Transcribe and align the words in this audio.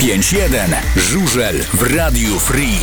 5-1. 0.00 0.76
Żużel 0.96 1.58
w 1.62 1.96
Radiu 1.96 2.40
Free. 2.40 2.78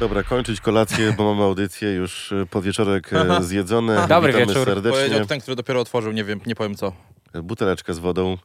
Dobra, 0.00 0.22
kończyć 0.22 0.60
kolację, 0.60 1.14
bo 1.18 1.34
mamy 1.34 1.44
audycję 1.46 1.90
już 1.92 2.32
y, 2.32 2.46
podwieczorek 2.50 3.12
e, 3.12 3.42
zjedzony. 3.42 3.96
Dobry 4.08 4.32
Witamy 4.32 4.46
wieczór. 4.46 4.64
serdecznie. 4.64 5.00
Powiedział 5.00 5.26
ten, 5.26 5.40
który 5.40 5.56
dopiero 5.56 5.80
otworzył, 5.80 6.12
nie 6.12 6.24
wiem, 6.24 6.40
nie 6.46 6.54
powiem 6.54 6.74
co. 6.74 6.92
Buteleczkę 7.42 7.94
z 7.94 7.98
wodą. 7.98 8.38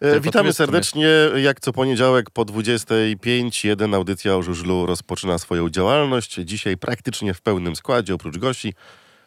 E, 0.00 0.10
Tylko 0.10 0.20
Witamy 0.20 0.52
serdecznie. 0.52 1.08
Jak 1.36 1.60
co 1.60 1.72
poniedziałek 1.72 2.30
po 2.30 2.44
25, 2.44 3.64
jeden 3.64 3.94
audycja 3.94 4.36
o 4.36 4.42
żużlu 4.42 4.86
rozpoczyna 4.86 5.38
swoją 5.38 5.70
działalność. 5.70 6.34
Dzisiaj 6.34 6.76
praktycznie 6.76 7.34
w 7.34 7.40
pełnym 7.40 7.76
składzie, 7.76 8.14
oprócz 8.14 8.38
gości, 8.38 8.74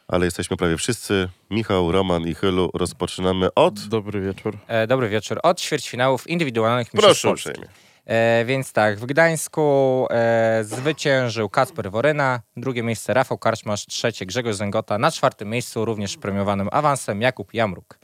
ale 0.08 0.26
jesteśmy 0.26 0.58
prawie 0.58 0.78
wszyscy. 0.78 1.30
Michał, 1.50 1.92
Roman 1.92 2.28
i 2.28 2.36
Chylu. 2.36 2.70
Rozpoczynamy 2.74 3.54
od... 3.54 3.88
Dobry 3.88 4.22
wieczór. 4.22 4.58
E, 4.68 4.88
dobry 4.88 5.10
wieczór. 5.10 5.40
Od 5.44 5.62
ćwierćfinałów 5.62 6.28
indywidualnych 6.28 6.94
mistrzostw 6.94 7.22
Proszę 7.22 7.28
Polski. 7.28 7.50
uprzejmie. 7.50 7.70
E, 8.06 8.46
więc 8.46 8.74
tak, 8.74 9.00
w 9.00 9.06
Gdańsku 9.06 10.08
e, 10.12 10.64
zwyciężył 10.64 11.50
Kacper 11.50 11.92
Woryna, 11.92 12.42
drugie 12.58 12.84
miejsce 12.84 13.14
Rafał 13.14 13.38
Karczmasz, 13.38 13.86
trzecie 13.86 14.26
Grzegorz 14.26 14.56
Zęgota, 14.56 14.98
na 14.98 15.12
czwartym 15.12 15.50
miejscu 15.50 15.86
również 15.86 16.18
premiowanym 16.18 16.70
awansem 16.72 17.22
Jakub 17.22 17.54
Jamruk. 17.54 18.00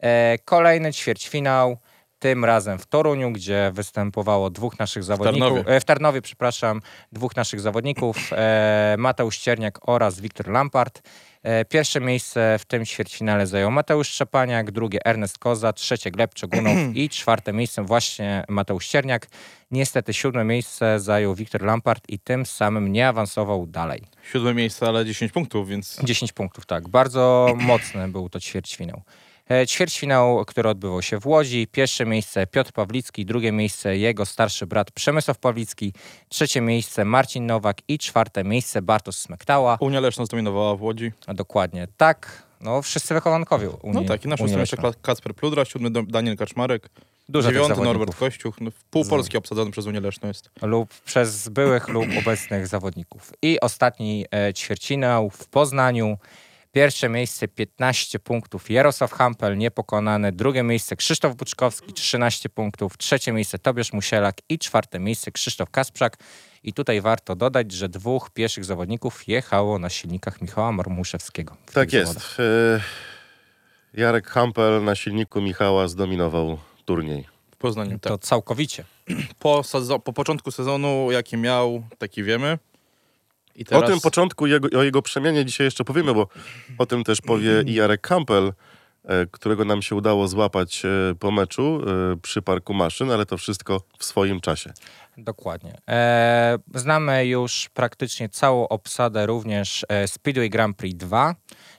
E, 0.00 0.38
kolejny 0.44 0.92
ćwierćfinał, 0.92 1.78
tym 2.18 2.44
razem 2.44 2.78
w 2.78 2.86
Toruniu, 2.86 3.32
gdzie 3.32 3.70
występowało 3.74 4.50
dwóch 4.50 4.78
naszych 4.78 5.04
zawodników. 5.04 5.48
Tarnowie. 5.48 5.76
E, 5.76 5.80
w 5.80 5.84
Tarnowie, 5.84 6.22
przepraszam, 6.22 6.80
dwóch 7.12 7.36
naszych 7.36 7.60
zawodników, 7.60 8.16
e, 8.32 8.94
Mateusz 8.98 9.38
Cierniak 9.38 9.88
oraz 9.88 10.20
Wiktor 10.20 10.48
Lampart. 10.48 11.02
E, 11.42 11.64
Pierwsze 11.64 12.00
miejsce 12.00 12.56
w 12.58 12.64
tym 12.64 12.86
ćwierćfinale 12.86 13.46
zajął 13.46 13.70
Mateusz 13.70 14.08
Szczepaniak, 14.08 14.70
drugie 14.70 15.06
Ernest 15.06 15.38
Koza, 15.38 15.72
trzecie 15.72 16.10
Gleb 16.10 16.34
Czegunow 16.34 16.76
i 16.94 17.08
czwarte 17.08 17.52
miejsce 17.52 17.84
właśnie 17.84 18.44
Mateusz 18.48 18.88
Cierniak. 18.88 19.26
Niestety 19.70 20.14
siódme 20.14 20.44
miejsce 20.44 21.00
zajął 21.00 21.34
Wiktor 21.34 21.62
Lampart 21.62 22.04
i 22.08 22.18
tym 22.18 22.46
samym 22.46 22.92
nie 22.92 23.08
awansował 23.08 23.66
dalej. 23.66 24.02
Siódme 24.32 24.54
miejsce, 24.54 24.86
ale 24.86 25.04
10 25.04 25.32
punktów, 25.32 25.68
więc 25.68 26.00
10 26.02 26.32
punktów, 26.32 26.66
tak. 26.66 26.88
Bardzo 26.88 27.54
mocny 27.56 28.08
był 28.08 28.28
to 28.28 28.40
ćwierćfinał. 28.40 29.02
E, 29.50 29.66
Ćwierćfinał, 29.66 30.44
który 30.44 30.68
odbywał 30.68 31.02
się 31.02 31.20
w 31.20 31.26
Łodzi. 31.26 31.66
Pierwsze 31.72 32.06
miejsce 32.06 32.46
Piotr 32.46 32.72
Pawlicki, 32.72 33.26
drugie 33.26 33.52
miejsce 33.52 33.96
jego 33.96 34.26
starszy 34.26 34.66
brat 34.66 34.90
Przemysław 34.90 35.38
Pawlicki, 35.38 35.92
trzecie 36.28 36.60
miejsce 36.60 37.04
Marcin 37.04 37.46
Nowak 37.46 37.76
i 37.88 37.98
czwarte 37.98 38.44
miejsce 38.44 38.82
Bartosz 38.82 39.16
Smektała. 39.16 39.76
Unia 39.80 40.00
Leszna 40.00 40.24
zdominowała 40.24 40.76
w 40.76 40.82
Łodzi. 40.82 41.12
A 41.26 41.34
dokładnie 41.34 41.88
tak. 41.96 42.42
No, 42.60 42.82
wszyscy 42.82 43.14
wychowankowie 43.14 43.70
Unii. 43.70 44.02
No 44.02 44.08
tak, 44.08 44.24
i 44.24 44.28
na 44.28 44.36
szóstym 44.36 44.60
jeszcze 44.60 44.76
Kacper 45.02 45.34
Pludra, 45.34 45.64
siódmy 45.64 45.90
Daniel 45.90 46.36
Kaczmarek, 46.36 46.88
Dużo 47.28 47.52
dziewiąty. 47.52 47.80
Norbert 47.80 48.14
Kościuch, 48.14 48.60
no, 48.60 48.70
pół 48.90 49.04
Polski 49.04 49.36
obsadzony 49.36 49.70
przez 49.70 49.86
Unię 49.86 50.00
Leszną 50.00 50.28
jest. 50.28 50.50
lub 50.62 50.88
przez 51.00 51.48
byłych 51.48 51.88
lub 51.88 52.06
obecnych 52.18 52.66
zawodników. 52.66 53.32
I 53.42 53.60
ostatni 53.60 54.26
e, 54.34 54.54
ćwierćfinał 54.54 55.30
w 55.30 55.46
Poznaniu. 55.46 56.18
Pierwsze 56.78 57.08
miejsce 57.08 57.48
15 57.48 58.18
punktów 58.18 58.70
Jarosław 58.70 59.12
Hampel, 59.12 59.58
niepokonany. 59.58 60.32
Drugie 60.32 60.62
miejsce 60.62 60.96
Krzysztof 60.96 61.34
Buczkowski, 61.34 61.92
13 61.92 62.48
punktów. 62.48 62.98
Trzecie 62.98 63.32
miejsce 63.32 63.58
Tobiasz 63.58 63.92
Musielak 63.92 64.36
i 64.48 64.58
czwarte 64.58 64.98
miejsce 64.98 65.30
Krzysztof 65.32 65.70
Kasprzak. 65.70 66.16
I 66.62 66.72
tutaj 66.72 67.00
warto 67.00 67.36
dodać, 67.36 67.72
że 67.72 67.88
dwóch 67.88 68.30
pieszych 68.30 68.64
zawodników 68.64 69.28
jechało 69.28 69.78
na 69.78 69.90
silnikach 69.90 70.42
Michała 70.42 70.72
Marmuszewskiego. 70.72 71.56
Tak 71.72 71.92
jest. 71.92 72.12
zawodach. 72.12 72.36
E, 72.40 74.00
Jarek 74.00 74.26
Hampel 74.26 74.84
na 74.84 74.94
silniku 74.94 75.40
Michała 75.40 75.88
zdominował 75.88 76.58
turniej. 76.84 77.24
W 77.50 77.56
Poznaniu, 77.56 77.98
tak. 77.98 78.12
To 78.12 78.18
całkowicie. 78.18 78.84
Po, 79.38 79.62
po 80.04 80.12
początku 80.12 80.50
sezonu, 80.50 81.12
jaki 81.12 81.36
miał, 81.36 81.82
taki 81.98 82.22
wiemy. 82.22 82.58
I 83.58 83.62
O 83.62 83.64
teraz 83.64 83.90
tym 83.90 84.00
początku, 84.00 84.46
jego, 84.46 84.78
o 84.78 84.82
jego 84.82 85.02
przemianie 85.02 85.44
dzisiaj 85.44 85.64
jeszcze 85.64 85.84
powiemy, 85.84 86.14
bo 86.14 86.28
o 86.78 86.86
tym 86.86 87.04
też 87.04 87.20
powie 87.20 87.62
i 87.66 87.74
Jarek 87.78 88.00
Kampel, 88.00 88.52
e, 89.04 89.26
którego 89.26 89.64
nam 89.64 89.82
się 89.82 89.94
udało 89.94 90.28
złapać 90.28 90.82
e, 90.84 91.14
po 91.14 91.30
meczu 91.30 91.80
e, 92.12 92.16
przy 92.16 92.42
parku 92.42 92.74
maszyn, 92.74 93.10
ale 93.10 93.26
to 93.26 93.38
wszystko 93.38 93.82
w 93.98 94.04
swoim 94.04 94.40
czasie. 94.40 94.72
Dokładnie. 95.16 95.74
Znamy 96.74 97.26
już 97.26 97.68
praktycznie 97.74 98.28
całą 98.28 98.68
obsadę 98.68 99.26
również 99.26 99.86
Speedway 100.06 100.50
Grand 100.50 100.76
Prix 100.76 100.96
2, 100.96 101.34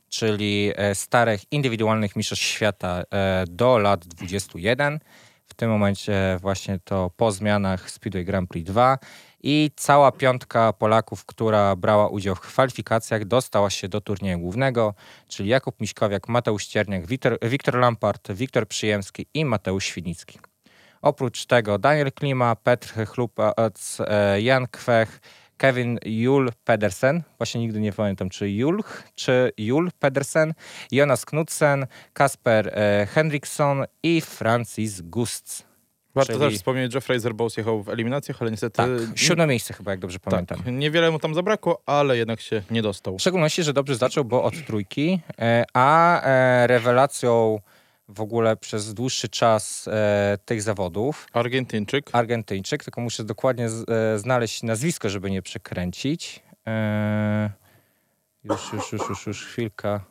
czyli 0.10 0.72
starych 0.94 1.42
indywidualnych 1.52 2.16
mistrzostw 2.16 2.46
świata 2.46 3.04
do 3.48 3.78
lat 3.78 4.08
21. 4.08 5.00
W 5.48 5.54
tym 5.54 5.70
momencie 5.70 6.38
właśnie 6.42 6.80
to 6.84 7.12
po 7.18 7.32
zmianach 7.32 7.92
Speedway 7.92 8.26
Grand 8.26 8.50
Prix 8.50 8.68
2 8.68 8.98
i 9.44 9.72
cała 9.76 10.12
piątka 10.12 10.74
Polaków, 10.74 11.26
która 11.26 11.76
brała 11.76 12.08
udział 12.08 12.36
w 12.36 12.40
kwalifikacjach, 12.40 13.26
dostała 13.26 13.70
się 13.70 13.90
do 13.90 14.02
turnieju 14.02 14.40
głównego, 14.40 14.94
czyli 15.28 15.50
Jakub 15.50 15.82
Miśkowiak, 15.82 16.28
Mateusz 16.28 16.66
Cierniak, 16.66 17.08
Wiktor, 17.08 17.38
Wiktor 17.42 17.76
Lampart, 17.76 18.32
Wiktor 18.32 18.68
Przyjemski 18.68 19.26
i 19.34 19.46
Mateusz 19.46 19.86
Świdnicki. 19.86 20.40
Oprócz 21.02 21.46
tego 21.46 21.78
Daniel 21.78 22.12
Klima, 22.12 22.56
Petr 22.56 23.06
Chlupac, 23.08 23.98
e, 24.00 24.42
Jan 24.42 24.68
Kwech, 24.68 25.20
Kevin 25.58 26.00
Jul 26.06 26.52
Pedersen, 26.64 27.24
właśnie 27.38 27.62
nigdy 27.62 27.80
nie 27.80 27.94
pamiętam 27.94 28.30
czy 28.30 28.52
Julch, 28.52 29.04
czy 29.16 29.52
Jul 29.58 29.92
Pedersen, 30.00 30.54
Jonas 30.92 31.26
Knudsen, 31.26 31.88
Kasper 32.14 32.68
e, 32.68 33.06
Henriksson 33.06 33.86
i 34.04 34.22
Francis 34.22 35.02
Gustz. 35.02 35.69
Warto 36.16 36.34
czyli- 36.34 36.46
też 36.46 36.56
wspomnieć, 36.56 36.92
że 36.92 37.02
Fraser 37.02 37.34
Bowes 37.34 37.58
jechał 37.58 37.84
w 37.84 37.90
eliminacjach, 37.90 38.42
ale 38.42 38.52
niestety 38.52 38.78
Tak, 38.78 38.90
siódme 39.16 39.48
miejsce 39.48 39.74
chyba, 39.74 39.92
jak 39.92 40.00
dobrze 40.00 40.20
pamiętam. 40.20 40.58
tak, 40.58 40.74
niewiele 40.74 41.12
mu 41.12 41.20
tam 41.20 41.36
zabrakło, 41.36 41.82
ale 41.86 42.18
jednak 42.18 42.42
się 42.42 42.62
nie 42.72 42.82
dostał. 42.82 43.18
W 43.18 43.22
szczególności, 43.22 43.64
że 43.64 43.74
dobrze 43.74 43.96
zaczął, 43.96 44.26
bo 44.26 44.44
od 44.44 44.66
trójki, 44.68 45.20
e, 45.40 45.64
a 45.74 46.22
e, 46.22 46.68
rewelacją 46.68 47.60
w 48.10 48.22
ogóle 48.22 48.58
przez 48.58 48.94
dłuższy 48.94 49.30
czas 49.30 49.88
e, 49.88 50.38
tych 50.46 50.62
zawodów 50.62 51.28
Argentyńczyk. 51.34 52.10
Argentyńczyk, 52.14 52.84
tylko 52.84 53.02
muszę 53.02 53.24
dokładnie 53.24 53.70
znaleźć 54.16 54.64
nazwisko, 54.64 55.10
żeby 55.10 55.32
nie 55.32 55.42
przekręcić. 55.42 56.44
Już, 58.44 58.74
już, 58.74 58.92
już, 58.92 59.10
już, 59.10 59.28
już 59.28 59.46
chwilka. 59.46 60.06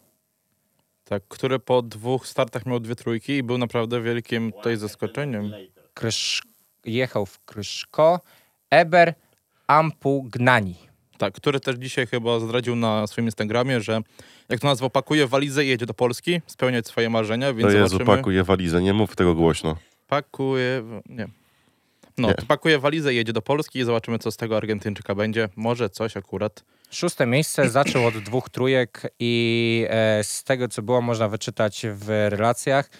Tak, 1.04 1.22
który 1.28 1.58
po 1.58 1.82
dwóch 1.82 2.26
startach 2.26 2.66
miał 2.66 2.80
dwie 2.80 2.94
trójki 2.96 3.32
i 3.32 3.42
był 3.42 3.58
naprawdę 3.58 4.00
wielkim 4.02 4.52
tutaj 4.52 4.76
zaskoczeniem. 4.76 5.52
Krysz, 5.98 6.42
jechał 6.84 7.26
w 7.26 7.38
Kryszko. 7.44 8.20
Eber 8.70 9.14
Ampugnani. 9.66 10.74
Tak, 11.18 11.34
który 11.34 11.60
też 11.60 11.76
dzisiaj 11.76 12.06
chyba 12.06 12.40
zdradził 12.40 12.76
na 12.76 13.06
swoim 13.06 13.26
Instagramie, 13.26 13.80
że 13.80 14.00
jak 14.48 14.60
to 14.60 14.66
nazwał, 14.66 14.90
pakuje 14.90 15.26
walizę 15.26 15.64
i 15.64 15.68
jedzie 15.68 15.86
do 15.86 15.94
Polski 15.94 16.40
spełniać 16.46 16.86
swoje 16.86 17.10
marzenia, 17.10 17.52
więc 17.54 17.72
To 17.72 17.78
Jezu, 17.78 17.88
zobaczymy. 17.88 18.16
pakuje 18.16 18.44
walizę, 18.44 18.82
nie 18.82 18.94
mów 18.94 19.16
tego 19.16 19.34
głośno. 19.34 19.76
Pakuje... 20.08 20.82
Nie. 21.08 21.28
No, 22.18 22.28
Nie. 22.28 22.34
to 22.34 22.46
pakuje 22.46 22.78
walizę 22.78 23.12
i 23.14 23.16
jedzie 23.16 23.32
do 23.32 23.42
Polski 23.42 23.78
i 23.78 23.84
zobaczymy, 23.84 24.18
co 24.18 24.30
z 24.32 24.36
tego 24.36 24.56
Argentyńczyka 24.56 25.14
będzie. 25.14 25.48
Może 25.56 25.90
coś 25.90 26.16
akurat. 26.16 26.64
Szóste 26.90 27.26
miejsce 27.26 27.70
zaczął 27.70 28.06
od 28.06 28.18
dwóch 28.18 28.50
trójek 28.50 29.02
i 29.18 29.86
e, 29.88 30.24
z 30.24 30.44
tego, 30.44 30.68
co 30.68 30.82
było 30.82 31.00
można 31.00 31.28
wyczytać 31.28 31.86
w 31.92 32.08
relacjach, 32.28 32.90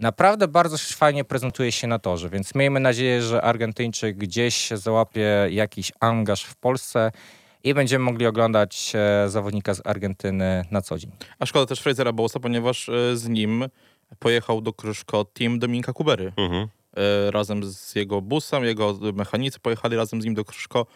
naprawdę 0.00 0.48
bardzo 0.48 0.78
fajnie 0.78 1.24
prezentuje 1.24 1.72
się 1.72 1.86
na 1.86 1.98
torze, 1.98 2.30
więc 2.30 2.54
miejmy 2.54 2.80
nadzieję, 2.80 3.22
że 3.22 3.42
Argentyńczyk 3.42 4.16
gdzieś 4.16 4.70
załapie 4.70 5.48
jakiś 5.50 5.92
angaż 6.00 6.44
w 6.44 6.56
Polsce 6.56 7.12
i 7.64 7.74
będziemy 7.74 8.04
mogli 8.04 8.26
oglądać 8.26 8.92
e, 8.94 9.28
zawodnika 9.28 9.74
z 9.74 9.86
Argentyny 9.86 10.64
na 10.70 10.82
co 10.82 10.98
dzień. 10.98 11.10
A 11.38 11.46
szkoda 11.46 11.66
też 11.66 11.80
Frasera 11.80 12.12
Bowesa, 12.12 12.40
ponieważ 12.40 12.88
e, 12.88 13.16
z 13.16 13.28
nim 13.28 13.64
pojechał 14.18 14.60
do 14.60 14.72
Kryszko 14.72 15.24
team 15.24 15.58
Dominika 15.58 15.92
Kubery. 15.92 16.32
Mhm. 16.36 16.68
E, 16.96 17.30
razem 17.30 17.64
z 17.64 17.94
jego 17.94 18.20
busem, 18.20 18.64
jego 18.64 18.98
mechanicy 19.14 19.60
pojechali 19.60 19.96
razem 19.96 20.22
z 20.22 20.24
nim 20.24 20.34
do 20.34 20.44
Kryszko. 20.44 20.86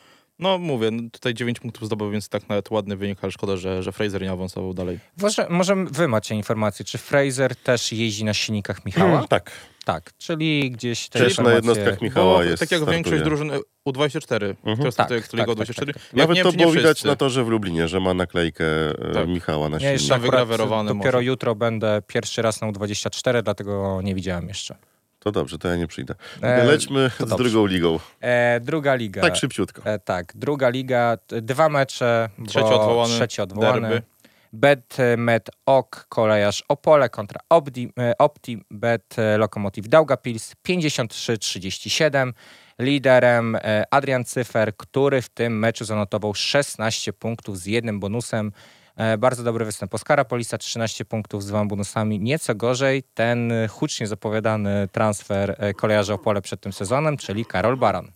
No 0.43 0.59
mówię, 0.59 0.91
no, 0.91 1.03
tutaj 1.13 1.35
9 1.35 1.61
punktów 1.61 1.87
zdobył, 1.87 2.11
więc 2.11 2.29
tak 2.29 2.49
nawet 2.49 2.71
ładny 2.71 2.97
wynik, 2.97 3.19
ale 3.23 3.33
szkoda, 3.33 3.57
że, 3.57 3.83
że 3.83 3.93
Fraser 3.93 4.23
nie 4.23 4.31
awansował 4.33 4.75
dalej. 4.75 4.99
Może, 5.21 5.47
może 5.51 5.75
wy 5.91 6.09
macie 6.09 6.35
informację, 6.35 6.85
czy 6.85 6.99
Fraser 6.99 7.57
też 7.57 7.93
jeździ 7.93 8.25
na 8.25 8.35
silnikach 8.35 8.85
Michała? 8.85 9.27
Tak. 9.29 9.51
Tak, 9.85 10.13
czyli 10.19 10.71
gdzieś 10.71 11.09
te 11.09 11.19
Też 11.19 11.23
na 11.39 11.43
informacje... 11.43 11.55
jednostkach 11.57 12.03
Michała 12.03 12.35
Bo 12.35 12.43
jest. 12.43 12.61
tak 12.61 12.71
jak 12.71 12.79
startuje. 12.81 12.95
większość 12.97 13.23
drużyn 13.23 13.51
e, 13.51 13.59
U24, 13.89 14.55
które 14.63 14.77
Tak, 14.77 14.93
startuje 14.93 15.21
tak, 15.21 15.31
tak, 15.31 15.49
U24. 15.49 15.75
tak, 15.75 15.87
Jak 15.87 15.97
Nawet 16.15 16.37
nie 16.37 16.43
to 16.43 16.53
było 16.53 16.73
widać 16.73 16.97
wszyscy. 16.97 17.07
na 17.09 17.17
torze 17.17 17.45
w 17.45 17.49
Lublinie, 17.49 17.89
że 17.89 18.01
ma 18.01 18.15
naklejkę 18.15 18.65
e, 18.91 19.13
Tak. 19.15 19.29
Michała 19.29 19.69
na 19.69 19.77
Ja 19.77 19.81
silniku. 19.81 19.93
jeszcze 19.93 20.09
Tam 20.09 20.21
akurat 20.21 20.41
wygrawerowany 20.41 20.89
dopiero 20.95 21.19
może. 21.19 21.25
jutro 21.25 21.55
będę 21.55 22.03
pierwszy 22.07 22.43
raz 22.43 22.61
na 22.61 22.69
U24, 22.73 23.43
dlatego 23.43 24.01
nie 24.05 24.15
widziałem 24.15 24.49
jeszcze. 24.49 24.77
To 25.25 25.33
dobrze, 25.33 25.59
to 25.59 25.69
ja 25.69 25.77
nie 25.77 25.87
przyjdę. 25.87 26.15
E, 26.43 26.65
Lećmy 26.65 27.11
z 27.17 27.19
dobrze. 27.19 27.37
drugą 27.37 27.67
ligą. 27.67 27.99
E, 28.21 28.61
druga 28.61 28.95
liga. 28.95 29.21
Tak 29.23 29.37
szybciutko. 29.37 29.83
E, 29.85 29.99
tak, 29.99 30.33
druga 30.35 30.69
liga, 30.69 31.19
dwa 31.29 31.69
mecze, 31.69 32.29
Trzeci 32.47 32.65
odwołany, 32.75 33.15
trzeci 33.15 33.43
odwołany. 33.43 33.81
derby. 33.89 34.03
Bet 34.55 34.97
Met 35.17 35.51
Ok 35.67 36.07
Kolejarz 36.09 36.65
Opole 36.69 37.09
kontra 37.09 37.41
Opti, 37.49 37.93
e, 37.99 38.19
Opti 38.19 38.65
Bet 38.71 39.19
e, 39.19 39.37
Lokomotiv 39.39 39.89
Daugavpils 39.89 40.53
53-37. 40.69 42.33
Liderem 42.79 43.59
Adrian 43.91 44.25
Cyfer, 44.25 44.77
który 44.77 45.23
w 45.23 45.29
tym 45.29 45.59
meczu 45.59 45.85
zanotował 45.85 46.35
16 46.35 47.13
punktów 47.13 47.59
z 47.59 47.67
jednym 47.67 48.01
bonusem. 48.01 48.53
E, 48.97 49.19
Bardzo 49.19 49.43
dobry 49.43 49.65
występ 49.65 49.95
Oskara 49.95 50.25
Polisa, 50.25 50.59
13 50.59 51.05
punktów 51.05 51.43
z 51.43 51.47
dwoma 51.47 51.65
bonusami. 51.65 52.21
Nieco 52.21 52.55
gorzej 52.55 53.03
ten 53.15 53.53
hucznie 53.69 54.07
zapowiadany 54.07 54.89
transfer 54.93 55.57
e, 55.59 55.75
kolejarza 55.75 56.15
Opole 56.15 56.43
przed 56.43 56.61
tym 56.61 56.73
sezonem, 56.73 57.17
czyli 57.17 57.47
Karol 57.47 57.77
Baran. 57.77 58.13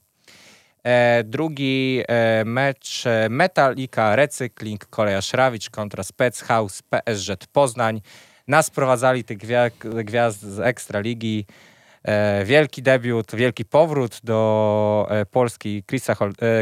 E, 0.85 1.25
drugi 1.25 2.03
mecz 2.45 3.05
Metalika 3.31 4.17
Recykling 4.17 4.87
Kolejarz 4.87 5.33
Rawicz 5.33 5.71
kontra 5.71 6.03
Spec 6.05 6.41
House 6.43 6.83
PSZ 6.83 7.47
Poznań. 7.53 8.01
Nas 8.49 8.71
prowadzali 8.71 9.25
tych 9.25 9.39
gwia- 9.39 10.05
gwiazd 10.05 10.41
z 10.41 10.61
Ekstraligi. 10.61 11.47
Wielki 12.45 12.83
debiut, 12.83 13.35
wielki 13.35 13.65
powrót 13.65 14.21
do 14.25 15.09
Polski 15.31 15.83
Chrisa, 15.89 16.15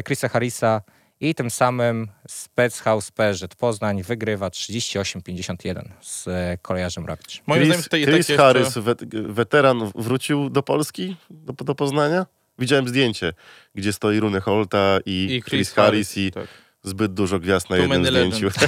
Chrisa 0.06 0.28
Harrisa 0.28 0.80
i 1.20 1.34
tym 1.34 1.50
samym 1.50 2.08
Spec 2.28 2.80
House 2.80 3.10
PSZ 3.10 3.54
Poznań 3.54 4.02
wygrywa 4.02 4.48
38-51 4.48 5.88
z 6.00 6.28
e, 6.28 6.58
Kolejarzem 6.62 7.06
Rawicz. 7.06 7.42
Moim 7.46 7.60
zdaniem 7.60 7.74
Chris, 7.74 7.84
tutaj 7.84 8.02
Chris 8.02 8.12
tak 8.12 8.18
jeszcze... 8.18 8.36
Harris, 8.36 8.78
wet, 8.78 9.14
weteran, 9.14 9.90
wrócił 9.94 10.50
do 10.50 10.62
Polski, 10.62 11.16
do, 11.30 11.52
do 11.52 11.74
Poznania? 11.74 12.26
Widziałem 12.58 12.88
zdjęcie, 12.88 13.32
gdzie 13.74 13.92
stoi 13.92 14.20
Rune 14.20 14.40
Holta 14.40 14.98
i, 15.06 15.28
I 15.30 15.42
Chris, 15.42 15.72
Harris 15.72 16.16
i 16.16 16.32
tak. 16.32 16.48
zbyt 16.82 17.14
dużo 17.14 17.38
gwiazd 17.38 17.70
na 17.70 17.76
Too 17.76 17.82
jednym 17.82 18.06
zdjęciu. 18.06 18.48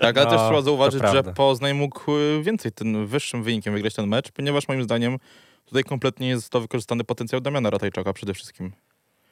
Tak, 0.00 0.18
ale 0.18 0.26
No, 0.26 0.30
też 0.30 0.40
trzeba 0.40 0.62
zauważyć, 0.62 1.02
że. 1.12 1.22
Poznań 1.22 1.74
mógł 1.74 2.16
y, 2.16 2.42
więcej 2.42 2.72
tym 2.72 3.06
wyższym 3.06 3.42
wynikiem 3.42 3.74
wygrać 3.74 3.94
ten 3.94 4.06
mecz, 4.06 4.32
ponieważ 4.32 4.68
moim 4.68 4.82
zdaniem 4.82 5.18
tutaj 5.64 5.84
kompletnie 5.84 6.28
jest 6.28 6.50
to 6.50 6.60
wykorzystany 6.60 7.04
potencjał 7.04 7.40
Damiana 7.40 7.70
Ratajczaka 7.70 8.12
przede 8.12 8.34
wszystkim, 8.34 8.72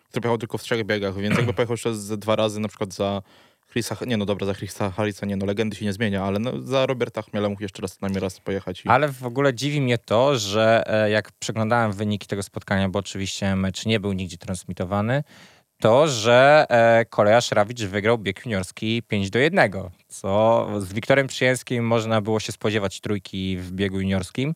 który 0.09 0.21
pojechał 0.21 0.39
tylko 0.39 0.59
w 0.59 0.63
trzech 0.63 0.85
biegach, 0.85 1.17
więc 1.17 1.37
jakby 1.37 1.53
pojechał 1.53 1.75
jeszcze 1.75 1.95
z 1.95 2.19
dwa 2.19 2.37
razy 2.37 2.61
na 2.61 2.69
przykład 2.69 2.95
za 2.95 3.23
Chrisa, 3.71 3.97
nie 4.07 4.17
no 4.17 4.25
dobra, 4.25 4.47
za 4.47 4.55
Chrisa 4.55 4.91
Harrisa 4.91 5.27
nie 5.27 5.37
no, 5.37 5.47
legendy 5.47 5.77
się 5.77 5.85
nie 5.85 5.93
zmienia, 5.93 6.25
ale 6.25 6.39
no, 6.39 6.63
za 6.63 6.87
Roberta 6.87 7.23
Chmiela 7.23 7.49
mógł 7.49 7.63
jeszcze 7.63 7.83
raz 7.83 8.01
najmniej 8.01 8.21
raz 8.21 8.41
pojechać. 8.41 8.85
I... 8.85 8.89
Ale 8.89 9.09
w 9.09 9.23
ogóle 9.23 9.55
dziwi 9.55 9.81
mnie 9.81 9.99
to, 9.99 10.39
że 10.39 10.85
e, 10.87 11.11
jak 11.11 11.33
przeglądałem 11.33 11.93
wyniki 11.93 12.27
tego 12.27 12.43
spotkania, 12.43 12.89
bo 12.89 12.99
oczywiście 12.99 13.57
mecz 13.57 13.87
nie 13.87 14.01
był 14.01 14.13
nigdzie 14.13 14.39
transmitowany, 14.39 15.23
to, 15.81 16.09
że 16.09 16.67
e, 16.69 17.05
kolejarz 17.05 17.53
Rawicz 17.53 17.83
wygrał 17.83 18.19
bieg 18.19 18.47
juniorski 18.47 19.03
5 19.03 19.31
do 19.31 19.39
1, 19.39 19.73
co 20.09 20.69
z 20.81 20.93
Wiktorem 20.93 21.27
Przyjęskim 21.27 21.87
można 21.87 22.21
było 22.21 22.41
się 22.41 22.53
spodziewać 22.53 23.01
trójki 23.01 23.57
w 23.57 23.73
biegu 23.73 24.01
juniorskim, 24.01 24.55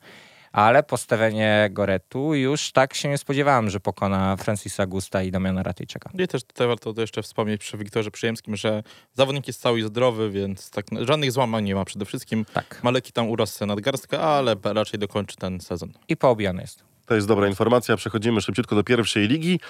ale 0.53 0.83
postawienie 0.83 1.69
Goretu 1.73 2.35
już 2.35 2.73
tak 2.73 2.95
się 2.95 3.09
nie 3.09 3.19
spodziewałem, 3.19 3.71
że 3.71 3.81
pokona 3.81 4.37
Francisa 4.37 4.87
Gusta 4.87 5.23
i 5.23 5.31
Damiana 5.31 5.63
Ratyjczaka. 5.63 6.11
I 6.19 6.29
też 6.29 6.45
tutaj 6.45 6.67
warto 6.67 6.93
to 6.93 7.01
jeszcze 7.01 7.23
wspomnieć 7.23 7.61
przy 7.61 7.79
Wiktorze 7.79 8.11
Przyjemskim, 8.11 8.57
że 8.57 8.83
zawodnik 9.15 9.47
jest 9.47 9.61
cały 9.61 9.79
i 9.79 9.83
zdrowy, 9.83 10.31
więc 10.31 10.71
tak, 10.71 10.87
żadnych 11.01 11.33
złamań 11.33 11.65
nie 11.65 11.75
ma 11.75 11.85
przede 11.85 12.05
wszystkim. 12.05 12.45
Tak. 12.55 12.81
Maleki 12.83 13.13
tam 13.13 13.29
uraz 13.29 13.55
sobie 13.55 13.67
nadgarstka, 13.67 14.21
ale 14.21 14.57
raczej 14.65 15.01
dokończy 15.01 15.37
ten 15.37 15.61
sezon. 15.61 15.93
I 16.09 16.17
poobijany 16.17 16.61
jest. 16.63 16.85
To 17.07 17.15
jest 17.15 17.27
dobra 17.29 17.49
informacja. 17.49 17.97
Przechodzimy 17.97 18.41
szybciutko 18.41 18.77
do 18.77 18.85
pierwszej 18.85 19.29
ligi. 19.29 19.61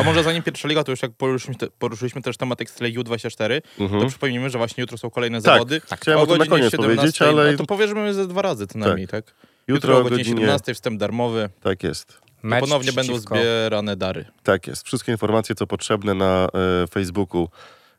A 0.00 0.02
może 0.02 0.22
zanim 0.22 0.42
pierwsza 0.42 0.68
liga, 0.68 0.84
to 0.84 0.92
już 0.92 1.02
jak 1.02 1.12
poruszyliśmy, 1.12 1.54
te, 1.54 1.66
poruszyliśmy 1.78 2.22
też 2.22 2.36
temat 2.36 2.60
Ekstraligi 2.60 2.98
U24, 2.98 3.60
to 3.78 3.84
mhm. 3.84 4.08
przypomnijmy, 4.08 4.50
że 4.50 4.58
właśnie 4.58 4.80
jutro 4.80 4.98
są 4.98 5.10
kolejne 5.10 5.42
Tak, 5.42 5.54
zawody. 5.54 5.80
chciałem 6.00 6.20
o 6.20 6.26
tym 6.26 6.38
na 6.38 6.44
godzinie 6.44 6.58
koniec 6.58 6.72
17, 6.72 6.96
powiedzieć, 6.96 7.22
ale 7.22 7.56
to 7.56 7.66
powiedzmy 7.66 8.14
ze 8.14 8.26
dwa 8.26 8.42
razy 8.42 8.66
co 8.66 8.78
najmniej, 8.78 9.08
tak? 9.08 9.34
jutro 9.68 9.98
o 9.98 10.02
godzinie 10.02 10.24
17 10.24 10.74
wstęp 10.74 11.00
darmowy. 11.00 11.50
Tak 11.62 11.82
jest. 11.82 12.18
Mecz 12.42 12.60
ponownie 12.60 12.92
będą 12.92 13.18
zbierane 13.18 13.96
dary. 13.96 14.24
Tak 14.42 14.66
jest. 14.66 14.86
Wszystkie 14.86 15.12
informacje, 15.12 15.54
co 15.54 15.66
potrzebne 15.66 16.14
na 16.14 16.48
e, 16.82 16.86
Facebooku 16.86 17.48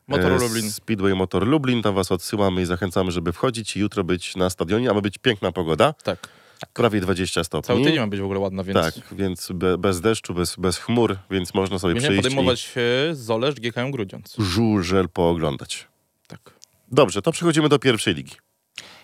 Motor 0.08 0.32
e, 0.32 0.38
Lublin. 0.38 0.72
Speedway 0.72 1.14
Motor 1.14 1.46
Lublin. 1.46 1.82
Tam 1.82 1.94
was 1.94 2.12
odsyłamy 2.12 2.62
i 2.62 2.64
zachęcamy, 2.64 3.10
żeby 3.10 3.32
wchodzić 3.32 3.76
i 3.76 3.80
jutro 3.80 4.04
być 4.04 4.36
na 4.36 4.50
stadionie. 4.50 4.90
A 4.90 4.94
ma 4.94 5.00
być 5.00 5.18
piękna 5.18 5.52
pogoda. 5.52 5.92
Tak. 5.92 6.28
Prawie 6.72 7.00
20 7.00 7.44
stopni. 7.44 7.66
Cały 7.66 7.84
tydzień 7.84 8.00
ma 8.00 8.06
być 8.06 8.20
w 8.20 8.24
ogóle 8.24 8.40
ładna, 8.40 8.64
więc 8.64 8.80
Tak, 8.80 8.94
więc 9.12 9.48
be, 9.54 9.78
bez 9.78 10.00
deszczu, 10.00 10.34
bez, 10.34 10.56
bez 10.56 10.78
chmur, 10.78 11.16
więc 11.30 11.54
można 11.54 11.78
sobie 11.78 11.94
będziemy 11.94 12.12
przyjść 12.12 12.28
podejmować 12.28 12.72
e, 13.10 13.14
Zolesz 13.14 13.54
GKM 13.54 13.90
Grudziądz. 13.90 14.38
i 14.38 14.42
żużel 14.42 15.08
pooglądać. 15.08 15.88
Tak. 16.26 16.40
Dobrze, 16.88 17.22
to 17.22 17.32
przechodzimy 17.32 17.68
do 17.68 17.78
pierwszej 17.78 18.14
ligi. 18.14 18.32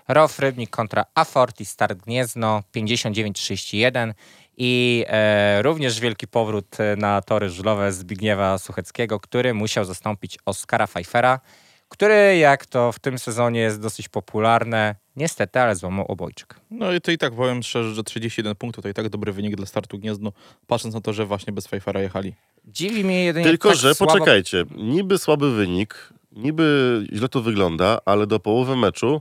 Rof 0.08 0.38
Rybnik 0.38 0.70
kontra 0.70 1.04
Aforti 1.14 1.64
Start 1.64 1.98
Gniezno 1.98 2.62
59-31 2.76 4.12
i 4.56 5.04
e, 5.08 5.62
również 5.62 6.00
wielki 6.00 6.26
powrót 6.28 6.80
e, 6.80 6.96
na 6.96 7.22
tory 7.22 7.50
żużlowe 7.50 7.92
Zbigniewa 7.92 8.58
Sucheckiego, 8.58 9.20
który 9.20 9.54
musiał 9.54 9.84
zastąpić 9.84 10.38
Oskara 10.46 10.86
Pfeiffera, 10.86 11.40
który 11.88 12.36
jak 12.36 12.66
to 12.66 12.92
w 12.92 12.98
tym 12.98 13.18
sezonie 13.18 13.60
jest 13.60 13.80
dosyć 13.80 14.08
popularne, 14.08 14.94
niestety, 15.20 15.60
ale 15.60 15.76
złamał 15.76 16.06
obojczyk. 16.06 16.60
No 16.70 16.92
i 16.92 17.00
to 17.00 17.10
i 17.10 17.18
tak 17.18 17.34
powiem 17.34 17.62
szczerze, 17.62 17.94
że 17.94 18.04
31 18.04 18.54
punktów 18.56 18.82
to 18.82 18.88
i 18.88 18.94
tak 18.94 19.08
dobry 19.08 19.32
wynik 19.32 19.56
dla 19.56 19.66
startu 19.66 19.98
Gniezno, 19.98 20.32
patrząc 20.66 20.94
na 20.94 21.00
to, 21.00 21.12
że 21.12 21.26
właśnie 21.26 21.52
bez 21.52 21.66
Fajfara 21.66 22.00
jechali. 22.00 22.34
Dziwi 22.64 23.04
mnie 23.04 23.24
jedynie 23.24 23.46
Tylko, 23.46 23.68
tak 23.68 23.78
że 23.78 23.94
słabo... 23.94 24.12
poczekajcie, 24.12 24.64
niby 24.76 25.18
słaby 25.18 25.54
wynik, 25.54 26.08
niby 26.32 27.06
źle 27.12 27.28
to 27.28 27.42
wygląda, 27.42 27.98
ale 28.04 28.26
do 28.26 28.40
połowy 28.40 28.76
meczu 28.76 29.20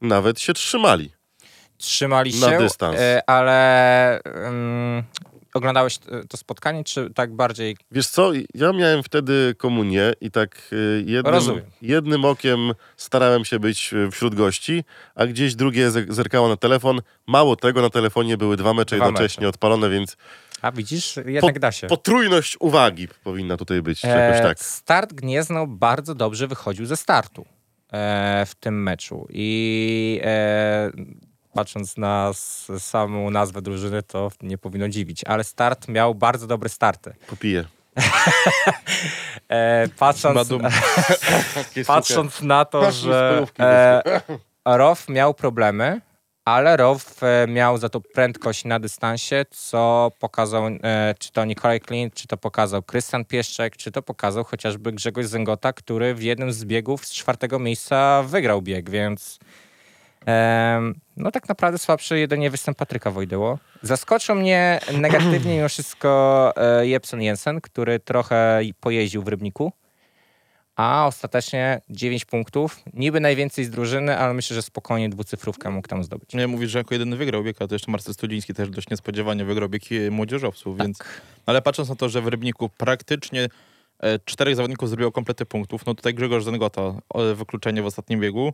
nawet 0.00 0.40
się 0.40 0.52
trzymali. 0.52 1.12
Trzymali 1.78 2.40
Na 2.40 2.50
się, 2.50 2.58
dystans. 2.58 2.96
e, 3.00 3.30
ale 3.30 4.20
um, 4.44 5.02
oglądałeś 5.54 5.96
e, 5.96 6.24
to 6.28 6.36
spotkanie, 6.36 6.84
czy 6.84 7.10
tak 7.14 7.32
bardziej 7.34 7.76
Wiesz 7.90 8.06
co, 8.08 8.32
ja 8.54 8.72
miałem 8.72 9.02
wtedy 9.02 9.54
komunię 9.58 10.12
i 10.20 10.30
tak 10.30 10.68
y, 10.72 11.04
jednym, 11.06 11.34
Rozumiem. 11.34 11.64
jednym 11.82 12.24
okiem 12.24 12.72
starałem 12.96 13.44
się 13.44 13.58
być 13.58 13.92
y, 13.92 14.10
wśród 14.10 14.34
gości, 14.34 14.84
a 15.14 15.26
gdzieś 15.26 15.54
drugie 15.54 15.90
ze- 15.90 16.06
zerkało 16.08 16.48
na 16.48 16.56
telefon. 16.56 17.00
Mało 17.26 17.56
tego, 17.56 17.82
na 17.82 17.90
telefonie 17.90 18.36
były 18.36 18.56
dwa 18.56 18.74
mecze 18.74 18.96
Dwa 18.96 19.04
jednocześnie 19.06 19.40
mecze. 19.40 19.48
odpalone, 19.48 19.90
więc 19.90 20.16
A 20.62 20.72
widzisz, 20.72 21.18
jednak 21.26 21.58
da 21.58 21.72
się. 21.72 21.86
potrójność 21.86 22.56
uwagi 22.60 23.08
powinna 23.24 23.56
tutaj 23.56 23.82
być, 23.82 24.00
czy 24.00 24.06
jakoś 24.06 24.40
E, 24.40 24.42
tak. 24.42 24.60
Start 24.60 25.12
Gniezno 25.12 25.66
bardzo 25.66 26.14
dobrze 26.14 26.46
wychodził 26.46 26.86
ze 26.86 26.96
startu 26.96 27.44
e, 27.92 28.46
w 28.46 28.54
tym 28.54 28.82
meczu 28.82 29.26
i 29.30 30.20
e, 30.24 30.90
patrząc 31.54 31.96
na 31.96 32.30
samą 32.78 33.30
nazwę 33.30 33.62
drużyny, 33.62 34.02
to 34.02 34.30
nie 34.42 34.58
powinno 34.58 34.88
dziwić, 34.88 35.24
ale 35.24 35.44
start 35.44 35.88
miał 35.88 36.14
bardzo 36.14 36.46
dobre 36.46 36.68
starty. 36.68 37.14
Popiję. 37.26 37.64
E, 39.48 39.88
patrząc, 39.98 40.48
patrząc 41.86 42.42
na 42.42 42.64
to, 42.64 42.92
że 42.92 43.46
e, 43.58 44.02
Row 44.64 45.08
miał 45.08 45.34
problemy, 45.34 46.00
ale 46.44 46.76
Row 46.76 47.22
e, 47.22 47.46
miał 47.46 47.78
za 47.78 47.88
to 47.88 48.00
prędkość 48.00 48.64
na 48.64 48.80
dystansie, 48.80 49.44
co 49.50 50.12
pokazał 50.20 50.66
e, 50.66 51.14
czy 51.18 51.32
to 51.32 51.44
Nikolaj 51.44 51.80
Klint, 51.80 52.14
czy 52.14 52.26
to 52.26 52.36
pokazał 52.36 52.82
Krystian 52.82 53.24
Pieszczek, 53.24 53.76
czy 53.76 53.92
to 53.92 54.02
pokazał 54.02 54.44
chociażby 54.44 54.92
Grzegorz 54.92 55.26
Zęgota, 55.26 55.72
który 55.72 56.14
w 56.14 56.22
jednym 56.22 56.52
z 56.52 56.64
biegów 56.64 57.06
z 57.06 57.12
czwartego 57.12 57.58
miejsca 57.58 58.22
wygrał 58.22 58.62
bieg, 58.62 58.90
więc 58.90 59.38
no 61.16 61.30
tak 61.30 61.48
naprawdę 61.48 61.78
słabszy 61.78 62.18
jedynie 62.18 62.50
występ 62.50 62.78
Patryka 62.78 63.10
Wojdyło. 63.10 63.58
Zaskoczył 63.82 64.34
mnie 64.34 64.80
negatywnie 64.98 65.56
mimo 65.56 65.68
wszystko 65.68 66.52
e, 66.56 66.86
Jepson 66.86 67.22
Jensen, 67.22 67.60
który 67.60 68.00
trochę 68.00 68.60
pojeździł 68.80 69.22
w 69.22 69.28
Rybniku. 69.28 69.72
A 70.76 71.06
ostatecznie 71.06 71.80
9 71.90 72.24
punktów. 72.24 72.82
Niby 72.94 73.20
najwięcej 73.20 73.64
z 73.64 73.70
drużyny, 73.70 74.18
ale 74.18 74.34
myślę, 74.34 74.54
że 74.54 74.62
spokojnie 74.62 75.08
dwucyfrówkę 75.08 75.70
mógł 75.70 75.88
tam 75.88 76.04
zdobyć. 76.04 76.34
Nie 76.34 76.46
mówisz, 76.46 76.70
że 76.70 76.78
jako 76.78 76.94
jedyny 76.94 77.16
wygrał 77.16 77.44
bieg, 77.44 77.62
a 77.62 77.66
to 77.68 77.74
jeszcze 77.74 77.90
Marcel 77.90 78.14
Studziński 78.14 78.54
też 78.54 78.70
dość 78.70 78.90
niespodziewanie 78.90 79.44
wygrał 79.44 79.68
bieg 79.68 79.82
e, 79.92 80.10
młodzieżowców, 80.10 80.78
więc... 80.78 80.98
Ale 81.46 81.62
patrząc 81.62 81.88
na 81.88 81.96
to, 81.96 82.08
że 82.08 82.20
w 82.20 82.26
Rybniku 82.26 82.68
praktycznie 82.68 83.48
e, 84.00 84.18
czterech 84.18 84.56
zawodników 84.56 84.88
zrobiło 84.88 85.12
komplety 85.12 85.46
punktów, 85.46 85.86
no 85.86 85.94
tutaj 85.94 86.14
Grzegorz 86.14 86.44
Zengota, 86.44 86.94
wykluczenie 87.34 87.82
w 87.82 87.86
ostatnim 87.86 88.20
biegu. 88.20 88.52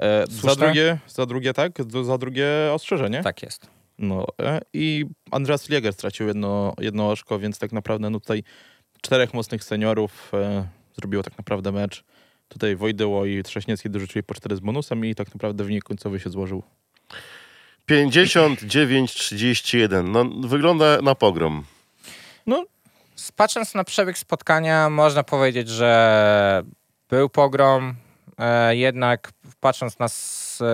E, 0.00 0.24
za 0.28 0.56
drugie, 0.56 0.98
za 1.06 1.26
drugie 1.26 1.54
tak, 1.54 1.72
za 2.04 2.18
drugie 2.18 2.46
ostrzeżenie. 2.72 3.22
Tak 3.22 3.42
jest. 3.42 3.66
No 3.98 4.26
e, 4.42 4.60
i 4.72 5.06
Andreas 5.30 5.68
Lieger 5.68 5.92
stracił 5.92 6.26
jedno, 6.26 6.74
jedno 6.80 7.10
oczko, 7.10 7.38
więc 7.38 7.58
tak 7.58 7.72
naprawdę 7.72 8.10
no 8.10 8.20
tutaj 8.20 8.42
czterech 9.02 9.34
mocnych 9.34 9.64
seniorów 9.64 10.32
e, 10.34 10.66
zrobiło 11.00 11.22
tak 11.22 11.38
naprawdę 11.38 11.72
mecz. 11.72 12.04
Tutaj 12.48 12.76
Wojdyło 12.76 13.26
i 13.26 13.42
Trześniecki 13.42 13.90
dorzucili 13.90 14.22
po 14.22 14.34
cztery 14.34 14.56
z 14.56 14.60
bonusem 14.60 15.04
i 15.04 15.14
tak 15.14 15.34
naprawdę 15.34 15.64
wynik 15.64 15.84
końcowy 15.84 16.20
się 16.20 16.30
złożył. 16.30 16.62
59-31. 17.90 20.08
No, 20.08 20.24
wygląda 20.48 21.02
na 21.02 21.14
pogrom. 21.14 21.64
No, 22.46 22.64
Patrząc 23.36 23.74
na 23.74 23.84
przebieg 23.84 24.18
spotkania, 24.18 24.90
można 24.90 25.22
powiedzieć, 25.22 25.68
że 25.68 26.62
był 27.08 27.28
pogrom. 27.28 27.94
E, 28.40 28.76
jednak 28.76 29.32
patrząc 29.60 29.98
na, 29.98 30.06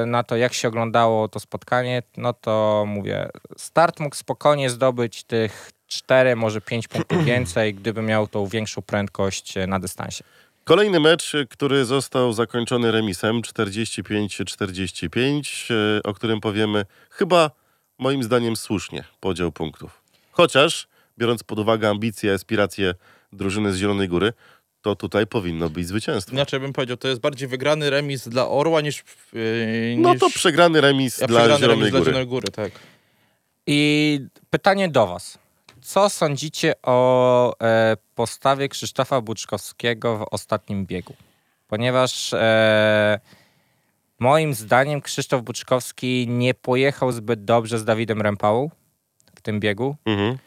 na 0.06 0.22
to, 0.22 0.36
jak 0.36 0.54
się 0.54 0.68
oglądało 0.68 1.28
to 1.28 1.40
spotkanie, 1.40 2.02
no 2.16 2.32
to 2.32 2.84
mówię, 2.86 3.28
start 3.56 4.00
mógł 4.00 4.16
spokojnie 4.16 4.70
zdobyć 4.70 5.24
tych 5.24 5.70
4, 5.86 6.36
może 6.36 6.60
5 6.60 6.88
punktów 6.88 7.24
więcej, 7.34 7.74
gdyby 7.74 8.02
miał 8.02 8.28
tą 8.28 8.46
większą 8.46 8.82
prędkość 8.82 9.56
e, 9.56 9.66
na 9.66 9.80
dystansie. 9.80 10.24
Kolejny 10.64 11.00
mecz, 11.00 11.32
który 11.50 11.84
został 11.84 12.32
zakończony 12.32 12.92
remisem 12.92 13.42
45-45, 13.42 15.74
y, 15.98 16.02
o 16.02 16.14
którym 16.14 16.40
powiemy 16.40 16.86
chyba 17.10 17.50
moim 17.98 18.22
zdaniem 18.22 18.56
słusznie 18.56 19.04
podział 19.20 19.52
punktów. 19.52 20.02
Chociaż, 20.30 20.88
biorąc 21.18 21.42
pod 21.42 21.58
uwagę 21.58 21.88
ambicje, 21.88 22.32
aspiracje 22.32 22.94
drużyny 23.32 23.72
z 23.72 23.76
Zielonej 23.76 24.08
Góry, 24.08 24.32
to 24.86 24.96
tutaj 24.96 25.26
powinno 25.26 25.70
być 25.70 25.86
zwycięstwo. 25.86 26.32
Inaczej 26.32 26.60
bym 26.60 26.72
powiedział, 26.72 26.96
to 26.96 27.08
jest 27.08 27.20
bardziej 27.20 27.48
wygrany 27.48 27.90
remis 27.90 28.28
dla 28.28 28.48
Orła 28.48 28.80
niż... 28.80 29.04
Yy, 29.32 29.96
No 29.98 30.12
niż 30.12 30.20
to 30.20 30.30
przegrany 30.30 30.80
remis 30.80 31.18
ja 31.18 31.26
dla 31.26 31.40
przegrany 31.40 31.60
Zielonej 31.60 31.78
remis 31.78 31.90
dla 31.90 32.00
Góry. 32.00 32.10
Zielonej 32.10 32.26
Góry, 32.26 32.48
tak. 32.48 32.72
I 33.66 34.20
pytanie 34.50 34.88
do 34.88 35.06
Was. 35.06 35.38
Co 35.82 36.10
sądzicie 36.10 36.74
o 36.82 37.60
e, 37.60 37.96
postawie 38.14 38.68
Krzysztofa 38.68 39.20
Buczkowskiego 39.20 40.18
w 40.18 40.24
ostatnim 40.30 40.86
biegu? 40.86 41.14
Ponieważ 41.68 42.32
e, 42.32 43.20
moim 44.18 44.54
zdaniem 44.54 45.00
Krzysztof 45.00 45.42
Buczkowski 45.42 46.26
nie 46.28 46.54
pojechał 46.54 47.12
zbyt 47.12 47.44
dobrze 47.44 47.78
z 47.78 47.84
Dawidem 47.84 48.22
Rempałą 48.22 48.70
w 49.36 49.40
tym 49.40 49.60
biegu. 49.60 49.96
Mhm. 50.04 50.38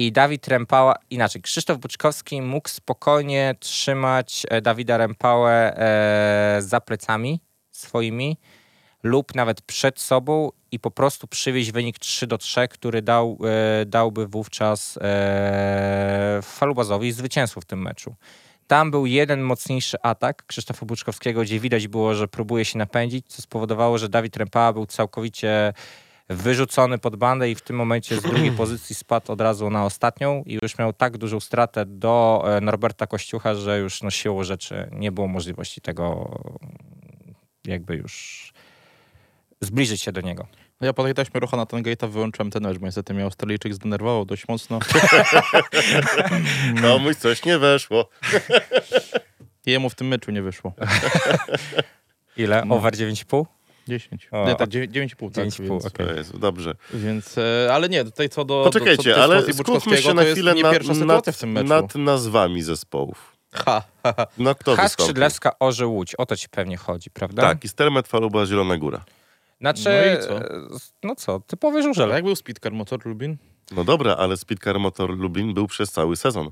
I 0.00 0.12
Dawid 0.12 0.48
Rempała, 0.48 0.94
inaczej, 1.10 1.42
Krzysztof 1.42 1.78
Buczkowski 1.78 2.42
mógł 2.42 2.68
spokojnie 2.68 3.54
trzymać 3.60 4.46
e, 4.48 4.62
Dawida 4.62 4.96
Rempałę 4.96 5.76
e, 5.76 6.62
za 6.62 6.80
plecami 6.80 7.40
swoimi 7.70 8.36
lub 9.02 9.34
nawet 9.34 9.62
przed 9.62 10.00
sobą 10.00 10.50
i 10.72 10.78
po 10.78 10.90
prostu 10.90 11.26
przywieźć 11.26 11.72
wynik 11.72 11.98
3 11.98 12.26
do 12.26 12.38
3, 12.38 12.68
który 12.68 13.02
dał, 13.02 13.38
e, 13.44 13.86
dałby 13.86 14.26
wówczas 14.26 14.98
Falubazowi 16.42 17.12
zwycięstwo 17.12 17.60
w 17.60 17.64
tym 17.64 17.82
meczu. 17.82 18.14
Tam 18.66 18.90
był 18.90 19.06
jeden 19.06 19.40
mocniejszy 19.40 19.96
atak 20.02 20.46
Krzysztofa 20.46 20.86
Buczkowskiego, 20.86 21.42
gdzie 21.42 21.60
widać 21.60 21.88
było, 21.88 22.14
że 22.14 22.28
próbuje 22.28 22.64
się 22.64 22.78
napędzić, 22.78 23.26
co 23.26 23.42
spowodowało, 23.42 23.98
że 23.98 24.08
Dawid 24.08 24.36
Rempała 24.36 24.72
był 24.72 24.86
całkowicie 24.86 25.72
wyrzucony 26.30 26.98
pod 26.98 27.16
bandę 27.16 27.50
i 27.50 27.54
w 27.54 27.60
tym 27.60 27.76
momencie 27.76 28.16
z 28.16 28.22
drugiej 28.22 28.52
pozycji 28.62 28.94
spadł 28.94 29.32
od 29.32 29.40
razu 29.40 29.70
na 29.70 29.84
ostatnią 29.84 30.42
i 30.46 30.58
już 30.62 30.78
miał 30.78 30.92
tak 30.92 31.18
dużą 31.18 31.40
stratę 31.40 31.86
do 31.86 32.44
e, 32.46 32.60
Norberta 32.60 33.06
Kościucha, 33.06 33.54
że 33.54 33.78
już 33.78 34.02
no, 34.02 34.10
siłą 34.10 34.44
rzeczy 34.44 34.90
nie 34.92 35.12
było 35.12 35.28
możliwości 35.28 35.80
tego 35.80 36.30
jakby 37.64 37.96
już 37.96 38.52
zbliżyć 39.60 40.02
się 40.02 40.12
do 40.12 40.20
niego. 40.20 40.46
No 40.80 40.86
ja 40.86 40.92
po 40.92 41.04
tej 41.04 41.14
taśmie 41.14 41.40
rucha 41.40 41.56
na 41.56 41.66
ten 41.66 41.82
gate'a 41.82 42.08
wyłączyłem 42.08 42.50
ten 42.50 42.62
mecz, 42.62 42.78
bo 42.78 42.86
niestety 42.86 43.14
mnie 43.14 43.24
Australijczyk 43.24 43.74
zdenerwował 43.74 44.24
dość 44.24 44.48
mocno. 44.48 44.78
No 46.82 46.98
mój 46.98 47.14
coś 47.14 47.44
nie 47.44 47.58
weszło. 47.58 48.08
I 49.66 49.70
jemu 49.70 49.90
w 49.90 49.94
tym 49.94 50.08
meczu 50.08 50.30
nie 50.30 50.42
wyszło. 50.42 50.72
Ile? 52.36 52.62
No. 52.66 52.74
Over 52.74 52.94
9,5? 52.94 53.44
10. 53.88 54.28
O, 54.32 54.46
nie, 54.46 54.54
tak, 54.54 54.68
9,5. 54.68 55.30
Tak, 55.32 55.44
9,5, 55.46 55.62
więc, 55.68 55.86
okej. 55.86 56.06
To 56.06 56.12
jest, 56.12 56.38
dobrze. 56.38 56.74
więc, 56.94 57.38
e, 57.38 57.68
ale 57.72 57.88
nie, 57.88 58.04
tutaj 58.04 58.28
co 58.28 58.44
do 58.44 58.62
Poczekajcie, 58.64 58.96
do, 58.96 59.14
co 59.14 59.16
do 59.16 59.22
ale 59.24 59.52
skupmy 59.52 59.96
się 60.02 60.14
na 60.14 60.24
chwilę 60.24 60.54
na, 60.54 61.04
nad, 61.06 61.26
w 61.26 61.38
tym 61.38 61.52
meczu. 61.52 61.68
nad 61.68 61.94
nazwami 61.94 62.62
zespołów. 62.62 63.36
Ha, 63.52 63.82
ha, 64.02 64.14
ha. 64.16 64.26
No 64.38 64.54
kto? 64.54 64.88
Skrzydlewska, 64.88 65.58
Orze 65.58 65.86
Łódź. 65.86 66.14
O 66.14 66.26
to 66.26 66.36
ci 66.36 66.48
pewnie 66.48 66.76
chodzi, 66.76 67.10
prawda? 67.10 67.42
Tak, 67.42 67.64
i 67.64 67.68
Stermet 67.68 68.08
Faluba 68.08 68.46
Zielona 68.46 68.76
Góra. 68.76 69.04
Znaczy, 69.60 69.84
No 69.84 70.18
i 70.20 70.22
co? 70.28 70.40
no 71.02 71.14
co, 71.16 71.40
typowy 71.40 71.78
Ale 71.78 71.82
żużel. 71.82 72.10
jak 72.10 72.24
był 72.24 72.36
Speedcar 72.36 72.72
Motor 72.72 73.06
Lubin? 73.06 73.36
No 73.72 73.84
dobra, 73.84 74.16
ale 74.16 74.36
Speedcar 74.36 74.80
Motor 74.80 75.18
Lublin 75.18 75.54
był 75.54 75.66
przez 75.66 75.92
cały 75.92 76.16
sezon. 76.16 76.50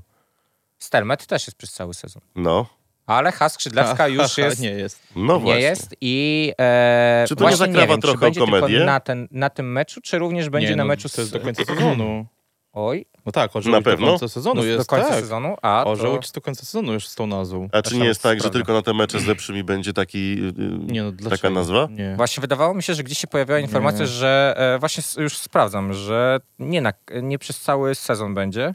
Stelmet 0.79 1.25
też 1.25 1.47
jest 1.47 1.57
przez 1.57 1.71
cały 1.73 1.93
sezon. 1.93 2.21
No, 2.35 2.65
Ale 3.09 3.31
Has 3.31 3.53
Skrzydlewska 3.53 4.07
już 4.17 4.37
jest, 4.37 4.61
nie 4.61 4.69
jest. 4.69 4.99
no 5.15 5.33
nie 5.33 5.39
właśnie. 5.39 5.61
jest 5.61 5.95
i 6.01 6.51
e, 6.59 7.25
Czy 7.27 7.35
to 7.35 7.43
nie 7.43 7.47
właśnie 7.49 7.67
zakrawa 7.67 7.87
wiem, 7.87 8.01
trochę 8.01 8.17
czy 8.17 8.19
będzie 8.19 8.39
komedię? 8.39 8.67
tylko 8.67 8.85
na, 8.85 8.99
ten, 8.99 9.27
na 9.31 9.49
tym 9.49 9.71
meczu, 9.71 10.01
czy 10.01 10.19
również 10.19 10.49
będzie 10.49 10.69
nie, 10.69 10.75
na 10.75 10.83
no, 10.83 10.87
meczu 10.87 11.09
To 11.09 11.21
jest 11.21 11.33
do 11.33 11.39
końca 11.39 11.65
sezonu. 11.65 12.25
Oj, 12.73 13.05
No 13.25 13.31
tak, 13.31 13.55
Orzeł 13.55 13.71
Na 13.71 13.77
do 13.77 13.83
pewno? 13.83 14.07
końca 14.07 14.27
sezonu 14.27 14.61
no, 14.61 14.67
jest, 14.67 14.79
do 14.79 14.85
końca 14.85 15.07
tak. 15.07 15.19
sezonu, 15.19 15.55
a 15.61 15.81
to... 15.83 15.89
Orzeł 15.89 16.15
jest 16.15 16.35
do 16.35 16.41
końca 16.41 16.65
sezonu 16.65 16.93
już 16.93 17.07
z 17.07 17.15
tą 17.15 17.27
nazwą. 17.27 17.69
A 17.71 17.81
czy 17.81 17.97
nie 17.97 18.05
jest 18.05 18.23
tak, 18.23 18.43
że 18.43 18.49
tylko 18.49 18.73
na 18.73 18.81
te 18.81 18.93
mecze 18.93 19.19
z 19.19 19.25
lepszymi 19.25 19.63
będzie 19.63 19.93
taki, 19.93 20.35
yy, 20.35 20.53
Nie 20.87 21.03
no, 21.03 21.11
dlaczego? 21.11 21.41
taka 21.41 21.49
nazwa? 21.49 21.87
Nie. 21.91 22.13
Właśnie 22.15 22.41
wydawało 22.41 22.73
mi 22.73 22.83
się, 22.83 22.93
że 22.93 23.03
gdzieś 23.03 23.17
się 23.17 23.27
pojawiła 23.27 23.59
informacja, 23.59 24.01
Nie. 24.01 24.07
że 24.07 24.53
e, 24.57 24.79
właśnie 24.79 25.23
już 25.23 25.37
sprawdzam, 25.37 25.93
że 25.93 26.39
nie, 26.59 26.81
na, 26.81 26.93
nie 27.21 27.39
przez 27.39 27.59
cały 27.59 27.95
sezon 27.95 28.33
będzie, 28.33 28.73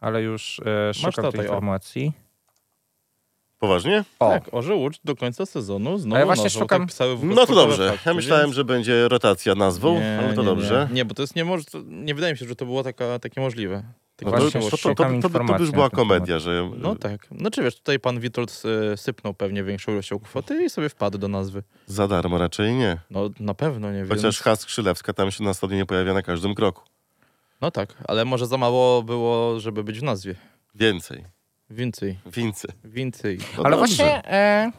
ale 0.00 0.22
już 0.22 0.60
e, 0.90 0.94
szukam 0.94 1.32
tej 1.32 1.48
o. 1.48 1.60
Poważnie? 3.60 4.04
O, 4.18 4.28
Tak, 4.28 4.54
Orzeł 4.54 4.78
Łódź 4.80 5.00
do 5.04 5.16
końca 5.16 5.46
sezonu 5.46 5.98
znowu 5.98 6.16
Ale 6.16 6.26
właśnie 6.26 6.44
nazwą, 6.44 6.60
szukam- 6.60 6.80
Tak 6.80 6.88
pisały 6.88 7.16
w 7.16 7.24
No 7.24 7.46
to 7.46 7.54
dobrze. 7.54 7.98
Ja 8.06 8.14
myślałem, 8.14 8.46
więc- 8.46 8.56
że 8.56 8.64
będzie 8.64 9.08
rotacja 9.08 9.54
nazwą, 9.54 9.94
Nie, 10.00 10.18
ale 10.18 10.34
to 10.34 10.40
nie, 10.42 10.46
dobrze. 10.46 10.88
Nie, 10.90 10.94
nie 10.94 11.04
bo 11.04 11.14
to 11.14 11.22
jest 11.22 11.36
nie, 11.36 11.44
może, 11.44 11.64
to 11.64 11.78
nie 11.86 12.14
wydaje 12.14 12.32
mi 12.32 12.38
się, 12.38 12.46
że 12.46 12.56
to 12.56 12.64
było 12.64 12.82
taka, 12.82 13.18
takie 13.18 13.40
możliwe. 13.40 13.82
No 14.22 14.30
to, 14.30 14.38
to, 14.38 14.50
to, 14.60 14.70
to, 14.70 14.76
szukam 14.76 15.22
to, 15.22 15.30
to, 15.30 15.44
by 15.44 15.52
już 15.58 15.70
była 15.70 15.90
komedia, 15.90 16.38
że... 16.38 16.70
No 16.76 16.96
tak. 16.96 17.26
Znaczy 17.38 17.62
wiesz, 17.62 17.76
tutaj 17.76 18.00
pan 18.00 18.20
Witold 18.20 18.62
e, 18.92 18.96
sypnął 18.96 19.34
pewnie 19.34 19.64
większą 19.64 19.92
ilością 19.92 20.18
kwoty 20.18 20.64
i 20.64 20.70
sobie 20.70 20.88
wpadł 20.88 21.18
do 21.18 21.28
nazwy. 21.28 21.62
Za 21.86 22.08
darmo 22.08 22.38
raczej 22.38 22.74
nie. 22.74 22.98
No 23.10 23.30
na 23.40 23.54
pewno, 23.54 23.90
nie 23.92 23.98
wiem. 23.98 24.08
Chociaż 24.08 24.40
Has 24.40 24.60
Skrzylewska 24.60 25.12
tam 25.12 25.30
się 25.30 25.44
na 25.44 25.54
stadionie 25.54 25.86
pojawia 25.86 26.14
na 26.14 26.22
każdym 26.22 26.54
kroku. 26.54 26.82
No 27.60 27.70
tak, 27.70 27.94
ale 28.08 28.24
może 28.24 28.46
za 28.46 28.56
mało 28.56 29.02
było, 29.02 29.60
żeby 29.60 29.84
być 29.84 30.00
w 30.00 30.02
nazwie. 30.02 30.34
Więcej. 30.74 31.24
Więcej, 31.70 32.18
Więcej. 32.26 32.70
więcej. 32.84 33.38
No 33.56 33.62
ale 33.64 33.76
dobrze. 33.76 33.96
właśnie 33.96 34.24
e, 34.26 34.72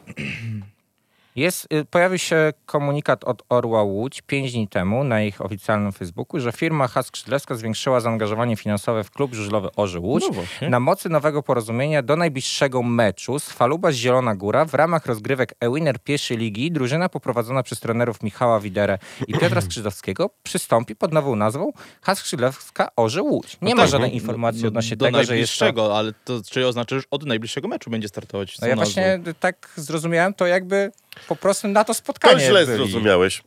jest, 1.36 1.72
y, 1.72 1.84
pojawił 1.84 2.18
się 2.18 2.52
komunikat 2.66 3.24
od 3.24 3.42
Orła 3.48 3.82
Łódź 3.82 4.22
pięć 4.22 4.52
dni 4.52 4.68
temu 4.68 5.04
na 5.04 5.22
ich 5.22 5.40
oficjalnym 5.40 5.92
Facebooku, 5.92 6.40
że 6.40 6.52
firma 6.52 6.88
Has 6.88 7.06
Skrzydlewska 7.06 7.54
zwiększyła 7.54 8.00
zaangażowanie 8.00 8.56
finansowe 8.56 9.04
w 9.04 9.10
klub 9.10 9.34
żużlowy 9.34 9.68
Orzy 9.76 10.00
Łódź. 10.00 10.24
No. 10.62 10.68
Na 10.68 10.80
mocy 10.80 11.08
nowego 11.08 11.42
porozumienia 11.42 12.02
do 12.02 12.16
najbliższego 12.16 12.82
meczu 12.82 13.38
z 13.38 13.52
Faluba 13.52 13.92
z 13.92 13.94
Zielona 13.94 14.34
Góra 14.34 14.64
w 14.64 14.74
ramach 14.74 15.06
rozgrywek 15.06 15.54
E-Winner 15.60 15.98
pierwszej 15.98 16.36
ligi 16.36 16.72
drużyna 16.72 17.08
poprowadzona 17.08 17.62
przez 17.62 17.80
trenerów 17.80 18.22
Michała 18.22 18.60
Widerę 18.60 18.98
i 19.28 19.34
Piotra 19.34 19.60
Skrzydowskiego 19.66 20.30
przystąpi 20.42 20.96
pod 20.96 21.12
nową 21.12 21.36
nazwą 21.36 21.72
Has 22.02 22.18
Skrzydlewska 22.18 22.88
Orze 22.96 23.22
Łódź. 23.22 23.58
Nie 23.62 23.70
No 23.70 23.76
ma 23.76 23.82
tak, 23.82 23.90
żadnej 23.90 24.14
informacji 24.14 24.62
no, 24.62 24.68
odnośnie 24.68 24.96
do 24.96 25.04
tego, 25.04 25.24
że 25.24 25.38
jest 25.38 25.58
to... 25.58 25.64
najbliższego, 25.64 25.98
ale 25.98 26.12
to 26.24 26.40
czyli 26.50 26.66
oznacza, 26.66 26.98
że 26.98 27.04
od 27.10 27.26
najbliższego 27.26 27.68
meczu 27.68 27.90
będzie 27.90 28.08
startować. 28.08 28.60
No 28.60 28.66
ja 28.66 28.76
nazwą. 28.76 28.92
właśnie 28.92 29.34
tak 29.40 29.72
zrozumiałem 29.76 30.34
to 30.34 30.46
jakby 30.46 30.92
po 31.28 31.36
prostu 31.36 31.68
na 31.68 31.84
to 31.84 31.88
To 31.88 31.94
spotkanie 31.94 32.40
źle 32.40 32.66
byli. 32.66 32.76
zrozumiałeś. 32.76 33.42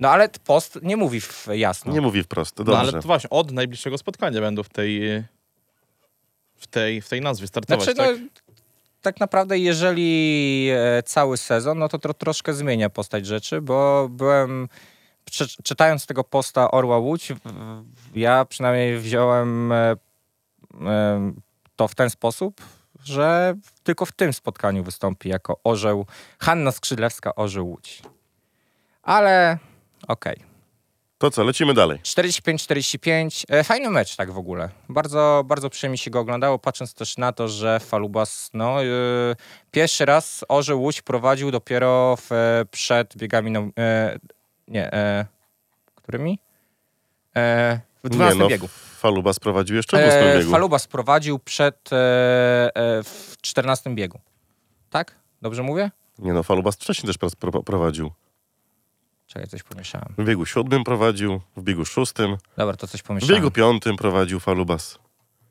No 0.00 0.10
ale 0.10 0.28
post 0.44 0.78
nie 0.82 0.96
mówi 0.96 1.20
w 1.20 1.46
jasno. 1.52 1.92
Nie 1.92 2.00
mówi 2.00 2.22
wprost. 2.22 2.58
No 2.58 2.64
Dobrze. 2.64 2.80
ale 2.80 2.92
to 2.92 3.00
właśnie 3.00 3.30
od 3.30 3.52
najbliższego 3.52 3.98
spotkania 3.98 4.40
będą 4.40 4.62
w 4.62 4.68
tej 4.68 5.00
w 6.56 6.66
tej, 6.66 7.00
w 7.02 7.08
tej 7.08 7.20
nazwie 7.20 7.46
startować, 7.46 7.84
Znaczy, 7.84 7.96
tak? 7.98 8.20
no, 8.20 8.26
tak 9.02 9.20
naprawdę, 9.20 9.58
jeżeli 9.58 10.68
e, 10.72 11.02
cały 11.02 11.36
sezon, 11.36 11.78
no 11.78 11.88
to 11.88 11.98
tro, 11.98 12.14
troszkę 12.14 12.54
zmienia 12.54 12.90
postać 12.90 13.26
rzeczy, 13.26 13.60
bo 13.60 14.08
byłem. 14.10 14.68
Czytając 15.64 16.06
tego 16.06 16.24
posta 16.24 16.70
Orła 16.70 16.98
Łódź, 16.98 17.32
ja 18.14 18.44
przynajmniej 18.44 18.98
wziąłem 18.98 19.72
e, 19.72 19.96
e, 20.86 21.32
to 21.76 21.88
w 21.88 21.94
ten 21.94 22.10
sposób, 22.10 22.60
że 23.06 23.54
tylko 23.82 24.06
w 24.06 24.12
tym 24.12 24.32
spotkaniu 24.32 24.84
wystąpi 24.84 25.28
jako 25.28 25.60
orzeł 25.64 26.06
Hanna 26.38 26.72
Skrzydlewska, 26.72 27.34
orzeł 27.34 27.68
Łódź. 27.68 28.02
Ale 29.02 29.58
okej. 30.08 30.56
To 31.18 31.30
co, 31.30 31.44
lecimy 31.44 31.74
dalej. 31.74 31.98
45-45. 31.98 33.44
E, 33.48 33.64
Fajny 33.64 33.90
mecz 33.90 34.16
tak 34.16 34.32
w 34.32 34.38
ogóle. 34.38 34.68
Bardzo, 34.88 35.44
bardzo 35.46 35.70
przyjemnie 35.70 35.98
się 35.98 36.10
go 36.10 36.20
oglądało, 36.20 36.58
patrząc 36.58 36.94
też 36.94 37.16
na 37.16 37.32
to, 37.32 37.48
że 37.48 37.80
Falubas 37.80 38.50
no, 38.54 38.84
e, 38.84 38.86
pierwszy 39.70 40.04
raz 40.04 40.44
Orzeł 40.48 40.82
Łódź 40.82 41.02
prowadził 41.02 41.50
dopiero 41.50 42.16
w, 42.16 42.32
e, 42.32 42.64
przed 42.70 43.16
biegami, 43.16 43.50
no, 43.50 43.68
e, 43.78 44.18
nie, 44.68 44.92
e, 44.92 45.26
którymi? 45.94 46.38
E, 47.36 47.80
w 48.04 48.08
12 48.08 48.34
nie, 48.34 48.42
no, 48.42 48.48
biegu. 48.48 48.68
Faluba 48.96 49.32
sprowadził 49.32 49.76
jeszcze 49.76 49.96
w 49.96 50.08
ósmym 50.08 50.24
E, 50.24 50.38
biegu. 50.38 50.50
Falubas 50.50 50.86
prowadził 50.86 51.38
przed 51.38 51.92
e, 51.92 51.96
e, 52.76 53.02
w 53.02 53.36
14 53.42 53.94
biegu. 53.94 54.20
Tak? 54.90 55.14
Dobrze 55.42 55.62
mówię? 55.62 55.90
Nie 56.18 56.32
no, 56.32 56.42
Falubas 56.42 56.74
wcześniej 56.74 57.06
też 57.06 57.18
pro- 57.18 57.30
pro- 57.52 57.62
prowadził. 57.62 58.10
Czekaj, 59.26 59.48
coś 59.48 59.62
pomieszałem. 59.62 60.14
W 60.18 60.24
biegu 60.24 60.46
siódmym 60.46 60.84
prowadził, 60.84 61.40
w 61.56 61.62
biegu 61.62 61.84
szóstym, 61.84 62.36
Dobra, 62.56 62.76
to 62.76 62.86
coś 62.86 63.00
w 63.00 63.04
pomieszałem. 63.04 63.34
biegu 63.36 63.50
piątym 63.50 63.96
prowadził 63.96 64.40
Falubas. 64.40 64.98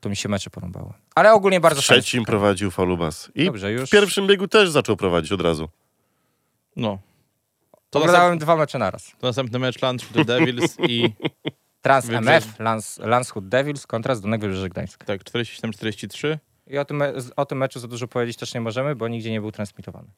To 0.00 0.08
mi 0.08 0.16
się 0.16 0.28
mecze 0.28 0.50
porąbały. 0.50 0.92
Ale 1.14 1.32
ogólnie 1.32 1.58
W 1.60 1.62
bardzo 1.62 1.82
fajnie 1.82 2.02
trzecim 2.02 2.24
prowadził 2.24 2.70
Falubas. 2.70 3.30
I 3.34 3.44
Dobrze, 3.44 3.72
już. 3.72 3.88
w 3.90 3.92
pierwszym 3.92 4.26
biegu 4.26 4.48
też 4.48 4.70
zaczął 4.70 4.96
prowadzić 4.96 5.32
od 5.32 5.40
razu. 5.40 5.68
No. 6.76 6.98
To, 7.90 7.98
Oglądałem 7.98 8.24
następny, 8.28 8.44
dwa 8.44 8.56
mecze 8.56 8.78
naraz. 8.78 9.12
to 9.18 9.26
następny 9.26 9.58
mecz 9.58 9.82
Lunch 9.82 10.00
the 10.14 10.24
Devils 10.24 10.76
i 10.88 11.12
Trans. 11.86 12.08
MF, 12.10 12.58
Lans, 12.60 12.98
Landshut 12.98 13.48
Devils 13.48 13.86
kontra 13.86 14.14
Zdonek 14.14 14.40
Wybrzeże 14.40 14.68
Gdańsk. 14.68 15.04
tak, 15.04 15.24
47-43. 15.24 16.38
I 16.66 16.78
o 16.78 16.84
tym, 16.84 17.02
o 17.36 17.46
tym 17.46 17.58
meczu 17.58 17.80
za 17.80 17.88
dużo 17.88 18.08
powiedzieć 18.08 18.36
też 18.36 18.54
nie 18.54 18.60
możemy, 18.60 18.96
bo 18.96 19.08
nigdzie 19.08 19.30
nie 19.30 19.40
był 19.40 19.52
transmitowany. 19.52 20.08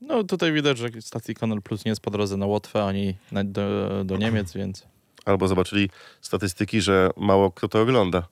No 0.00 0.24
tutaj 0.24 0.52
widać, 0.52 0.78
że 0.78 0.88
stacji 1.00 1.34
Kanal 1.34 1.62
Plus 1.62 1.84
nie 1.84 1.90
jest 1.90 2.00
po 2.00 2.10
drodze 2.10 2.36
na 2.36 2.46
Łotwę 2.46 2.84
ani 2.84 3.16
na, 3.32 3.44
do, 3.44 4.04
do 4.04 4.16
Niemiec, 4.16 4.52
więc... 4.60 4.86
Albo 5.24 5.48
zobaczyli 5.48 5.90
statystyki, 6.20 6.80
że 6.80 7.10
mało 7.16 7.50
kto 7.50 7.68
to 7.68 7.80
ogląda. 7.80 8.28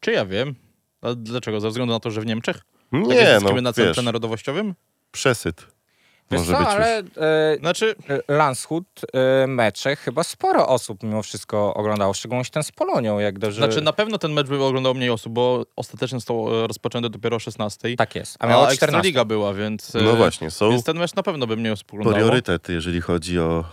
Czy 0.00 0.12
ja 0.12 0.26
wiem? 0.26 0.54
A 1.02 1.14
dlaczego? 1.14 1.60
Ze 1.60 1.68
względu 1.68 1.92
na 1.94 2.00
to, 2.00 2.10
że 2.10 2.20
w 2.20 2.26
Niemczech? 2.26 2.56
Tak 2.90 3.06
Nie, 3.06 3.14
jest 3.14 3.44
no 3.44 3.60
na 3.60 3.72
wiesz, 3.72 3.96
narodowościowym? 4.02 4.74
przesyt. 5.12 5.73
Wiesz 6.30 6.40
Może 6.40 6.52
co, 6.52 6.58
być 6.58 6.68
ale 6.68 6.98
e, 6.98 7.56
Znaczy, 7.60 7.94
Landshut 8.28 8.84
e, 9.42 9.46
mecze 9.46 9.96
chyba 9.96 10.24
sporo 10.24 10.68
osób 10.68 11.02
mimo 11.02 11.22
wszystko 11.22 11.74
oglądało, 11.74 12.14
szczególnie 12.14 12.44
ten 12.44 12.62
z 12.62 12.72
Polonią, 12.72 13.18
jak 13.18 13.38
dobrze... 13.38 13.56
znaczy 13.56 13.80
na 13.80 13.92
pewno 13.92 14.18
ten 14.18 14.32
mecz 14.32 14.46
by 14.46 14.64
oglądał 14.64 14.94
mniej 14.94 15.10
osób, 15.10 15.32
bo 15.32 15.62
ostatecznie 15.76 16.16
został 16.18 16.64
e, 16.64 16.66
rozpoczęty 16.66 17.10
dopiero 17.10 17.36
o 17.36 17.38
16. 17.38 17.96
Tak 17.96 18.14
jest, 18.14 18.36
a 18.40 18.44
A, 18.44 18.48
miało 18.48 18.62
a 18.62 18.66
14. 18.66 18.84
Ekstraliga 18.86 19.24
była, 19.24 19.54
więc... 19.54 19.94
e, 19.96 20.02
No 20.02 20.16
właśnie, 20.16 20.50
są 20.50 20.70
Więc 20.70 20.84
ten 20.84 20.98
mecz 20.98 21.14
na 21.14 21.22
pewno 21.22 21.46
by 21.46 21.56
mniej 21.56 21.72
osób 21.72 21.88
oglądało. 21.94 22.16
priorytety, 22.16 22.72
jeżeli 22.72 23.00
chodzi 23.00 23.38
o, 23.38 23.64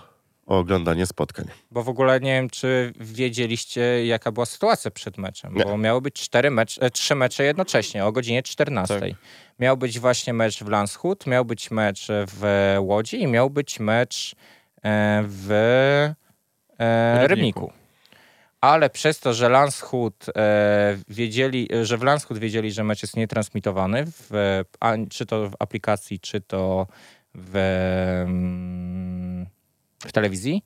o 0.52 0.58
oglądanie 0.58 1.06
spotkań. 1.06 1.46
Bo 1.72 1.84
w 1.84 1.90
ogóle 1.90 2.20
nie 2.20 2.32
wiem, 2.32 2.50
czy 2.50 2.94
wiedzieliście, 3.00 4.06
jaka 4.06 4.32
była 4.32 4.46
sytuacja 4.46 4.92
przed 4.92 5.18
meczem. 5.18 5.54
Nie. 5.54 5.64
Bo 5.64 5.78
miały 5.78 6.02
być 6.02 6.14
cztery 6.14 6.52
mecz, 6.52 6.78
e, 6.82 6.90
trzy 6.90 7.16
mecze 7.16 7.44
jednocześnie 7.44 8.06
o 8.06 8.12
godzinie 8.12 8.44
14. 8.44 9.00
Tak. 9.00 9.10
Miał 9.60 9.78
być 9.78 10.00
właśnie 10.00 10.34
mecz 10.34 10.64
w 10.64 10.68
Landshut, 10.68 11.28
miał 11.28 11.46
być 11.46 11.72
mecz 11.72 12.08
w 12.10 12.76
Łodzi 12.80 13.22
i 13.22 13.28
miał 13.28 13.50
być 13.50 13.80
mecz 13.80 14.36
e, 14.84 15.24
w 15.28 15.52
e, 16.80 17.28
Rybniku. 17.28 17.28
Rybniku. 17.28 17.72
Ale 18.62 18.90
przez 18.90 19.20
to, 19.20 19.34
że 19.34 19.50
Landshut 19.50 20.26
e, 20.36 20.98
wiedzieli, 21.08 21.70
że 21.84 21.98
w 21.98 22.04
Landshut 22.04 22.38
wiedzieli, 22.38 22.72
że 22.72 22.84
mecz 22.84 23.02
jest 23.02 23.18
nietransmitowany, 23.18 24.04
w, 24.06 24.62
a, 24.80 24.94
czy 25.10 25.26
to 25.26 25.50
w 25.50 25.54
aplikacji, 25.60 26.20
czy 26.20 26.42
to 26.42 26.88
w, 27.36 27.56
mm, 28.26 29.31
w 30.08 30.12
telewizji, 30.12 30.64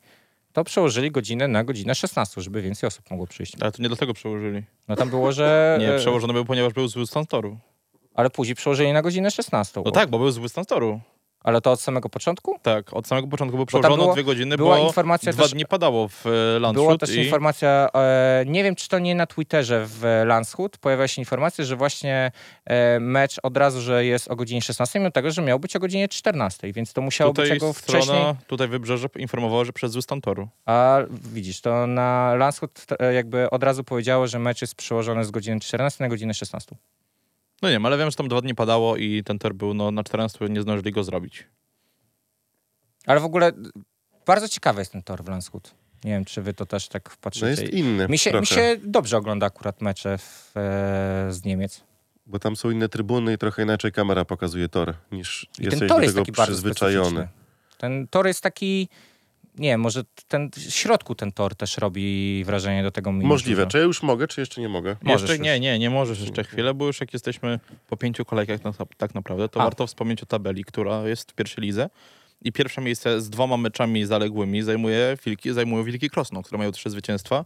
to 0.54 0.64
przełożyli 0.64 1.12
godzinę 1.12 1.48
na 1.48 1.64
godzinę 1.64 1.96
16, 1.96 2.42
żeby 2.42 2.62
więcej 2.62 2.88
osób 2.88 3.12
mogło 3.12 3.28
przyjść. 3.28 3.54
Ale 3.62 3.72
to 3.72 3.82
nie 3.82 3.88
dlatego 3.88 4.14
przełożyli. 4.14 4.64
No 4.88 4.96
tam 4.96 5.10
było, 5.10 5.32
że... 5.32 5.78
Nie, 5.82 5.94
e, 5.94 6.00
przełożony 6.00 6.34
był, 6.34 6.46
ponieważ 6.46 6.74
był 6.74 6.88
zły 6.88 7.08
stan 7.08 7.26
toru. 7.26 7.58
Ale 8.14 8.30
później 8.30 8.56
przełożyli 8.56 8.94
na 8.94 9.02
godzinę 9.02 9.32
16. 9.32 9.82
No 9.86 9.92
tak, 9.92 10.10
bo 10.10 10.20
był 10.20 10.32
zły 10.32 10.50
stan 10.50 10.66
toru. 10.66 11.00
Ale 11.46 11.62
to 11.62 11.72
od 11.72 11.82
samego 11.82 12.10
początku? 12.10 12.60
Tak, 12.62 12.94
od 12.94 13.08
samego 13.08 13.28
początku 13.28 13.58
był 13.58 13.66
tam 13.66 13.68
przełożony 13.82 14.04
było- 14.04 14.14
dwie 14.14 14.24
godziny, 14.24 14.58
była 14.58 14.78
bo 14.78 14.88
informacja 14.88 15.32
dwa 15.34 15.44
też- 15.44 15.52
dni 15.54 15.66
padało 15.66 16.08
w 16.08 16.26
e, 16.28 16.60
Landshut 16.60 16.86
Była 16.86 16.98
też 16.98 17.10
i... 17.16 17.20
informacja, 17.20 17.90
e, 17.96 18.44
nie 18.48 18.64
wiem 18.64 18.76
czy 18.76 18.90
to 18.90 19.00
nie 19.00 19.16
na 19.16 19.26
Twitterze 19.28 19.86
w 19.88 20.22
Landshut, 20.26 20.78
pojawiła 20.78 21.08
się 21.08 21.22
informacja, 21.22 21.66
że 21.66 21.76
właśnie 21.76 22.32
e, 22.66 23.00
mecz 23.00 23.36
od 23.44 23.58
razu, 23.58 23.82
że 23.82 24.06
jest 24.06 24.28
o 24.32 24.36
godzinie 24.36 24.62
16, 24.62 25.00
mimo 25.00 25.12
tego, 25.12 25.32
że 25.32 25.42
miał 25.42 25.60
być 25.60 25.76
o 25.76 25.80
godzinie 25.80 26.08
14, 26.08 26.74
więc 26.74 26.94
to 26.94 27.02
musiało 27.02 27.34
być 27.34 27.44
Tutaj 27.44 27.58
jako 27.58 27.74
strona, 27.74 28.04
wcześniej. 28.06 28.26
tutaj 28.48 28.68
Wybrzeże 28.68 29.08
informowało, 29.16 29.66
że 29.66 29.74
przez 29.74 29.92
zły 29.92 30.02
stan 30.02 30.22
toru. 30.22 30.48
A 30.66 30.98
widzisz, 31.34 31.62
to 31.62 31.88
na 31.88 32.36
Landshut 32.36 32.80
e, 33.00 33.14
jakby 33.14 33.50
od 33.50 33.64
razu 33.64 33.84
powiedziało, 33.84 34.28
że 34.28 34.40
mecz 34.40 34.62
jest 34.62 34.76
przełożony 34.76 35.26
z 35.26 35.32
godziny 35.32 35.60
14 35.60 36.04
na 36.04 36.10
godzinę 36.10 36.34
16. 36.34 36.76
No 37.62 37.70
nie 37.70 37.74
wiem, 37.76 37.86
ale 37.86 37.98
wiem, 37.98 38.12
że 38.12 38.16
tam 38.16 38.28
dwa 38.28 38.42
dni 38.42 38.56
padało 38.56 38.98
i 38.98 39.24
ten 39.24 39.40
tor 39.40 39.54
był 39.54 39.74
no, 39.74 39.92
na 39.92 40.04
14, 40.04 40.46
nie 40.50 40.62
zdążyli 40.62 40.92
go 40.92 41.04
zrobić. 41.04 41.48
Ale 43.06 43.20
w 43.20 43.26
ogóle 43.26 43.52
bardzo 44.26 44.48
ciekawy 44.50 44.82
jest 44.82 44.92
ten 44.92 45.04
tor 45.04 45.24
w 45.24 45.28
Landshut. 45.28 45.76
Nie 46.04 46.12
wiem, 46.12 46.26
czy 46.26 46.42
wy 46.42 46.54
to 46.54 46.66
też 46.66 46.88
tak 46.88 47.10
No 47.10 47.16
patrzycie. 47.22 47.48
jest 47.48 47.64
inny 47.74 48.08
Mi 48.08 48.18
się, 48.18 48.30
trochę, 48.30 48.42
mi 48.42 48.48
się 48.48 48.78
dobrze 48.84 49.18
ogląda 49.18 49.46
akurat 49.46 49.82
mecze 49.82 50.18
w, 50.18 50.52
e, 50.58 51.28
z 51.30 51.46
Niemiec. 51.46 51.84
bo 52.26 52.40
tam 52.40 52.56
są 52.56 52.70
inne 52.70 52.90
trybuny 52.90 53.34
i 53.34 53.38
trochę 53.38 53.64
inaczej 53.64 53.92
kamera 53.92 54.26
pokazuje 54.26 54.70
tor, 54.70 54.94
niż 55.12 55.48
I 55.60 55.64
jesteś 55.64 55.80
ten 55.80 55.90
tor 55.90 55.98
do 55.98 56.04
jest 56.04 56.16
tego 56.16 56.26
taki 56.26 56.42
przyzwyczajony. 56.44 57.28
Ten 57.78 58.08
tor 58.08 58.28
jest 58.28 58.42
taki, 58.42 58.90
nie 59.58 59.78
może 59.78 60.04
ten, 60.28 60.50
w 60.52 60.60
środku 60.60 61.16
ten 61.16 61.32
tor 61.32 61.56
też 61.56 61.78
robi 61.78 62.44
wrażenie 62.46 62.84
do 62.84 62.92
tego 62.92 63.12
mini 63.12 63.26
Możliwe. 63.26 63.68
Czy 63.68 63.78
ja 63.78 63.84
już 63.84 64.04
mogę, 64.04 64.28
czy 64.28 64.42
jeszcze 64.42 64.62
nie 64.62 64.70
mogę? 64.70 64.96
Możesz 65.02 65.30
jeszcze 65.30 65.44
nie, 65.44 65.60
nie, 65.60 65.80
nie 65.80 65.90
możesz 65.90 66.22
jeszcze 66.22 66.44
chwilę, 66.44 66.74
bo 66.74 66.86
już 66.88 67.02
jak 67.02 67.14
jesteśmy 67.14 67.60
po 67.90 67.98
pięciu 67.98 68.26
kolejkach 68.26 68.64
na, 68.64 68.74
tak 68.98 69.16
naprawdę, 69.16 69.50
to 69.50 69.62
A. 69.62 69.64
warto 69.64 69.88
wspomnieć 69.88 70.24
o 70.24 70.26
tabeli, 70.26 70.64
która 70.64 71.08
jest 71.08 71.32
w 71.32 71.36
pierwszej 71.36 71.64
lidze. 71.64 71.90
I 72.42 72.52
pierwsze 72.52 72.82
miejsce 72.82 73.22
z 73.22 73.30
dwoma 73.30 73.58
meczami 73.58 74.06
zaległymi 74.06 74.62
zajmuje 74.62 75.18
Wilki, 75.26 75.54
zajmują 75.54 75.84
Wilki 75.84 76.10
Krosno, 76.10 76.44
które 76.44 76.58
mają 76.58 76.72
trzy 76.72 76.90
zwycięstwa. 76.90 77.46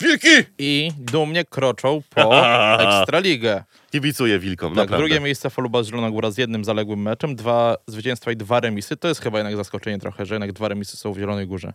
Wilki! 0.00 0.28
I 0.58 0.90
dumnie 0.98 1.44
kroczą 1.44 2.02
po 2.14 2.48
Ekstraligę. 2.82 3.64
Kibicuję 3.92 4.38
Wilkom, 4.38 4.68
Tak, 4.70 4.76
naprawdę. 4.76 4.96
drugie 5.06 5.20
miejsce 5.20 5.50
Foluba 5.50 5.84
Zielona 5.84 6.10
Góra 6.10 6.30
z 6.30 6.38
jednym 6.38 6.64
zaległym 6.64 7.02
meczem, 7.02 7.36
dwa 7.36 7.76
zwycięstwa 7.86 8.32
i 8.32 8.36
dwa 8.36 8.60
remisy. 8.60 8.96
To 8.96 9.08
jest 9.08 9.20
chyba 9.20 9.38
jednak 9.38 9.56
zaskoczenie 9.56 9.98
trochę, 9.98 10.26
że 10.26 10.34
jednak 10.34 10.52
dwa 10.52 10.68
remisy 10.68 10.96
są 10.96 11.12
w 11.12 11.18
Zielonej 11.18 11.46
Górze. 11.46 11.72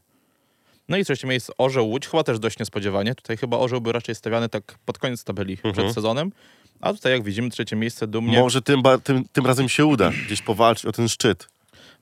No 0.90 0.98
i 0.98 1.06
trzecie 1.06 1.28
miejsce 1.28 1.54
Orzeł 1.58 1.88
Łódź, 1.88 2.08
chyba 2.08 2.24
też 2.24 2.40
dość 2.40 2.60
niespodziewanie. 2.60 3.16
Tutaj 3.16 3.38
chyba 3.38 3.58
Orzeł 3.58 3.82
był 3.82 3.92
raczej 3.92 4.16
stawiany 4.16 4.50
tak 4.50 4.64
pod 4.86 4.98
koniec 4.98 5.24
tabeli 5.24 5.58
przed 5.74 5.94
sezonem. 5.94 6.32
A 6.82 6.94
tutaj 6.94 7.12
jak 7.12 7.24
widzimy 7.24 7.50
trzecie 7.50 7.76
miejsce 7.76 8.08
dumnie. 8.08 8.40
Może 8.40 8.62
tym, 8.62 8.82
tym, 9.04 9.24
tym 9.32 9.46
razem 9.46 9.70
się 9.70 9.86
uda 9.86 10.12
gdzieś 10.26 10.42
powalczyć 10.42 10.86
o 10.86 10.92
ten 10.92 11.10
szczyt. 11.10 11.48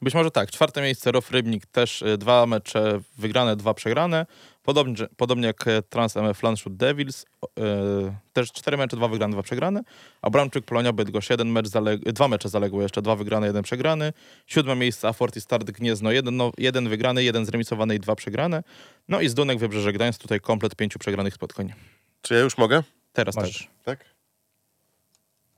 Być 0.01 0.13
może 0.13 0.31
tak. 0.31 0.51
Czwarte 0.51 0.81
miejsce 0.81 1.11
Rof 1.11 1.31
Rybnik 1.31 1.65
też 1.65 2.01
y, 2.01 2.17
dwa 2.17 2.45
mecze 2.45 2.99
wygrane, 3.17 3.55
dwa 3.55 3.73
przegrane. 3.73 4.25
Podobnie, 4.63 4.95
podobnie 5.17 5.47
jak 5.47 5.67
e, 5.67 5.81
Trans 5.81 6.17
MF 6.17 6.43
Landshut 6.43 6.75
Devils. 6.75 7.23
y, 7.23 7.23
też 8.33 8.51
cztery 8.51 8.77
mecze, 8.77 8.97
dwa 8.97 9.07
wygrane, 9.07 9.33
dwa 9.33 9.43
przegrane. 9.43 9.81
A 10.21 10.29
Bramczyk 10.29 10.65
Polonia 10.65 10.93
Bydgoszcz 10.93 11.29
jeden 11.29 11.49
mecz 11.49 11.67
zaleg- 11.67 12.11
dwa 12.11 12.27
mecze 12.27 12.49
zaległy 12.49 12.83
jeszcze, 12.83 13.01
dwa 13.01 13.15
wygrane, 13.15 13.47
jeden 13.47 13.63
przegrany. 13.63 14.13
Siódme 14.47 14.75
miejsce 14.75 15.07
Aforti 15.07 15.41
Start 15.41 15.71
Gniezno, 15.71 16.11
jeden, 16.11 16.37
no, 16.37 16.51
jeden 16.57 16.89
wygrany, 16.89 17.23
jeden 17.23 17.45
zremisowany 17.45 17.95
i 17.95 17.99
dwa 17.99 18.15
przegrane. 18.15 18.63
No 19.07 19.21
i 19.21 19.29
Zdunek 19.29 19.59
Wybrzeże 19.59 19.93
Gdańsk, 19.93 20.21
tutaj 20.21 20.39
komplet 20.39 20.75
pięciu 20.75 20.99
przegranych 20.99 21.33
spotkań. 21.33 21.73
Czy 22.21 22.33
ja 22.33 22.39
już 22.39 22.57
mogę? 22.57 22.83
Teraz 23.13 23.35
Możesz. 23.35 23.57
też. 23.57 23.67
Tak? 23.85 24.05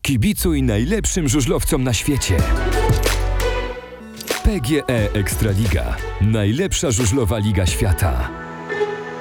Kibicuj 0.02 0.64
najlepszym 0.64 1.28
żużlowcom 1.28 1.84
na 1.84 1.94
świecie. 1.94 2.38
PGE 4.44 5.14
Ekstraliga. 5.14 5.98
Najlepsza 6.22 6.92
żużlowa 6.92 7.38
liga 7.38 7.66
świata. 7.66 8.30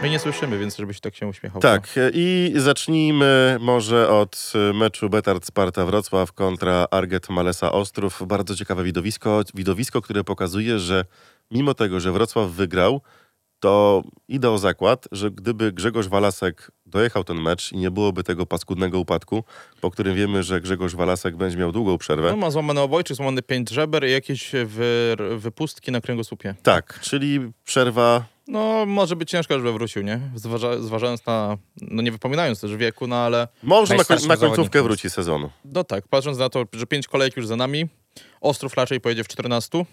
My 0.03 0.11
nie 0.11 0.19
słyszymy, 0.19 0.59
więc 0.59 0.77
żebyś 0.77 1.01
tak 1.01 1.15
się 1.15 1.27
uśmiechał. 1.27 1.61
Tak, 1.61 1.89
i 2.13 2.53
zacznijmy 2.57 3.57
może 3.61 4.09
od 4.09 4.53
e, 4.55 4.73
meczu 4.73 5.11
Betard 5.11 5.47
Sparta 5.47 5.87
Wrocław 5.87 6.33
kontra 6.33 6.87
Arget 6.91 7.31
Malesa 7.31 7.73
Ostrów. 7.73 8.23
Bardzo 8.27 8.57
ciekawe 8.57 8.85
widowisko, 8.85 9.43
widowisko, 9.55 10.03
które 10.03 10.25
pokazuje, 10.25 10.79
że 10.79 11.05
mimo 11.51 11.75
tego, 11.75 12.01
że 12.01 12.13
Wrocław 12.13 12.51
wygrał, 12.51 13.01
to 13.63 14.03
idę 14.29 14.51
o 14.51 14.59
zakład, 14.59 15.09
że 15.13 15.31
gdyby 15.31 15.73
Grzegorz 15.73 16.09
Walasek 16.09 16.71
dojechał 16.87 17.25
ten 17.25 17.41
mecz 17.41 17.73
i 17.73 17.77
nie 17.77 17.91
byłoby 17.91 18.25
tego 18.25 18.47
paskudnego 18.47 18.99
upadku, 18.99 19.45
po 19.81 19.91
którym 19.91 20.17
wiemy, 20.17 20.43
że 20.43 20.61
Grzegorz 20.61 20.95
Walasek 20.95 21.37
będzie 21.37 21.57
miał 21.57 21.73
długą 21.73 21.99
przerwę. 21.99 22.31
No, 22.31 22.37
ma 22.37 22.51
złamany 22.51 22.81
obojczyk, 22.81 23.17
złamany 23.17 23.43
pięć 23.43 23.71
żeber 23.71 24.07
i 24.09 24.13
jakieś 24.13 24.53
wy, 24.65 25.17
wypustki 25.37 25.93
na 25.93 26.01
kręgosłupie. 26.01 26.55
Tak, 26.63 27.01
czyli 27.01 27.41
przerwa 27.65 28.25
No, 28.49 28.87
może 28.87 29.17
być 29.17 29.31
ciężko, 29.31 29.55
żeby 29.55 29.73
wrócił, 29.73 30.03
nie? 30.03 30.21
Zważa, 30.35 30.79
zważając 30.83 31.27
na, 31.27 31.57
no 31.83 32.03
nie 32.03 32.13
wypominając 32.13 32.61
też 32.61 32.77
wieku, 32.77 33.07
no 33.07 33.17
ale 33.17 33.49
Może 33.63 33.97
na, 33.97 34.05
koń, 34.05 34.19
na 34.29 34.37
końcówkę 34.37 34.83
wróci 34.83 35.11
sezonu. 35.11 35.51
no 35.65 35.85
tak, 35.85 36.09
patrząc 36.09 36.39
na 36.39 36.49
to, 36.49 36.65
że 36.73 36.87
pięć 36.87 37.09
kolejek 37.09 37.37
już 37.37 37.47
za 37.47 37.57
nami, 37.57 37.89
Ostrów 38.41 38.75
raczej 38.75 39.01
pojedzie 39.01 39.25
w 39.25 39.29
14, 39.29 39.85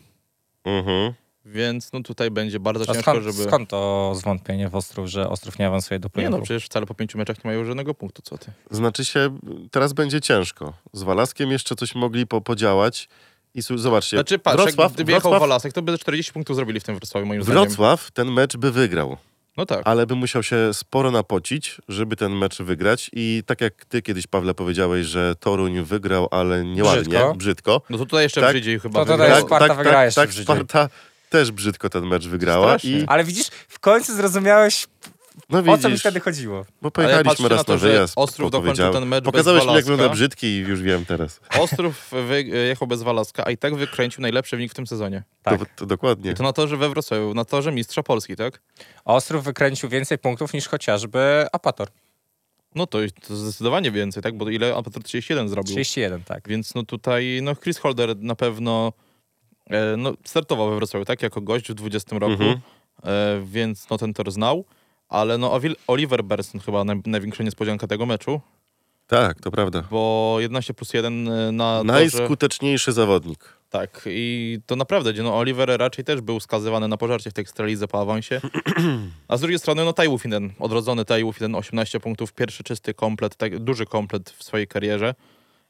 Mhm. 0.65 1.13
Więc 1.45 1.93
no 1.93 2.01
tutaj 2.03 2.31
będzie 2.31 2.59
bardzo 2.59 2.83
A 2.83 2.85
ciężko, 2.93 3.01
skąd, 3.01 3.23
żeby... 3.23 3.43
skąd 3.43 3.69
to 3.69 4.13
zwątpienie 4.15 4.69
w 4.69 4.75
Ostrów, 4.75 5.07
że 5.07 5.29
Ostrów 5.29 5.59
nie 5.59 5.67
awansuje 5.67 5.99
do 5.99 6.05
Nie 6.07 6.09
playoffów? 6.09 6.39
no, 6.39 6.43
przecież 6.45 6.65
wcale 6.65 6.85
po 6.85 6.93
pięciu 6.93 7.17
meczach 7.17 7.43
nie 7.43 7.47
mają 7.51 7.65
żadnego 7.65 7.93
punktu, 7.93 8.21
co 8.21 8.37
ty. 8.37 8.51
Znaczy 8.71 9.05
się, 9.05 9.37
teraz 9.71 9.93
będzie 9.93 10.21
ciężko. 10.21 10.73
Z 10.93 11.03
Walaskiem 11.03 11.51
jeszcze 11.51 11.75
coś 11.75 11.95
mogli 11.95 12.27
po, 12.27 12.41
podziałać. 12.41 13.09
I 13.53 13.61
zobaczcie, 13.61 14.17
Znaczy 14.17 14.39
patrz, 14.39 14.63
Wrocław, 14.63 14.93
gdyby 14.93 15.11
jechał 15.11 15.31
Wrocław, 15.31 15.49
Walasek, 15.49 15.73
to 15.73 15.81
by 15.81 15.97
40 15.97 16.33
punktów 16.33 16.55
zrobili 16.55 16.79
w 16.79 16.83
tym 16.83 16.95
Wrocławiu, 16.95 17.25
moim 17.25 17.43
zdaniem. 17.43 17.63
Wrocław 17.63 18.11
ten 18.11 18.31
mecz 18.31 18.57
by 18.57 18.71
wygrał, 18.71 19.17
No 19.57 19.65
tak. 19.65 19.81
ale 19.85 20.07
by 20.07 20.15
musiał 20.15 20.43
się 20.43 20.73
sporo 20.73 21.11
napocić, 21.11 21.77
żeby 21.87 22.15
ten 22.15 22.31
mecz 22.31 22.61
wygrać. 22.61 23.09
I 23.13 23.43
tak 23.45 23.61
jak 23.61 23.85
ty 23.85 24.01
kiedyś, 24.01 24.27
Pawle, 24.27 24.53
powiedziałeś, 24.53 25.05
że 25.05 25.35
Toruń 25.39 25.81
wygrał, 25.83 26.27
ale 26.31 26.65
nieładnie, 26.65 27.03
Brzydko. 27.03 27.35
brzydko. 27.35 27.81
No 27.89 27.97
to 27.97 28.05
tutaj 28.05 28.23
jeszcze 28.23 28.41
Tak. 28.41 28.55
chyba 28.81 28.99
To 28.99 29.05
tutaj 29.05 29.17
wygrał. 29.17 29.29
jest 29.29 29.47
Sparta 29.47 29.75
wygrała 29.75 30.05
jeszcze 30.05 30.21
tak, 30.21 30.29
w 30.29 30.33
Żydziej. 30.33 30.45
Sparta 30.45 30.89
też 31.29 31.51
brzydko 31.51 31.89
ten 31.89 32.05
mecz 32.05 32.27
wygrała. 32.27 32.77
I 32.83 33.03
Ale 33.07 33.23
widzisz, 33.23 33.47
w 33.67 33.79
końcu 33.79 34.15
zrozumiałeś 34.15 34.87
No 35.49 35.59
O 35.59 35.63
co 35.63 35.71
mi 35.71 35.77
widzisz, 35.77 35.99
wtedy 35.99 36.19
chodziło? 36.19 36.65
bo 36.81 36.91
pojechaliśmy 36.91 37.49
na 37.49 37.55
raz 37.55 37.65
to, 37.65 37.71
na 37.73 37.77
że 37.77 37.87
wyjazd. 37.87 38.13
Ostrów 38.15 38.51
dokończył 38.51 38.93
ten 38.93 39.05
mecz 39.05 39.23
bez 39.23 39.31
Pokazałeś 39.31 39.65
mi, 39.65 39.73
jak 39.73 39.85
wygląda 39.85 40.09
brzydki 40.09 40.47
i 40.47 40.57
już 40.57 40.81
wiem 40.81 41.05
teraz. 41.05 41.39
Ostrów 41.59 42.11
wy, 42.27 42.43
jechał 42.43 42.87
bez 42.87 43.03
Walaska, 43.03 43.43
a 43.45 43.51
i 43.51 43.57
tak 43.57 43.75
wykręcił 43.75 44.21
najlepszy 44.21 44.55
wynik 44.55 44.71
w 44.71 44.75
tym 44.75 44.87
sezonie. 44.87 45.23
Tak. 45.43 45.59
To, 45.59 45.65
to 45.75 45.85
dokładnie. 45.85 46.31
I 46.31 46.33
to 46.33 46.43
na 46.43 46.53
torze 46.53 46.77
we 46.77 46.89
Wrocławiu, 46.89 47.33
na 47.33 47.45
torze 47.45 47.71
mistrza 47.71 48.03
Polski, 48.03 48.35
tak? 48.35 48.61
Ostrów 49.05 49.43
wykręcił 49.43 49.89
więcej 49.89 50.17
punktów 50.17 50.53
niż 50.53 50.67
chociażby 50.67 51.45
Apator. 51.51 51.87
No 52.75 52.87
to, 52.87 52.99
to 53.27 53.35
zdecydowanie 53.35 53.91
więcej, 53.91 54.23
tak? 54.23 54.37
Bo 54.37 54.49
ile 54.49 54.75
Apator 54.75 55.03
31 55.03 55.49
zrobił. 55.49 55.73
31, 55.75 56.23
tak. 56.23 56.47
Więc 56.47 56.75
no 56.75 56.83
tutaj, 56.83 57.39
no 57.43 57.55
Chris 57.55 57.77
Holder 57.77 58.17
na 58.17 58.35
pewno 58.35 58.93
no, 59.97 60.13
startował 60.23 60.69
we 60.69 60.75
Wrocławiu, 60.75 61.05
tak? 61.05 61.21
Jako 61.23 61.41
gość 61.41 61.71
w 61.71 61.73
20 61.73 62.19
roku, 62.19 62.31
Mhm. 62.33 62.59
e, 63.03 63.41
więc 63.45 63.89
no 63.89 63.97
ten 63.97 64.13
tor 64.13 64.31
znał. 64.31 64.65
Ale 65.09 65.37
no 65.37 65.51
Oliver 65.87 66.23
Berson 66.23 66.61
chyba 66.61 66.83
naj, 66.83 67.01
największa 67.05 67.43
niespodzianka 67.43 67.87
tego 67.87 68.05
meczu, 68.05 68.41
Tak, 69.07 69.39
to 69.41 69.51
prawda. 69.51 69.83
bo 69.91 70.35
11 70.39 70.73
plus 70.73 70.93
1 70.93 71.23
na 71.55 71.77
torze... 71.81 71.83
Najskuteczniejszy 71.93 72.91
zawodnik. 72.91 73.59
Tak, 73.69 74.01
i 74.11 74.59
to 74.65 74.75
naprawdę, 74.75 75.13
no 75.23 75.37
Oliver 75.37 75.77
raczej 75.79 76.05
też 76.05 76.21
był 76.21 76.39
skazywany 76.39 76.87
na 76.87 76.97
pożarcie 76.97 77.29
w 77.29 77.33
tej 77.33 77.41
ekstralidze 77.41 77.87
po 77.87 78.01
awansie. 78.01 78.41
A 79.27 79.37
z 79.37 79.41
drugiej 79.41 79.59
strony, 79.59 79.85
no 79.85 79.93
Wufinen, 80.09 80.53
odrodzony 80.59 81.05
Tai 81.05 81.23
Wufinen, 81.23 81.55
18 81.55 81.99
punktów, 81.99 82.33
pierwszy 82.33 82.63
czysty 82.63 82.93
komplet, 82.93 83.35
tak, 83.35 83.59
duży 83.59 83.85
komplet 83.85 84.29
w 84.29 84.43
swojej 84.43 84.67
karierze. 84.67 85.15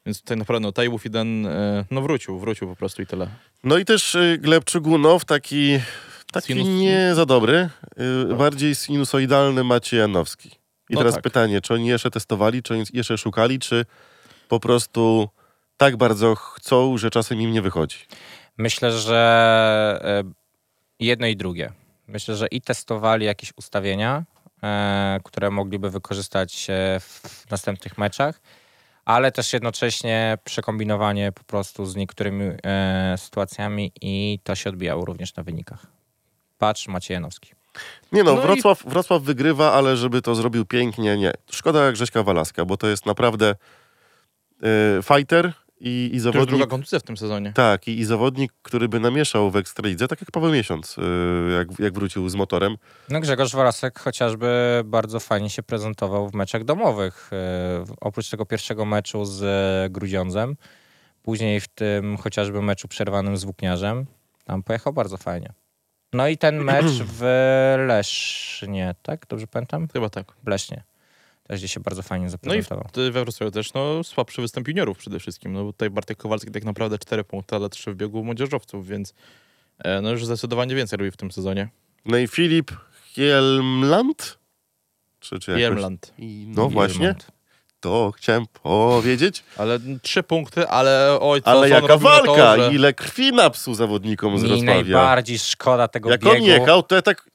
Więc 0.06 0.20
tutaj 0.20 0.36
naprawdę 0.36 0.60
no, 0.68 0.72
Tai 0.72 0.88
Wufinen, 0.88 1.46
e, 1.46 1.84
no 1.90 2.00
wrócił, 2.02 2.38
wrócił 2.38 2.68
po 2.68 2.76
prostu 2.76 3.02
i 3.02 3.06
tyle. 3.06 3.28
No 3.64 3.78
i 3.78 3.84
też 3.84 4.14
y, 4.14 4.38
Gleb 4.40 4.64
Czugunow, 4.64 5.24
taki, 5.24 5.78
taki 6.32 6.54
Sinus- 6.54 6.78
nie 6.78 7.14
za 7.14 7.26
dobry, 7.26 7.68
y, 8.30 8.34
bardziej 8.34 8.74
sinusoidalny 8.74 9.64
Maciej 9.64 10.00
Janowski. 10.00 10.48
I 10.90 10.94
No 10.94 10.98
teraz 11.00 11.14
tak. 11.14 11.22
pytanie, 11.22 11.60
czy 11.60 11.74
oni 11.74 11.86
jeszcze 11.86 12.10
testowali, 12.10 12.62
czy 12.62 12.74
oni 12.74 12.84
jeszcze 12.92 13.18
szukali, 13.18 13.58
czy 13.58 13.84
po 14.48 14.60
prostu 14.60 15.28
tak 15.76 15.96
bardzo 15.96 16.34
chcą, 16.34 16.98
że 16.98 17.10
czasem 17.10 17.40
im 17.40 17.52
nie 17.52 17.62
wychodzi. 17.62 17.96
Myślę, 18.58 18.92
że 18.92 20.00
e, 20.04 20.32
jedno 21.00 21.26
i 21.26 21.36
drugie. 21.36 21.72
Myślę, 22.08 22.36
że 22.36 22.46
i 22.46 22.60
testowali 22.60 23.26
jakieś 23.26 23.52
ustawienia, 23.56 24.24
e, 24.62 25.20
które 25.24 25.50
mogliby 25.50 25.90
wykorzystać 25.90 26.66
e, 26.70 27.00
w 27.00 27.46
następnych 27.50 27.98
meczach, 27.98 28.40
ale 29.10 29.32
też 29.32 29.52
jednocześnie 29.52 30.38
przekombinowanie 30.44 31.32
po 31.32 31.44
prostu 31.44 31.86
z 31.86 31.96
niektórymi 31.96 32.44
e, 32.64 33.14
sytuacjami 33.18 33.92
i 34.00 34.38
to 34.44 34.54
się 34.54 34.70
odbijało 34.70 35.04
również 35.04 35.36
na 35.36 35.42
wynikach. 35.42 35.86
Patrz, 36.58 36.88
Maciej 36.88 37.14
Janowski. 37.14 37.50
Nie 38.12 38.22
no, 38.24 38.34
No 38.34 38.38
i- 38.40 38.42
Wrocław, 38.46 38.82
Wrocław 38.86 39.22
wygrywa, 39.22 39.72
ale 39.72 39.96
żeby 39.96 40.22
to 40.22 40.34
zrobił 40.34 40.64
pięknie, 40.66 41.16
nie. 41.16 41.32
Szkoda 41.50 41.92
Grześka 41.92 42.22
Walaska, 42.22 42.64
bo 42.64 42.76
to 42.76 42.86
jest 42.86 43.06
naprawdę 43.06 43.54
y, 44.64 45.02
fighter 45.02 45.52
i, 45.80 46.06
i 46.06 46.08
To 46.10 46.14
już 46.14 46.22
zawodnik... 46.22 46.48
druga 46.48 46.66
kontuzja 46.66 46.98
w 46.98 47.02
tym 47.02 47.16
sezonie. 47.16 47.52
Tak, 47.52 47.88
i, 47.88 47.98
i 47.98 48.04
zawodnik, 48.04 48.52
który 48.62 48.88
by 48.88 49.00
namieszał 49.00 49.50
w 49.50 49.56
Ekstralidze, 49.56 50.08
tak 50.08 50.20
jak 50.20 50.30
Paweł 50.30 50.52
Miesiąc, 50.52 50.98
y, 50.98 51.02
jak, 51.58 51.78
jak 51.78 51.94
wrócił 51.94 52.28
z 52.28 52.34
motorem. 52.34 52.76
No 53.08 53.20
Grzegorz 53.20 53.52
Wolasek 53.52 53.98
chociażby 53.98 54.82
bardzo 54.84 55.20
fajnie 55.20 55.50
się 55.50 55.62
prezentował 55.62 56.28
w 56.28 56.34
meczach 56.34 56.64
domowych. 56.64 57.30
E, 57.32 57.84
Oprócz 58.00 58.30
tego 58.30 58.46
pierwszego 58.46 58.84
meczu 58.84 59.24
z 59.24 59.42
e, 59.42 59.90
Grudziądzem, 59.90 60.56
później 61.22 61.60
w 61.60 61.68
tym 61.68 62.16
chociażby 62.16 62.62
meczu 62.62 62.88
przerwanym 62.88 63.36
z 63.36 63.44
Włókniarzem, 63.44 64.06
tam 64.44 64.62
pojechał 64.62 64.92
bardzo 64.92 65.16
fajnie. 65.16 65.52
No 66.12 66.28
i 66.28 66.38
ten 66.38 66.64
mecz 66.64 67.02
w 67.02 67.24
Lesznie, 67.86 68.94
tak? 69.02 69.26
Dobrze 69.28 69.46
pamiętam? 69.46 69.88
Chyba 69.92 70.10
tak. 70.10 70.32
W 70.44 70.48
Lesznie. 70.48 70.82
Też 71.50 71.60
gdzie 71.60 71.68
się 71.68 71.80
bardzo 71.80 72.02
fajnie 72.02 72.24
No 72.24 72.28
i 72.28 72.30
zaprezentował. 72.30 72.84
w, 72.94 73.12
we 73.12 73.24
Wrocławiu 73.24 73.50
też 73.50 73.72
no, 73.74 74.04
słabszy 74.04 74.40
występ 74.42 74.68
juniorów 74.68 74.98
przede 74.98 75.18
wszystkim. 75.18 75.52
No, 75.52 75.64
tutaj 75.64 75.90
Bartek 75.90 76.18
Kowalski 76.18 76.50
tak 76.50 76.64
naprawdę 76.64 76.98
4 76.98 77.24
punkty, 77.24 77.56
ale 77.56 77.68
3 77.68 77.92
w 77.92 77.96
biegu 77.96 78.24
młodzieżowców, 78.24 78.86
więc 78.88 79.14
e, 79.78 80.00
no 80.00 80.10
już 80.10 80.26
zdecydowanie 80.26 80.74
więcej 80.74 80.96
robi 80.96 81.10
w 81.10 81.16
tym 81.16 81.32
sezonie. 81.32 81.68
No 82.04 82.18
i 82.18 82.28
Filip 82.28 82.70
Hielmland? 83.04 84.38
Czy, 85.20 85.38
czy 85.38 85.60
jakoś-. 85.60 85.98
I, 86.18 86.46
no 86.56 86.68
właśnie, 86.68 87.14
to 87.80 88.12
chciałem 88.16 88.46
powiedzieć. 88.62 89.44
Ale 89.56 89.78
trzy 90.02 90.22
punkty, 90.22 90.68
ale 90.68 91.18
oj, 91.20 91.42
co 91.42 91.48
Ale 91.48 91.68
jaka 91.68 91.96
walka! 91.96 92.26
torze. 92.26 92.70
Ile 92.74 92.94
krwi 92.94 93.32
napsuł 93.32 93.74
zawodnikom 93.74 94.38
z 94.38 94.42
Mi 94.42 94.48
Wrocławia. 94.48 94.74
najbardziej 94.74 95.38
szkoda 95.38 95.88
tego 95.88 96.10
Jak 96.10 96.20
biegu. 96.24 96.36
on 96.36 96.42
jechał, 96.42 96.82
to 96.82 96.94
ja 96.94 97.02
tak, 97.02 97.29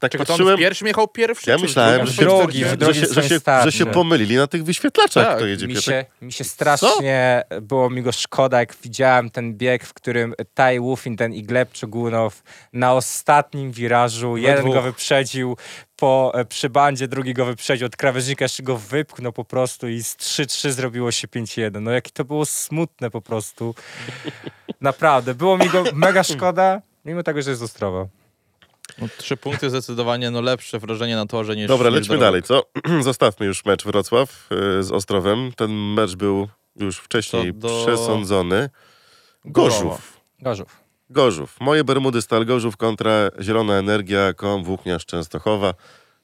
tak 0.00 0.14
on 0.14 0.26
patrzyłem... 0.26 0.56
w 0.56 0.58
pierwszym 0.58 0.86
jechał 0.88 1.08
pierwszy? 1.08 1.50
Ja 1.50 1.56
czy 1.56 1.62
myślałem, 1.62 2.06
że 2.06 2.12
w 2.12 2.16
się, 2.16 2.22
drugi, 2.22 2.64
w 2.64 2.68
że, 2.68 2.76
drugi 2.76 2.94
się, 2.94 3.00
że, 3.00 3.06
swoim 3.06 3.28
się, 3.28 3.40
że 3.64 3.72
się 3.72 3.86
pomylili 3.86 4.36
na 4.36 4.46
tych 4.46 4.64
wyświetlaczach, 4.64 5.26
Tak, 5.26 5.36
kto 5.36 5.46
jedzie 5.46 5.66
Mi 5.66 5.76
się, 5.76 6.04
mi 6.22 6.32
się 6.32 6.44
strasznie 6.44 7.42
było 7.62 7.90
mi 7.90 8.02
go 8.02 8.12
szkoda, 8.12 8.60
jak 8.60 8.76
widziałem 8.82 9.30
ten 9.30 9.54
bieg, 9.54 9.84
w 9.84 9.94
którym 9.94 10.34
Tai 10.54 10.80
Wufin, 10.80 11.16
ten 11.16 11.34
i 11.34 11.42
Gleb 11.42 11.72
Czugunow 11.72 12.42
na 12.72 12.94
ostatnim 12.94 13.72
wirażu, 13.72 14.36
jeden 14.36 14.62
dwóch. 14.62 14.74
go 14.74 14.82
wyprzedził 14.82 15.56
po, 15.96 16.32
e, 16.34 16.44
przy 16.44 16.70
bandzie, 16.70 17.08
drugi 17.08 17.34
go 17.34 17.44
wyprzedził 17.44 17.86
od 17.86 17.96
krawężnika, 17.96 18.44
jeszcze 18.44 18.62
go 18.62 18.76
wypchnął 18.76 19.32
po 19.32 19.44
prostu 19.44 19.88
i 19.88 20.02
z 20.02 20.16
3-3 20.16 20.70
zrobiło 20.70 21.12
się 21.12 21.28
5-1. 21.28 21.80
No 21.80 21.90
jakie 21.90 22.10
to 22.10 22.24
było 22.24 22.46
smutne 22.46 23.10
po 23.10 23.20
prostu. 23.20 23.74
Naprawdę, 24.80 25.34
było 25.34 25.58
mi 25.58 25.68
go 25.68 25.84
mega 25.94 26.22
szkoda, 26.22 26.82
mimo 27.04 27.22
tego, 27.22 27.42
że 27.42 27.50
jest 27.50 27.62
Ostrowa. 27.62 28.21
No, 28.98 29.08
trzy 29.18 29.36
punkty 29.36 29.70
zdecydowanie 29.70 30.30
no, 30.30 30.40
lepsze 30.40 30.78
wrażenie 30.78 31.16
na 31.16 31.26
torze 31.26 31.56
niż 31.56 31.68
Dobra, 31.68 31.90
niż 31.90 31.98
lećmy 31.98 32.18
dorobek. 32.18 32.46
dalej, 32.48 32.62
co? 32.82 33.02
Zostawmy 33.10 33.46
już 33.46 33.64
mecz 33.64 33.84
Wrocław 33.84 34.48
y, 34.78 34.82
z 34.82 34.92
Ostrowem. 34.92 35.52
Ten 35.56 35.70
mecz 35.94 36.14
był 36.16 36.48
już 36.76 36.98
wcześniej 36.98 37.54
do- 37.54 37.84
przesądzony. 37.86 38.70
Gorzów. 39.44 40.20
Gorzów. 40.40 40.80
Gorzów. 41.10 41.56
Moje 41.60 41.84
Bermudy 41.84 42.22
Stal 42.22 42.46
Gorzów 42.46 42.76
kontra 42.76 43.12
Zielona 43.40 43.74
Energia 43.74 44.32
kom 44.32 44.64
Włókniarz 44.64 45.06
Częstochowa. 45.06 45.74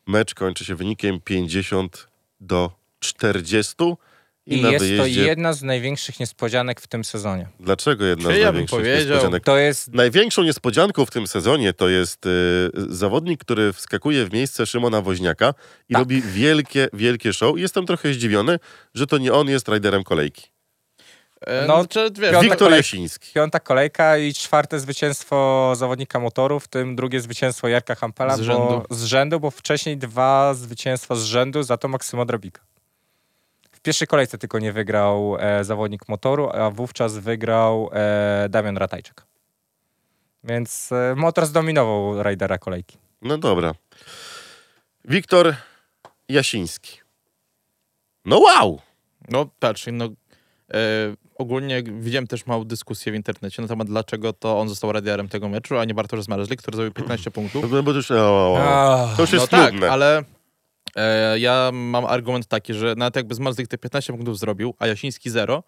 Mecz 0.06 0.34
kończy 0.34 0.64
się 0.64 0.74
wynikiem 0.74 1.20
50 1.20 2.08
do 2.40 2.70
40. 3.00 3.74
I, 4.48 4.54
I 4.56 4.62
jest 4.62 4.84
wyjeździe... 4.84 5.22
to 5.22 5.28
jedna 5.28 5.52
z 5.52 5.62
największych 5.62 6.20
niespodzianek 6.20 6.80
w 6.80 6.86
tym 6.86 7.04
sezonie. 7.04 7.48
Dlaczego 7.60 8.04
jedna 8.04 8.30
Czy 8.30 8.36
z 8.36 8.38
ja 8.38 8.44
bym 8.46 8.54
największych 8.54 8.78
powiedział- 8.78 9.08
niespodzianek? 9.16 9.44
To 9.44 9.56
jest 9.58 9.94
Największą 9.94 10.42
niespodzianką 10.42 11.06
w 11.06 11.10
tym 11.10 11.26
sezonie 11.26 11.72
to 11.72 11.88
jest 11.88 12.26
y, 12.26 12.30
zawodnik, 12.88 13.40
który 13.40 13.72
wskakuje 13.72 14.24
w 14.24 14.32
miejsce 14.32 14.66
Szymona 14.66 15.02
Woźniaka 15.02 15.54
i 15.88 15.92
Tak. 15.92 16.00
robi 16.00 16.22
wielkie, 16.22 16.88
wielkie 16.92 17.32
show. 17.32 17.58
I 17.58 17.60
Jestem 17.60 17.86
trochę 17.86 18.12
zdziwiony, 18.12 18.58
że 18.94 19.06
to 19.06 19.18
nie 19.18 19.32
on 19.32 19.48
jest 19.48 19.68
rajderem 19.68 20.04
kolejki. 20.04 20.42
E, 21.40 21.66
No, 21.66 21.76
no, 21.78 21.86
czy, 21.86 22.10
wiesz, 22.18 22.30
Piąta 22.32 22.40
Wiktor 22.40 22.72
Jasiński. 22.72 23.32
Piąta 23.34 23.60
kolejka 23.60 24.18
i 24.18 24.34
czwarte 24.34 24.80
zwycięstwo 24.80 25.72
zawodnika 25.76 26.20
motoru, 26.20 26.60
w 26.60 26.68
tym 26.68 26.96
drugie 26.96 27.20
zwycięstwo 27.20 27.68
Jarka 27.68 27.94
Hampela 27.94 28.36
Z 28.36 28.40
bo, 28.40 28.44
rzędu. 28.44 28.82
z 28.90 29.04
rzędu, 29.04 29.40
bo 29.40 29.50
wcześniej 29.50 29.96
dwa 29.96 30.54
zwycięstwa 30.54 31.14
z 31.14 31.24
rzędu, 31.24 31.62
za 31.62 31.76
to 31.76 31.88
Maksymo 31.88 32.24
Drabika. 32.24 32.67
W 33.88 33.90
pierwszej 33.90 34.08
kolejce 34.08 34.38
tylko 34.38 34.58
nie 34.58 34.72
wygrał 34.72 35.36
e, 35.40 35.64
zawodnik 35.64 36.08
motoru, 36.08 36.50
a 36.50 36.70
wówczas 36.70 37.18
wygrał 37.18 37.90
e, 37.92 38.48
Damian 38.48 38.76
Ratajczyk. 38.76 39.26
Więc 40.44 40.92
e, 40.92 41.14
motor 41.16 41.46
zdominował 41.46 42.22
rajdera 42.22 42.58
kolejki. 42.58 42.98
No 43.22 43.38
dobra. 43.38 43.74
Wiktor 45.04 45.54
Jasiński. 46.28 46.98
No 48.24 48.38
wow! 48.38 48.80
No 49.28 49.46
patrz, 49.58 49.86
no 49.92 50.04
e, 50.04 50.08
ogólnie 51.34 51.82
widziałem 51.82 52.26
też 52.26 52.46
małą 52.46 52.64
dyskusję 52.64 53.12
w 53.12 53.14
internecie 53.14 53.62
na 53.62 53.68
temat 53.68 53.88
dlaczego 53.88 54.32
to 54.32 54.60
on 54.60 54.68
został 54.68 54.92
radiarem 54.92 55.28
tego 55.28 55.48
meczu, 55.48 55.78
a 55.78 55.84
nie 55.84 55.94
Bartosz 55.94 56.22
Zmarzli, 56.24 56.56
który 56.56 56.76
zrobił 56.76 56.92
15 56.92 57.30
punktów. 57.30 57.72
No 57.72 57.82
bo 57.82 57.90
to 57.90 57.96
już, 57.96 58.10
o, 58.10 58.58
Ach, 58.60 59.16
to 59.16 59.22
już 59.22 59.32
jest 59.32 59.52
no 59.52 59.58
tak, 59.58 59.72
nudne. 59.72 59.90
ale 59.90 60.24
e, 60.98 61.38
ja 61.38 61.70
mam 61.72 62.04
argument 62.04 62.46
taki, 62.46 62.74
że 62.74 62.94
nawet 62.96 63.16
jakby 63.16 63.34
Zmarzlik 63.34 63.68
te 63.68 63.78
15 63.78 64.12
punktów 64.12 64.38
zrobił, 64.38 64.74
a 64.78 64.86
Jasiński 64.86 65.30
0, 65.30 65.62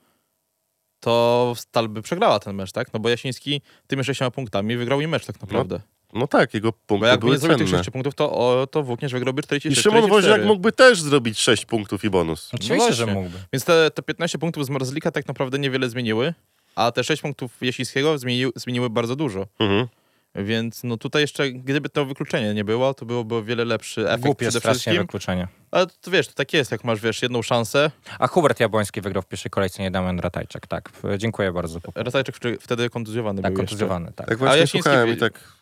to 1.00 1.52
Stal 1.56 1.88
by 1.88 2.02
przegrała 2.02 2.38
ten 2.38 2.56
mecz, 2.56 2.72
tak? 2.72 2.92
No 2.92 3.00
bo 3.00 3.08
Jasiński 3.08 3.62
tymi 3.86 4.04
6 4.04 4.20
punktami 4.34 4.76
wygrał 4.76 5.00
im 5.00 5.10
mecz 5.10 5.26
tak 5.26 5.40
naprawdę. 5.40 5.80
No 6.12 6.26
tak, 6.26 6.54
jego 6.54 6.72
bo 6.72 6.78
punkty 6.86 7.08
jakby 7.08 7.20
były 7.20 7.32
nie 7.32 7.38
zrobił 7.38 7.58
tych 7.58 7.66
cenne. 7.66 7.84
6 7.84 7.90
punktów, 7.90 8.14
to, 8.14 8.32
o, 8.32 8.66
to 8.66 8.82
Włókniarz 8.82 9.12
wygrałby 9.12 9.40
I 9.40 9.44
46 9.44 9.82
Szymon 9.82 9.98
44. 9.98 10.32
Woźniak 10.32 10.48
mógłby 10.48 10.72
też 10.72 11.02
zrobić 11.02 11.38
6 11.38 11.66
punktów 11.66 12.04
i 12.04 12.10
bonus. 12.10 12.50
Oczywiście, 12.52 12.92
że 12.92 13.04
właśnie. 13.04 13.22
mógłby. 13.22 13.38
Więc 13.52 13.64
te, 13.64 13.90
te 13.90 14.02
15 14.02 14.38
punktów 14.38 14.66
z 14.66 14.70
Marzlika 14.70 15.10
tak 15.10 15.28
naprawdę 15.28 15.58
niewiele 15.58 15.88
zmieniły, 15.88 16.34
a 16.74 16.92
te 16.92 17.04
6 17.04 17.22
punktów 17.22 17.56
Jasińskiego 17.60 18.18
zmieniły, 18.18 18.52
zmieniły 18.56 18.90
bardzo 18.90 19.16
dużo. 19.16 19.46
Mhm. 19.58 19.86
Więc 20.34 20.84
no 20.84 20.96
tutaj 20.96 21.22
jeszcze, 21.22 21.50
gdyby 21.52 21.88
to 21.88 22.04
wykluczenie 22.04 22.54
nie 22.54 22.64
było, 22.64 22.94
to 22.94 23.06
byłoby 23.06 23.34
o 23.34 23.42
wiele 23.42 23.64
lepszy 23.64 24.08
efekt 24.08 24.22
Głupie 24.22 24.48
przede 24.48 24.60
wszystkim. 24.60 24.96
wykluczenie. 24.98 25.48
Ale 25.70 25.86
to 25.86 26.10
wiesz, 26.10 26.28
to 26.28 26.34
tak 26.34 26.52
jest, 26.52 26.72
jak 26.72 26.84
masz, 26.84 27.00
wiesz, 27.00 27.22
jedną 27.22 27.42
szansę. 27.42 27.90
A 28.18 28.26
Hubert 28.26 28.60
Jabłoński 28.60 29.00
wygrał 29.00 29.22
w 29.22 29.26
pierwszej 29.26 29.50
kolejce, 29.50 29.82
nie 29.82 29.90
Damian 29.90 30.20
Ratajczyk. 30.20 30.66
Tak, 30.66 30.90
dziękuję 31.18 31.52
bardzo. 31.52 31.80
Ratajczyk 31.94 32.36
wtedy- 32.60 32.90
kontuzjowany 32.90 33.42
Tak, 33.42 33.52
był 33.52 33.58
kontuzjowany, 33.58 34.12
tak. 34.12 34.28
Tak 34.28 34.38
właśnie 34.38 34.60
Jasiński 34.60 34.82
słuchałem 34.82 35.08
i 35.08 35.16
tak... 35.16 35.60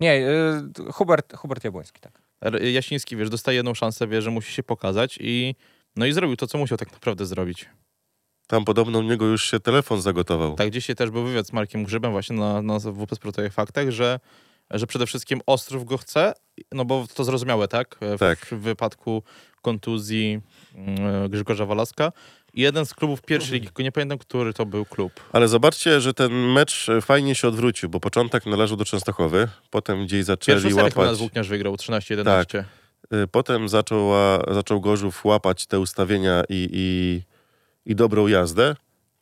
Nie, 0.00 0.28
y, 0.88 0.92
Hubert, 0.92 1.36
Hubert 1.36 1.64
Jabłoński, 1.64 2.00
tak. 2.00 2.22
Jasiński, 2.62 3.16
wiesz, 3.16 3.30
dostaje 3.30 3.56
jedną 3.56 3.74
szansę, 3.74 4.06
wie, 4.06 4.22
że 4.22 4.30
musi 4.30 4.52
się 4.52 4.62
pokazać 4.62 5.18
i 5.20 5.54
no 5.96 6.06
i 6.06 6.12
zrobił 6.12 6.36
to, 6.36 6.46
co 6.46 6.58
musiał 6.58 6.78
tak 6.78 6.92
naprawdę 6.92 7.26
zrobić. 7.26 7.68
Tam 8.46 8.64
podobno 8.64 8.98
u 8.98 9.02
niego 9.02 9.26
już 9.26 9.50
się 9.50 9.60
telefon 9.60 10.00
zagotował. 10.02 10.54
Tak, 10.54 10.70
dzisiaj 10.70 10.96
też 10.96 11.10
był 11.10 11.24
wywiad 11.24 11.46
z 11.46 11.52
Markiem 11.52 11.84
Grzybem 11.84 12.12
właśnie 12.12 12.36
na, 12.36 12.62
na 12.62 12.78
WP 12.78 13.14
Sportowych 13.14 13.52
Faktach, 13.52 13.90
że, 13.90 14.20
że 14.70 14.86
przede 14.86 15.06
wszystkim 15.06 15.40
Ostrów 15.46 15.84
go 15.84 15.98
chce, 15.98 16.32
no 16.72 16.84
bo 16.84 17.06
to 17.14 17.24
zrozumiałe, 17.24 17.68
tak? 17.68 17.98
W, 18.00 18.18
Tak. 18.18 18.38
w 18.38 18.60
wypadku 18.60 19.22
kontuzji 19.62 20.40
mm, 20.74 21.30
Grzegorza 21.30 21.66
Walaska. 21.66 22.12
Jeden 22.54 22.86
z 22.86 22.94
klubów 22.94 23.22
pierwszej 23.22 23.60
ligi, 23.60 23.68
nie 23.78 23.92
pamiętam, 23.92 24.18
który 24.18 24.52
to 24.52 24.66
był 24.66 24.84
klub. 24.84 25.12
Ale 25.32 25.48
zobaczcie, 25.48 26.00
że 26.00 26.14
ten 26.14 26.32
mecz 26.52 26.86
fajnie 27.02 27.34
się 27.34 27.48
odwrócił, 27.48 27.88
bo 27.88 28.00
początek 28.00 28.46
należał 28.46 28.76
do 28.76 28.84
Częstochowy, 28.84 29.48
potem 29.70 30.06
gdzieś 30.06 30.24
zaczęli 30.24 30.62
Pierwszy 30.62 30.74
łapać... 30.82 30.96
nas 30.96 31.18
Włókniarz 31.18 31.48
wygrał 31.48 31.74
13-11. 31.74 32.64
Y, 33.14 33.26
Potem 33.30 33.68
zaczął, 33.68 34.10
zaczął 34.50 34.80
Gorzów 34.80 35.24
łapać 35.24 35.66
te 35.66 35.80
ustawienia 35.80 36.42
i, 36.48 36.68
i, 36.72 37.22
i 37.86 37.94
dobrą 37.94 38.26
jazdę. 38.26 38.76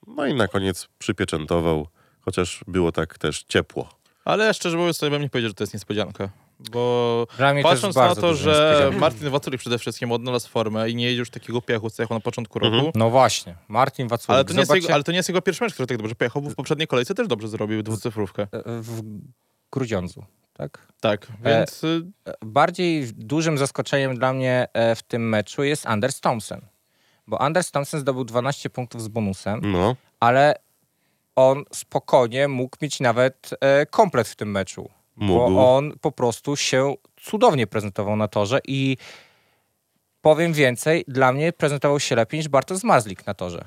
No 0.07 0.27
i 0.27 0.35
na 0.35 0.49
koniec 0.49 0.89
przypieczętował, 0.99 1.87
chociaż 2.21 2.65
było 2.67 2.93
tak 2.93 3.19
też 3.19 3.43
ciepło. 3.43 3.89
Ale 4.25 4.55
szczerze 4.55 4.77
mówiąc, 4.77 4.99
to 4.99 5.07
ja 5.07 5.11
bym 5.11 5.23
nie 5.23 5.29
powiedział, 5.31 5.49
że 5.49 5.55
to 5.55 5.63
jest 5.63 5.75
niespodzianka. 5.75 6.31
Bo 6.73 7.27
patrząc 7.63 7.97
na 7.97 8.15
to, 8.15 8.35
że. 8.35 8.91
Martin 8.99 9.31
Waculik 9.31 9.61
przede 9.61 9.79
wszystkim 9.79 10.13
odnalazł 10.13 10.49
formę 10.49 10.91
i 10.91 10.95
nie 10.95 11.05
jedzie 11.05 11.19
już 11.19 11.31
takiego 11.31 11.63
piechu, 11.63 11.91
co 11.91 12.03
jechał 12.03 12.17
na 12.17 12.21
początku 12.21 12.59
roku, 12.59 12.75
Mhm. 12.75 12.93
No 12.95 13.11
właśnie, 13.11 13.55
Martin 13.69 14.09
Waculik. 14.09 14.31
ale, 14.37 14.45
to 14.45 14.53
nie 14.53 14.61
jest 14.61 14.75
jego, 14.75 14.95
ale 14.95 15.03
to 15.05 15.13
nie 15.13 15.17
jest 15.17 15.29
jego 15.29 15.43
pierwszy 15.43 15.65
mecz, 15.65 15.73
który 15.73 15.87
tak 15.87 15.99
dobrze 15.99 16.15
pojechał, 16.15 16.43
bo 16.43 16.51
w 16.51 16.55
poprzedniej 16.55 16.87
kolejce 16.87 17.15
też 17.15 17.29
dobrze 17.29 17.49
zrobił 17.49 17.83
dwucyfrówkę. 17.83 18.47
w 18.65 19.03
Grudziądzu, 19.73 20.25
tak? 20.53 20.87
Tak, 21.01 21.27
więc 21.45 21.85
y, 21.85 22.03
Bardziej 22.45 23.13
dużym 23.15 23.59
zaskoczeniem 23.59 24.15
dla 24.19 24.33
mnie 24.33 24.69
e, 24.73 24.95
w 24.95 25.03
tym 25.03 25.29
meczu 25.29 25.63
jest 25.63 25.87
Anders 25.87 26.21
Thompson. 26.21 26.61
Bo 27.31 27.41
Anders 27.41 27.71
Thompson 27.71 28.01
zdobył 28.01 28.25
12 28.25 28.71
punktów 28.71 29.03
z 29.03 29.09
bonusem, 29.09 29.61
No, 29.65 29.97
ale 30.21 30.55
on 31.37 31.65
spokojnie 31.73 32.49
mógł 32.49 32.77
mieć 32.83 33.01
nawet 33.01 33.51
e, 33.61 33.87
komplet 33.87 34.29
w 34.29 34.37
tym 34.37 34.51
meczu. 34.51 34.89
Mógł. 35.17 35.55
Bo 35.55 35.77
on 35.77 35.93
po 36.01 36.13
prostu 36.13 36.57
się 36.57 36.95
cudownie 37.23 37.67
prezentował 37.67 38.17
na 38.17 38.29
torze 38.29 38.61
i 38.69 38.97
powiem 40.23 40.53
więcej, 40.53 41.05
dla 41.09 41.33
mnie 41.33 41.53
prezentował 41.53 42.01
się 42.01 42.17
lepiej 42.17 42.39
niż 42.41 42.49
Bartosz 42.49 42.83
Mazlik 42.83 43.27
na 43.27 43.35
torze. 43.35 43.65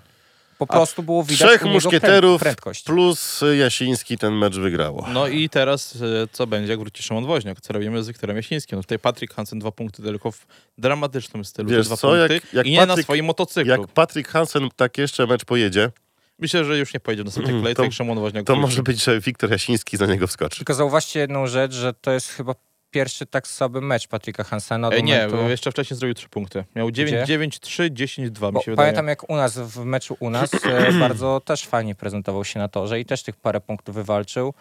Po 0.68 0.74
prostu 0.74 1.04
było 1.04 1.24
widać 1.24 1.50
trzech 1.50 1.64
muszkieterów 1.66 2.42
prędkość. 2.42 2.84
plus 2.84 3.42
Jasiński 3.60 4.18
ten 4.18 4.34
mecz 4.34 4.56
wygrało. 4.58 5.08
no 5.14 5.28
i 5.28 5.50
teraz 5.50 5.96
y, 5.96 6.00
co 6.32 6.48
będzie, 6.48 6.72
jak 6.72 6.80
wróci 6.80 7.04
Szymon 7.04 7.26
Woźniak, 7.26 7.62
co 7.62 7.74
robimy 7.74 8.04
z 8.04 8.08
Wiktorem 8.08 8.38
Jasińskim. 8.38 8.76
No 8.78 8.82
tutaj 8.84 9.00
Patrick 9.00 9.34
Hansen 9.34 9.60
dwa 9.60 9.72
punkty 9.72 10.04
tylko 10.04 10.32
w 10.32 10.46
dramatycznym 10.78 11.46
stylu, 11.46 11.70
Wiesz 11.70 11.88
dwa 11.88 11.98
co, 11.98 12.08
punkty 12.12 12.34
jak- 12.34 12.54
jak 12.54 12.66
i 12.68 12.72
nie 12.72 12.86
na 12.86 12.96
Patryk- 12.96 13.04
swoim 13.04 13.26
motocyklu. 13.26 13.72
Jak 13.72 13.88
Patryk 13.88 14.28
Hansen 14.28 14.70
tak 14.76 14.98
jeszcze 14.98 15.28
mecz 15.28 15.46
pojedzie, 15.46 15.92
Myślę, 16.40 16.66
że 16.66 16.78
już 16.78 16.94
nie 16.94 17.00
pojedzie 17.00 17.24
w 17.24 17.26
następnej 17.26 17.56
kolejce, 17.56 17.76
To- 17.78 17.84
jak 17.84 17.94
Szymon 17.94 18.20
Woźniak 18.20 18.46
to 18.46 18.54
wróci. 18.54 18.62
może 18.62 18.84
być, 18.84 19.04
że 19.04 19.20
Wiktor 19.20 19.52
Jasiński 19.52 19.98
za 19.98 20.06
niego 20.06 20.28
wskoczy. 20.28 20.58
Tylko 20.58 20.74
zauważcie 20.74 21.20
jedną 21.20 21.48
rzecz, 21.48 21.74
że 21.74 21.94
to 21.94 22.12
jest 22.12 22.28
chyba 22.30 22.56
pierwszy 22.94 23.26
tak 23.26 23.48
słaby 23.48 23.82
mecz 23.82 24.08
Patryka 24.08 24.44
Hansena. 24.44 24.90
do 24.90 24.96
E, 24.96 25.02
nie, 25.02 25.28
momentu, 25.28 25.50
jeszcze 25.50 25.72
wcześniej 25.72 25.98
zrobił 25.98 26.14
trzy 26.14 26.30
punkty. 26.30 26.64
Miał 26.76 26.88
Gdzie? 26.88 27.06
9, 27.06 27.28
9 27.28 27.60
3, 27.60 27.92
10, 27.92 28.32
2 28.32 28.52
mi 28.52 28.64
się 28.64 28.76
pamiętam 28.76 29.08
jak 29.08 29.30
u 29.30 29.36
nas, 29.36 29.60
w 29.60 29.86
meczu 29.86 30.18
u 30.20 30.30
nas, 30.30 30.54
e, 30.54 30.92
bardzo 31.00 31.42
też 31.46 31.66
fajnie 31.66 31.96
prezentował 31.96 32.46
się 32.46 32.60
na 32.60 32.68
torze 32.68 33.00
i 33.00 33.06
też 33.06 33.24
tych 33.24 33.36
parę 33.36 33.62
punktów 33.62 33.96
wywalczył. 33.96 34.54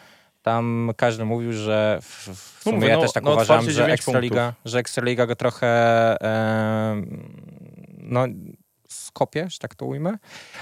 Tam 0.43 0.93
każdy 0.97 1.25
mówił, 1.25 1.53
że 1.53 1.99
w, 2.03 2.29
w 2.29 2.63
sumie 2.63 2.89
ja 2.89 2.97
no- 2.97 3.03
też 3.03 3.13
tak 3.13 3.25
no 3.25 3.33
uważam, 3.33 3.71
że 3.71 3.87
Ekstraliga, 3.87 4.53
że 4.65 4.79
Ekstraliga 4.79 5.27
go 5.27 5.37
trochę 5.37 5.67
e, 6.23 7.03
no 7.99 8.27
skopie, 8.93 9.47
że 9.51 9.59
tak 9.59 9.75
to 9.75 9.87
ujmę. 9.87 10.17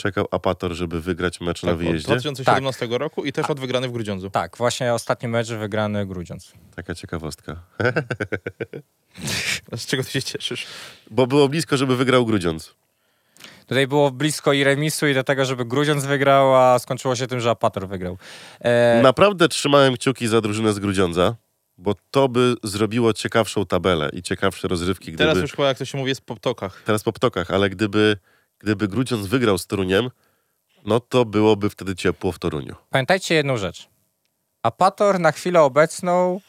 czekał 0.00 0.26
Apator, 0.30 0.72
żeby 0.72 1.00
wygrać 1.00 1.40
mecz 1.40 1.62
na 1.62 1.66
Tak, 1.66 1.74
od 1.74 1.78
wyjeździe? 1.84 2.06
2017 2.06 2.88
roku 2.90 3.24
i 3.24 3.32
też 3.32 3.50
od 3.50 3.60
wygrany 3.60 3.88
w 3.88 3.92
Grudziądzu. 3.92 4.30
Tak, 4.30 4.56
właśnie 4.56 4.94
ostatni 4.94 5.28
mecz 5.28 5.48
wygrany 5.48 6.06
Grudziądz. 6.06 6.52
Taka 6.76 6.94
ciekawostka. 6.94 7.56
Z 9.76 9.86
czego 9.86 10.04
ty 10.04 10.10
się 10.10 10.22
cieszysz? 10.22 10.66
Bo 11.10 11.26
było 11.26 11.48
blisko, 11.48 11.76
żeby 11.76 11.96
wygrał 11.96 12.26
Grudziądz. 12.26 12.74
Tutaj 13.66 13.86
było 13.86 14.10
blisko 14.10 14.52
i 14.52 14.64
remisu 14.64 15.06
i 15.06 15.14
do 15.14 15.24
tego, 15.24 15.44
żeby 15.44 15.64
Grudziądz 15.64 16.04
wygrał, 16.04 16.56
a 16.56 16.78
skończyło 16.78 17.16
się 17.16 17.26
tym, 17.26 17.40
że 17.40 17.50
Apator 17.50 17.88
wygrał. 17.88 18.18
E, 18.60 19.00
Naprawdę 19.02 19.48
trzymałem 19.48 19.94
kciuki 19.94 20.28
za 20.28 20.40
drużynę 20.40 20.72
z 20.72 20.78
Grudziądza, 20.78 21.36
bo 21.78 21.94
to 22.10 22.28
by 22.28 22.54
zrobiło 22.62 23.12
ciekawszą 23.12 23.66
tabelę 23.66 24.10
i 24.12 24.22
ciekawsze 24.22 24.68
rozrywki. 24.68 25.04
Gdyby... 25.12 25.18
Teraz 25.18 25.38
już 25.38 25.50
chyba, 25.52 25.68
jak 25.68 25.78
to 25.78 25.84
się 25.84 25.98
mówi, 25.98 26.08
jest 26.08 26.20
po 26.20 26.36
ptokach. 26.36 26.82
Teraz 26.86 27.02
po 27.02 27.12
ptokach, 27.12 27.50
ale 27.50 27.70
gdyby, 27.70 28.16
gdyby 28.60 28.88
Grudziądz 28.88 29.26
wygrał 29.26 29.58
z 29.58 29.66
Toruniem, 29.66 30.10
no 30.84 31.00
to 31.00 31.24
byłoby 31.24 31.70
wtedy 31.70 31.96
ciepło 31.96 32.32
w 32.32 32.38
Toruniu. 32.38 32.74
Pamiętajcie 32.90 33.34
jedną 33.34 33.56
rzecz. 33.56 33.88
Apator 34.62 35.20
na 35.20 35.32
chwilę 35.32 35.62
obecną 35.62 36.40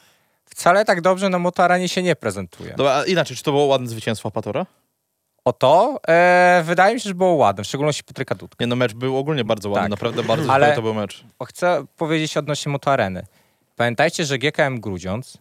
wcale 0.46 0.86
tak 0.86 1.02
dobrze 1.02 1.30
na 1.30 1.40
motoranie 1.40 1.90
się 1.90 2.04
nie 2.04 2.16
prezentuje. 2.16 2.74
Dobra, 2.78 2.94
a 2.94 3.04
inaczej, 3.06 3.38
czy 3.38 3.44
to 3.44 3.52
było 3.52 3.66
ładne 3.66 3.88
zwycięstwo 3.88 4.28
Apatora? 4.30 4.66
O 5.46 5.54
to 5.54 6.00
e, 6.08 6.64
wydaje 6.66 6.94
mi 6.96 7.02
się, 7.02 7.10
że 7.10 7.16
było 7.16 7.34
ładne, 7.34 7.64
w 7.64 7.68
szczególności 7.68 8.04
Patryka 8.04 8.36
Dudka. 8.36 8.56
Nie 8.64 8.68
no, 8.68 8.76
mecz 8.76 8.94
był 8.94 9.18
ogólnie 9.18 9.44
bardzo 9.44 9.70
ładny, 9.70 9.84
Tak. 9.84 9.90
naprawdę 9.90 10.24
bardzo 10.24 10.54
Ale- 10.54 10.76
to 10.76 10.82
był 10.82 10.94
mecz. 10.94 11.24
Chcę 11.48 11.86
powiedzieć 11.98 12.38
odnośnie 12.38 12.72
motoareny. 12.72 13.26
Pamiętajcie, 13.76 14.26
że 14.26 14.38
GKM 14.38 14.80
Grudziądz 14.80 15.38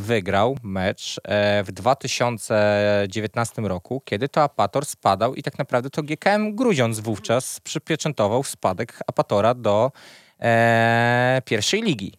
wygrał 0.00 0.58
mecz 0.62 1.20
e, 1.24 1.64
w 1.64 1.72
2019 1.72 3.62
roku, 3.62 4.02
kiedy 4.04 4.28
to 4.28 4.42
Apator 4.42 4.86
spadał 4.86 5.34
i 5.34 5.42
tak 5.42 5.58
naprawdę 5.58 5.90
to 5.90 6.02
GKM 6.02 6.54
Grudziądz 6.54 7.00
wówczas 7.00 7.60
przypieczętował 7.60 8.44
spadek 8.44 8.98
Apatora 9.06 9.54
do 9.54 9.92
e, 10.40 11.42
pierwszej 11.44 11.82
ligi 11.82 12.12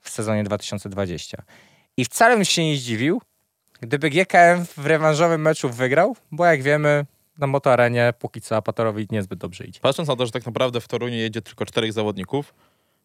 w 0.00 0.10
sezonie 0.10 0.44
2020. 0.44 1.42
I 1.96 2.04
wcale 2.04 2.34
bym 2.34 2.44
się 2.44 2.64
nie 2.64 2.76
zdziwił, 2.76 3.22
gdyby 3.80 4.10
GKM 4.10 4.66
w 4.76 4.86
rewanżowym 4.86 5.40
meczu 5.40 5.70
wygrał, 5.70 6.16
bo 6.32 6.46
jak 6.46 6.62
wiemy, 6.62 7.06
na 7.38 7.46
motoarenie 7.46 8.12
póki 8.18 8.40
co 8.40 8.56
Apatorowi 8.56 9.06
niezbyt 9.10 9.38
dobrze 9.38 9.64
idzie. 9.64 9.80
Patrząc 9.80 10.08
na 10.08 10.16
to, 10.16 10.26
że 10.26 10.32
tak 10.32 10.46
naprawdę 10.46 10.80
w 10.80 10.88
Toruniu 10.88 11.16
jedzie 11.16 11.42
tylko 11.42 11.66
czterech 11.66 11.92
zawodników, 11.92 12.54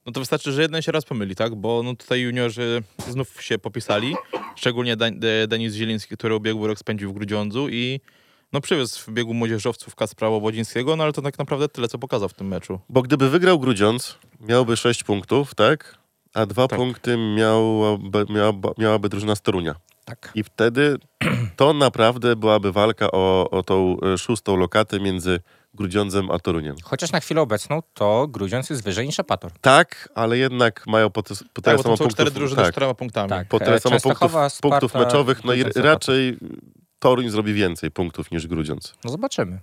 no 0.06 0.12
to 0.12 0.20
wystarczy, 0.20 0.52
że 0.52 0.62
jeden 0.62 0.82
się 0.82 0.92
raz 0.92 1.06
pomyli, 1.06 1.36
tak? 1.36 1.56
Bo 1.56 1.84
no 1.84 1.96
tutaj 1.96 2.22
juniorzy 2.22 2.84
znów 3.08 3.44
się 3.44 3.60
popisali, 3.60 4.16
szczególnie 4.56 4.96
Dan- 4.98 5.20
Denis 5.48 5.74
Zieliński, 5.74 6.18
który 6.18 6.36
ubiegły 6.36 6.68
rok 6.68 6.80
spędził 6.80 7.10
w 7.12 7.14
Grudziądzu 7.14 7.70
i 7.70 8.00
no 8.54 8.62
przywiózł 8.62 9.00
w 9.12 9.14
biegu 9.14 9.34
młodzieżowców 9.34 9.96
Kaspra 9.96 10.30
Łobodzińskiego, 10.30 10.96
no 10.96 11.04
ale 11.04 11.14
to 11.14 11.22
tak 11.22 11.40
naprawdę 11.40 11.70
tyle, 11.70 11.88
co 11.88 11.98
pokazał 11.98 12.30
w 12.30 12.34
tym 12.34 12.48
meczu. 12.48 12.80
Bo 12.90 13.02
gdyby 13.02 13.30
wygrał 13.30 13.60
Grudziądz, 13.60 14.18
miałby 14.40 14.78
6 14.78 15.04
punktów, 15.04 15.56
tak? 15.56 16.02
a 16.34 16.46
dwa 16.46 16.68
Tak. 16.68 16.80
punkty 16.80 17.18
miałaby, 17.18 18.26
miałaby, 18.30 18.68
miałaby 18.78 19.10
drużyna 19.10 19.36
z 19.36 19.42
Torunia. 19.42 19.76
Tak. 20.06 20.32
I 20.36 20.44
wtedy 20.44 20.98
to 21.56 21.74
naprawdę 21.74 22.36
byłaby 22.36 22.72
walka 22.72 23.12
o, 23.12 23.50
o 23.50 23.64
tą 23.64 23.98
e, 24.14 24.18
szóstą 24.18 24.56
lokatę 24.58 25.00
między 25.00 25.40
Grudziądzem 25.74 26.32
a 26.32 26.40
Toruniem. 26.40 26.76
Chociaż 26.84 27.12
na 27.12 27.20
chwilę 27.20 27.42
obecną 27.42 27.82
to 27.94 28.28
Grudziądz 28.28 28.70
jest 28.70 28.84
wyżej 28.84 29.06
niż 29.06 29.20
Apator. 29.20 29.52
Tak, 29.62 30.10
ale 30.16 30.38
jednak 30.38 30.88
mają 30.88 31.10
po, 31.10 31.24
te, 31.24 31.36
po 31.54 31.62
tyle 31.62 31.64
Tak, 31.64 31.78
bo 31.78 31.84
samo 31.84 31.98
są 31.98 32.08
cztery 32.08 32.16
punktów. 32.16 32.34
drużyny 32.34 32.62
z 32.62 32.66
Tak, 32.66 32.72
czterema 32.74 32.94
punktami. 32.94 33.30
Tak. 33.30 33.48
po 33.48 33.60
tyle 33.60 33.76
E, 33.76 33.80
samo 33.80 33.92
punktów, 34.00 34.12
Częstochowa, 34.12 34.50
punktów 34.62 34.92
Sparta, 34.92 35.08
meczowych, 35.08 35.44
no 35.44 35.54
i 35.54 35.64
raczej 35.76 36.38
Toruń 37.00 37.30
zrobi 37.30 37.54
więcej 37.54 37.92
punktów 37.92 38.32
niż 38.32 38.48
Grudziądz. 38.48 38.94
No 39.04 39.12
zobaczymy. 39.12 39.60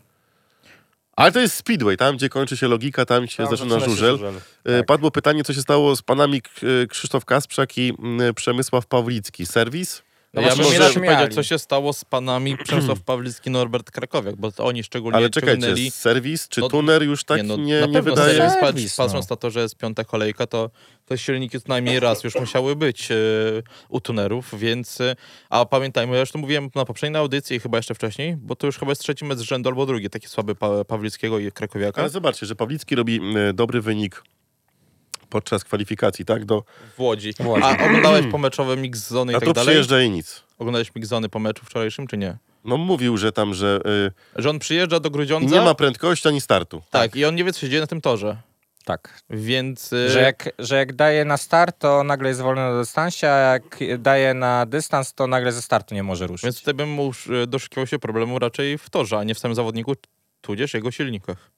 Ale 1.16 1.32
to 1.32 1.40
jest 1.40 1.54
Speedway, 1.56 1.96
tam 1.96 2.16
gdzie 2.16 2.28
kończy 2.28 2.56
się 2.56 2.68
logika, 2.68 3.04
tam 3.06 3.26
się 3.26 3.46
zaczyna 3.46 3.80
żużel. 3.80 4.18
E, 4.64 4.76
Tak. 4.78 4.86
Padło 4.86 5.10
pytanie, 5.10 5.44
co 5.44 5.52
się 5.54 5.60
stało 5.62 5.96
z 5.96 6.02
panami 6.02 6.42
Krzysztof 6.88 7.24
Kasprzak 7.24 7.78
i 7.78 7.92
Przemysław 8.34 8.86
Pawlicki. 8.86 9.46
Serwis? 9.46 10.02
No 10.34 10.42
ja 10.42 10.50
śmiali. 10.54 10.94
powiedział, 10.94 11.28
co 11.28 11.42
się 11.42 11.58
stało 11.58 11.92
z 11.92 12.04
panami 12.04 12.56
Przemysław 12.64 13.00
Pawlicki, 13.00 13.50
Norbert 13.50 13.90
Krakowiak, 13.90 14.36
bo 14.36 14.52
to 14.52 14.64
oni 14.64 14.84
szczególnie 14.84 15.16
Ale 15.16 15.30
czekajcie, 15.30 15.62
ciągnęli... 15.62 15.90
serwis 15.90 16.48
czy 16.48 16.60
No, 16.60 16.68
tuner 16.68 17.02
już 17.02 17.24
tak 17.24 17.36
nie, 17.38 17.42
no, 17.44 17.56
nie, 17.56 17.80
na 17.80 17.86
pewno 17.86 18.00
wydaje? 18.02 18.36
serwis, 18.38 18.60
Serwis, 18.60 18.98
no. 18.98 19.04
patrząc 19.04 19.30
na 19.30 19.36
to, 19.36 19.50
że 19.50 19.60
jest 19.60 19.76
piąta 19.76 20.04
kolejka, 20.04 20.46
to 20.46 20.70
te 21.06 21.18
silniki 21.18 21.60
co 21.60 21.68
najmniej 21.68 22.00
raz 22.00 22.24
już 22.24 22.34
musiały 22.34 22.76
być 22.76 23.10
e, 23.10 23.14
u 23.88 24.00
tunerów, 24.00 24.58
więc... 24.58 25.00
E, 25.00 25.16
a 25.50 25.64
pamiętajmy, 25.64 26.14
ja 26.14 26.20
już 26.20 26.32
to 26.32 26.38
mówiłem 26.38 26.70
na 26.74 26.84
poprzedniej 26.84 27.20
audycji 27.20 27.56
i 27.56 27.60
chyba 27.60 27.78
jeszcze 27.78 27.94
wcześniej, 27.94 28.36
bo 28.36 28.56
to 28.56 28.66
już 28.66 28.78
chyba 28.78 28.90
jest 28.90 29.02
trzeci 29.02 29.24
mecz 29.24 29.38
z 29.38 29.42
rzędu 29.42 29.68
albo 29.68 29.86
drugi, 29.86 30.10
taki 30.10 30.28
słaby 30.28 30.54
pa 30.54 30.84
Pawlickiego 30.84 31.38
i 31.38 31.52
Krakowiaka. 31.52 32.00
Ale 32.00 32.10
zobaczcie, 32.10 32.46
że 32.46 32.54
Pawlicki 32.56 32.94
robi 32.94 33.16
mm, 33.16 33.56
dobry 33.56 33.80
wynik 33.80 34.22
podczas 35.30 35.64
kwalifikacji, 35.64 36.24
tak? 36.24 36.44
Do, 36.44 36.64
W 36.96 37.00
Łodzi. 37.00 37.32
W 37.40 37.46
Łodzi. 37.46 37.64
A 37.64 37.84
oglądałeś 37.86 38.26
pomeczowe 38.26 38.76
mix 38.76 39.08
zony 39.08 39.32
i 39.32 39.36
a 39.36 39.40
tak 39.40 39.46
tu 39.48 39.52
dalej? 39.52 39.68
przyjeżdża 39.68 40.00
i 40.02 40.10
nic. 40.10 40.42
Oglądałeś 40.58 40.94
mix 40.94 41.08
zony 41.08 41.28
po 41.28 41.38
meczu 41.38 41.64
wczorajszym, 41.66 42.06
czy 42.06 42.16
nie? 42.18 42.36
No 42.64 42.76
mówił, 42.76 43.16
że 43.16 43.32
tam, 43.32 43.54
że 43.54 43.80
Że 44.36 44.50
on 44.50 44.58
przyjeżdża 44.58 45.00
do 45.00 45.08
y, 45.08 45.12
Grudziądza... 45.12 45.54
nie 45.56 45.60
ma 45.62 45.74
prędkości 45.74 46.28
ani 46.28 46.40
startu. 46.40 46.82
Tak, 46.90 47.16
i 47.16 47.24
on 47.24 47.34
nie 47.34 47.44
wie, 47.44 47.52
co 47.52 47.60
się 47.60 47.68
dzieje 47.68 47.80
na 47.80 47.86
tym 47.86 48.00
torze. 48.00 48.36
Tak. 48.84 49.22
Więc... 49.30 49.92
e, 49.92 50.08
Że 50.10 50.20
jak, 50.22 50.48
że 50.58 50.76
jak 50.76 50.92
daje 50.92 51.24
na 51.24 51.36
start, 51.36 51.78
to 51.78 52.04
nagle 52.04 52.28
jest 52.28 52.40
wolny 52.40 52.60
na 52.60 52.78
dystansie, 52.78 53.26
a 53.30 53.36
jak 53.38 53.78
daje 53.98 54.34
na 54.34 54.66
dystans, 54.66 55.14
to 55.14 55.26
nagle 55.26 55.52
ze 55.52 55.62
startu 55.62 55.94
nie 55.94 56.02
może 56.02 56.26
ruszyć. 56.26 56.44
Więc 56.44 56.58
tutaj 56.58 56.74
bym 56.74 56.96
już, 56.96 57.28
e, 57.30 57.46
doszukiwał 57.46 57.86
się 57.86 57.98
problemu 57.98 58.38
raczej 58.38 58.78
w 58.78 58.90
torze, 58.90 59.18
a 59.18 59.24
nie 59.24 59.34
w 59.34 59.38
samym 59.38 59.54
zawodniku, 59.54 59.92
tudzież 60.40 60.74
jego 60.74 60.90
silnikach. 60.90 61.50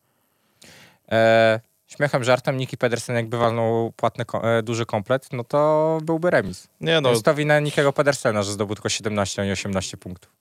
E, 1.12 1.60
śmiechem, 2.00 2.24
żartem, 2.24 2.56
Niki 2.56 2.76
Pedersen 2.76 3.16
jakby 3.16 3.36
walnął 3.38 3.92
płatny, 3.96 4.24
ko- 4.24 4.58
e, 4.58 4.62
duży 4.62 4.86
komplet, 4.86 5.28
no 5.32 5.44
to 5.44 5.98
byłby 6.02 6.30
remis. 6.30 6.68
Nie 6.80 7.00
No. 7.00 7.10
Jest 7.10 7.24
to 7.24 7.34
wina 7.34 7.60
Nikiego 7.60 7.92
Pedersena, 7.92 8.42
że 8.42 8.52
zdobył 8.52 8.74
tylko 8.76 8.88
17, 8.88 9.42
a 9.42 9.44
nie 9.44 9.52
18 9.52 9.96
punktów. 9.96 10.32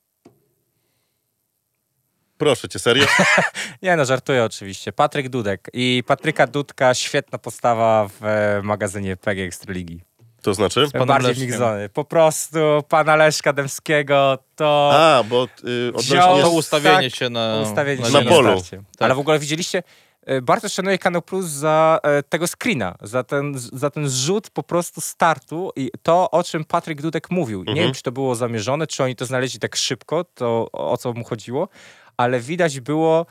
Proszę 2.37 2.69
cię, 2.69 2.79
serio? 2.79 3.05
Nie 3.81 3.95
no, 3.95 4.05
żartuję 4.05 4.43
oczywiście. 4.43 4.91
Patryk 4.91 5.29
Dudek 5.29 5.69
i 5.73 6.03
Patryka 6.07 6.47
Dudka, 6.47 6.93
świetna 6.93 7.37
postawa 7.37 8.07
w 8.07 8.25
e, 8.25 8.61
magazynie 8.63 9.17
PG 9.17 9.43
Ekstraligi. 9.43 10.01
To 10.41 10.53
znaczy? 10.53 10.85
panem 10.93 11.07
Bardziej 11.07 11.29
Leszkiem. 11.29 11.47
migzony. 11.47 11.89
Po 11.89 12.03
prostu 12.03 12.59
pana 12.89 13.15
Leszka 13.15 13.53
Dębskiego 13.53 14.37
to... 14.55 14.91
A, 14.93 15.23
bo 15.23 15.47
y, 15.63 15.91
Wziął- 15.97 16.41
to 16.41 16.49
ustawienie 16.49 17.09
tak, 17.09 17.19
się 17.19 17.29
na, 17.29 17.59
ustawienie 17.63 18.01
na, 18.01 18.07
się 18.07 18.13
na 18.13 18.21
na 18.21 18.29
polu. 18.29 18.59
starcie. 18.59 18.83
Ale 18.99 19.15
w 19.15 19.19
ogóle 19.19 19.39
widzieliście, 19.39 19.77
e, 19.79 19.83
bardzo 20.41 20.69
szanuję 20.69 20.97
Kanał 20.97 21.21
Plus 21.21 21.45
za 21.45 21.99
e, 22.03 22.23
tego 22.23 22.45
screena, 22.47 22.95
za 23.01 23.23
ten, 23.23 23.53
za 23.57 23.89
ten 23.89 24.09
zrzut 24.09 24.49
po 24.49 24.63
prostu 24.63 25.01
startu 25.01 25.71
i 25.75 25.91
to, 26.03 26.31
o 26.31 26.43
czym 26.43 26.65
Patryk 26.65 27.01
Dudek 27.01 27.31
mówił. 27.31 27.63
Nie 27.63 27.71
Mhm. 27.71 27.85
wiem, 27.87 27.93
czy 27.93 28.03
to 28.03 28.11
było 28.11 28.35
zamierzone, 28.35 28.87
czy 28.87 29.03
oni 29.03 29.15
to 29.15 29.25
znaleźli 29.25 29.59
tak 29.59 29.75
szybko, 29.75 30.23
to 30.23 30.69
o 30.71 30.97
co 30.97 31.13
mu 31.13 31.23
chodziło, 31.23 31.67
ale 32.17 32.39
widać 32.39 32.79
było 32.79 33.25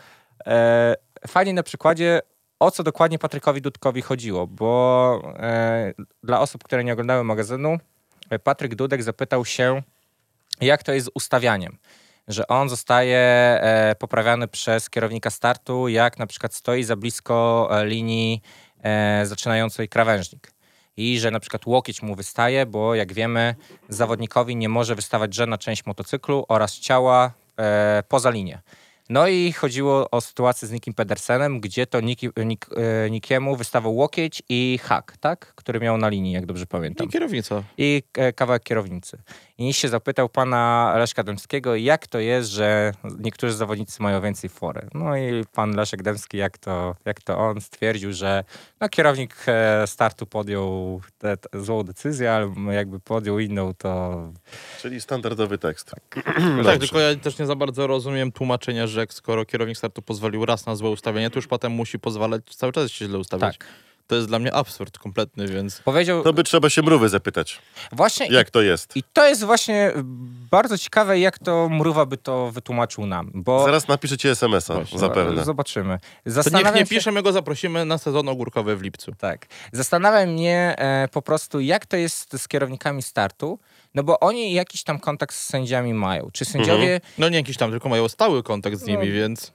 e, 0.47 0.95
fajnie 1.29 1.53
na 1.53 1.63
przykładzie, 1.63 2.21
o 2.61 2.71
co 2.71 2.83
dokładnie 2.83 3.19
Patrykowi 3.19 3.61
Dudkowi 3.63 4.03
chodziło, 4.03 4.47
bo 4.47 5.23
e, 5.39 5.93
dla 6.23 6.41
osób, 6.41 6.65
które 6.65 6.85
nie 6.85 6.93
oglądały 6.93 7.25
magazynu, 7.25 7.79
e, 8.31 8.39
Patryk 8.39 8.75
Dudek 8.75 9.03
zapytał 9.03 9.45
się, 9.45 9.83
jak 10.61 10.83
to 10.83 10.93
jest 10.93 11.07
z 11.07 11.11
ustawianiem. 11.15 11.77
Że 12.29 12.49
on 12.49 12.69
zostaje 12.69 13.19
e, 13.19 13.95
poprawiany 13.99 14.49
przez 14.49 14.91
kierownika 14.91 15.31
startu, 15.31 15.88
jak 15.88 16.19
na 16.19 16.27
przykład 16.27 16.55
stoi 16.55 16.85
za 16.85 16.97
blisko 16.97 17.69
e, 17.73 17.87
linii 17.87 18.43
e, 18.83 19.27
zaczynającej 19.27 19.88
krawężnik. 19.88 20.53
I 20.97 21.19
że 21.19 21.31
na 21.31 21.41
przykład 21.41 21.67
łokieć 21.67 22.03
mu 22.03 22.14
wystaje, 22.14 22.67
bo 22.67 22.95
jak 22.95 23.12
wiemy, 23.12 23.55
zawodnikowi 23.88 24.57
nie 24.57 24.69
może 24.69 24.95
wystawać 24.95 25.35
żadna 25.35 25.59
część 25.59 25.87
motocyklu 25.87 26.45
oraz 26.49 26.79
ciała 26.79 27.33
e, 27.59 28.03
poza 28.09 28.31
linię. 28.31 28.61
No 29.11 29.29
i 29.29 29.53
chodziło 29.53 30.11
o 30.11 30.21
sytuację 30.21 30.69
z 30.69 30.71
Nikim 30.73 30.95
Pedersenem, 30.95 31.61
gdzie 31.61 31.87
to 31.87 32.01
Niki, 32.01 32.29
Nik, 32.45 32.67
e, 32.77 33.11
Nikiemu 33.11 33.57
wystawał 33.57 33.97
łokieć 33.97 34.43
i 34.49 34.79
hak, 34.83 35.17
tak? 35.21 35.53
Który 35.55 35.81
miał 35.81 35.99
na 35.99 36.09
linii, 36.09 36.33
jak 36.33 36.47
dobrze 36.47 36.67
pamiętam 36.67 37.07
I 37.07 37.11
kierownica. 37.11 37.62
i 37.79 38.03
e, 38.14 38.33
kawałek 38.33 38.62
kierownicy. 38.62 39.19
I 39.59 39.64
nikt 39.64 39.79
się 39.79 39.88
zapytał 39.88 40.29
pana 40.29 40.94
Leszka 40.97 41.23
Dębskiego, 41.23 41.77
jak 41.77 42.07
to 42.07 42.18
jest, 42.18 42.51
że 42.51 42.92
niektórzy 43.18 43.53
zawodnicy 43.53 44.03
mają 44.03 44.21
więcej 44.21 44.51
fory. 44.51 44.88
No 44.94 45.16
i 45.16 45.44
pan 45.53 45.77
Leszek 45.77 46.03
Dębski, 46.03 46.37
jak 46.37 46.59
to, 46.59 46.94
jak 47.05 47.23
to 47.23 47.38
on 47.38 47.61
stwierdził, 47.61 48.12
że 48.12 48.44
no, 48.81 48.88
kierownik 48.88 49.37
e, 49.47 49.87
startu 49.87 50.27
podjął 50.27 51.01
złą 51.55 51.83
decyzję, 51.83 52.33
ale 52.33 52.55
jakby 52.71 53.01
podjął 53.01 53.38
inną, 53.38 53.75
to 53.75 54.18
Czyli 54.81 55.01
standardowy 55.01 55.59
tekst. 55.59 55.90
Tak, 56.64 56.79
tylko 56.81 57.01
ja 57.01 57.16
też 57.16 57.38
nie 57.38 57.47
za 57.47 57.57
bardzo 57.57 57.87
rozumiem 57.87 58.33
tłumaczenia, 58.33 58.87
że 58.87 59.07
skoro 59.11 59.44
kierownik 59.44 59.79
startu 59.79 60.03
pozwolił 60.03 60.47
raz 60.47 60.66
na 60.66 60.77
złe 60.77 60.90
ustawienie, 60.90 61.31
to 61.31 61.38
już 61.38 61.47
potem 61.47 61.73
musi 61.73 61.99
pozwalać 61.99 62.42
cały 62.55 62.73
czas 62.73 62.90
się 62.90 63.07
źle 63.07 63.18
ustawiać. 63.18 63.59
tak. 63.59 63.88
To 64.09 64.14
jest 64.16 64.29
dla 64.29 64.38
mnie 64.38 64.55
absurd 64.55 64.99
kompletny, 64.99 65.47
więc 65.49 65.81
Powiedział 65.81 66.23
To 66.23 66.33
by 66.33 66.44
trzeba 66.44 66.71
się 66.71 66.83
mrówy 66.83 67.09
zapytać, 67.09 67.59
właśnie... 67.92 68.27
jak 68.27 68.51
to 68.51 68.62
jest. 68.62 68.97
I 68.97 69.03
to 69.12 69.29
jest 69.29 69.44
właśnie 69.44 69.92
bardzo 70.51 70.79
ciekawe, 70.79 71.18
jak 71.18 71.38
to 71.38 71.68
Mruwa 71.68 72.07
by 72.07 72.16
to 72.16 72.51
wytłumaczył 72.51 73.07
nam, 73.07 73.31
bo 73.35 73.64
Zaraz 73.64 73.88
napiszecie 73.88 74.31
SMS-a, 74.31 74.75
Właśnie. 74.75 74.99
zapewne. 74.99 75.44
zobaczymy. 75.44 75.99
to 75.99 76.05
niech 76.27 76.35
Zastanawiam 76.35 76.75
nie 76.75 76.81
się- 76.81 76.87
pisze, 76.87 77.12
my 77.12 77.23
go 77.23 77.33
zaprosimy 77.33 77.85
na 77.85 77.99
sezon 77.99 78.29
ogórkowy 78.29 78.77
w 78.77 78.83
lipcu. 78.83 79.12
Tak. 79.18 79.47
Zastanawia 79.73 80.27
mnie 80.27 80.75
e, 80.79 81.09
po 81.12 81.23
prostu, 81.23 81.61
jak 81.61 81.87
to 81.87 81.97
jest 81.97 82.38
z 82.42 82.49
kierownikami 82.49 83.03
startu, 83.03 83.59
no 83.94 84.03
bo 84.03 84.21
oni 84.21 84.53
jakiś 84.53 84.83
tam 84.85 84.99
kontakt 84.99 85.35
z 85.35 85.47
sędziami 85.47 85.94
mają. 85.94 86.29
Czy 86.33 86.44
sędziowie... 86.44 87.01
No 87.18 87.29
nie 87.29 87.37
jakiś 87.37 87.57
tam, 87.57 87.71
tylko 87.71 87.88
mają 87.88 88.09
stały 88.09 88.42
kontakt 88.42 88.77
z 88.79 88.87
nimi, 88.87 89.07
No. 89.07 89.12
więc... 89.14 89.53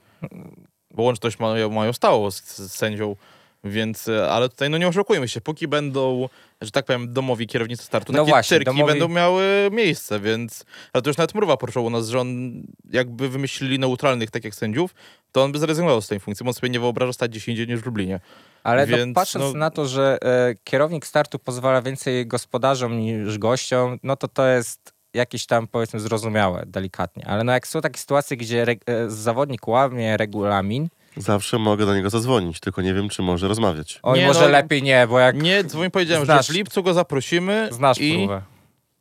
Bo 0.90 1.02
łączność 1.02 1.38
mają, 1.38 1.70
mają 1.70 1.92
stałą 1.92 2.30
z, 2.30 2.42
z 2.44 2.72
sędzią, 2.72 3.16
więc... 3.64 4.08
e, 4.08 4.30
Ale 4.30 4.48
tutaj 4.48 4.70
no 4.70 4.78
nie 4.78 4.88
oszukujmy 4.88 5.28
się, 5.28 5.40
póki 5.40 5.68
będą, 5.68 6.28
że 6.60 6.70
tak 6.70 6.84
powiem, 6.84 7.12
domowi 7.12 7.46
kierownicy 7.46 7.84
startu, 7.84 8.12
No 8.12 8.18
takie 8.18 8.30
właśnie, 8.30 8.56
cyrki 8.58 8.70
domowi- 8.70 8.86
będą 8.86 9.08
miały 9.08 9.44
miejsce, 9.72 10.20
więc... 10.20 10.64
Ale 10.92 11.02
to 11.02 11.10
już 11.10 11.16
nawet 11.16 11.34
Mruwa 11.34 11.56
poruszał 11.56 11.84
u 11.84 11.90
nas, 11.90 12.08
że 12.08 12.20
on 12.20 12.62
jakby 12.90 13.28
wymyślili 13.28 13.78
neutralnych, 13.78 14.30
tak 14.30 14.44
jak 14.44 14.54
sędziów, 14.54 14.94
to 15.32 15.42
on 15.44 15.52
by 15.52 15.58
zrezygnował 15.58 16.00
z 16.00 16.08
tej 16.08 16.20
funkcji, 16.20 16.44
bo 16.44 16.50
on 16.50 16.54
sobie 16.54 16.70
nie 16.70 16.80
wyobraża 16.80 17.12
stać 17.12 17.30
gdzieś 17.30 17.48
indziej 17.48 17.66
niż 17.68 17.80
w 17.80 17.86
Lublinie. 17.86 18.20
Ale 18.64 18.86
no, 18.86 18.96
Więc, 18.96 19.14
patrząc 19.14 19.44
no- 19.52 19.58
na 19.58 19.70
to, 19.70 19.86
że 19.86 20.18
e, 20.22 20.54
kierownik 20.64 21.06
startu 21.06 21.38
pozwala 21.38 21.82
więcej 21.82 22.26
gospodarzom 22.26 22.98
niż 22.98 23.38
gościom, 23.38 23.98
no 24.02 24.16
to 24.16 24.28
to 24.28 24.46
jest 24.46 24.92
jakieś 25.14 25.46
tam 25.46 25.66
powiedzmy 25.68 26.00
zrozumiałe, 26.00 26.62
delikatnie. 26.66 27.26
Ale 27.26 27.44
no 27.44 27.52
jak 27.52 27.66
są 27.66 27.80
takie 27.80 27.98
sytuacje, 27.98 28.36
gdzie 28.36 28.64
reg- 28.64 28.80
e, 28.86 29.10
zawodnik 29.10 29.68
łamie 29.68 30.16
regulamin, 30.16 30.88
Zawsze 31.16 31.58
mogę 31.58 31.86
do 31.86 31.94
niego 31.94 32.10
zadzwonić, 32.10 32.60
tylko 32.60 32.82
nie 32.82 32.94
wiem, 32.94 33.08
czy 33.08 33.22
może 33.22 33.48
rozmawiać. 33.48 34.00
oj, 34.02 34.18
Nie, 34.18 34.26
może 34.26 34.40
no, 34.40 34.48
lepiej 34.48 34.82
nie, 34.82 35.06
bo 35.06 35.18
jak 35.18 35.42
Nie, 35.42 35.64
dzwoń 35.64 35.90
powiedziałem, 35.90 36.24
Znasz- 36.24 36.46
że 36.46 36.52
w 36.52 36.56
lipcu 36.56 36.82
go 36.82 36.94
zaprosimy 36.94 37.68
znasz 37.72 37.98
i 37.98 38.14
próbę. 38.18 38.42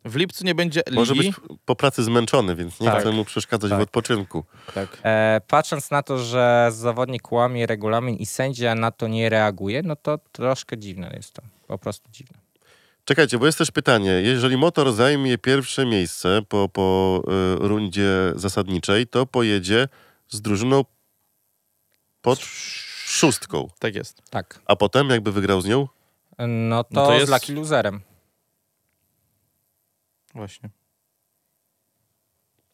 w 0.05 0.15
lipcu 0.15 0.45
nie 0.45 0.55
będzie 0.55 0.81
Może 0.91 1.13
ligi. 1.13 1.27
być 1.27 1.35
po 1.65 1.75
pracy 1.75 2.03
zmęczony, 2.03 2.55
więc 2.55 2.79
nie 2.79 2.87
Tak. 2.87 2.99
chcę 3.01 3.11
mu 3.11 3.25
przeszkadzać 3.25 3.69
Tak. 3.69 3.79
w 3.79 3.83
odpoczynku. 3.83 4.43
Tak. 4.73 4.97
E, 5.03 5.41
patrząc 5.47 5.91
na 5.91 6.03
to, 6.03 6.17
że 6.19 6.67
zawodnik 6.71 7.31
łamie 7.31 7.65
regulamin 7.65 8.15
i 8.15 8.25
sędzia 8.25 8.75
na 8.75 8.91
to 8.91 9.07
nie 9.07 9.29
reaguje, 9.29 9.81
no 9.83 9.95
to 9.95 10.19
troszkę 10.31 10.77
dziwne 10.77 11.13
jest 11.15 11.33
to. 11.33 11.41
Po 11.67 11.77
prostu 11.77 12.09
dziwne. 12.11 12.37
Czekajcie, 13.05 13.37
bo 13.39 13.45
jest 13.45 13.57
też 13.57 13.71
pytanie. 13.71 14.11
Jeżeli 14.11 14.57
motor 14.57 14.93
zajmie 14.93 15.37
pierwsze 15.37 15.85
miejsce 15.85 16.41
po, 16.49 16.69
po 16.69 17.21
y, 17.63 17.67
rundzie 17.67 18.09
zasadniczej, 18.35 19.07
to 19.07 19.25
pojedzie 19.25 19.87
z 20.29 20.41
drużyną 20.41 20.85
pod 22.23 22.39
szóstką. 23.05 23.69
Tak 23.79 23.95
jest. 23.95 24.21
Tak. 24.29 24.59
A 24.65 24.75
potem, 24.75 25.09
jakby 25.09 25.31
wygrał 25.31 25.61
z 25.61 25.65
nią? 25.65 25.87
No 26.47 26.83
to, 26.83 26.89
No 26.91 27.05
to 27.05 27.13
jest- 27.13 27.27
z 27.27 27.29
Lucky 27.29 27.53
Loserem. 27.53 28.01
Właśnie. 30.35 30.69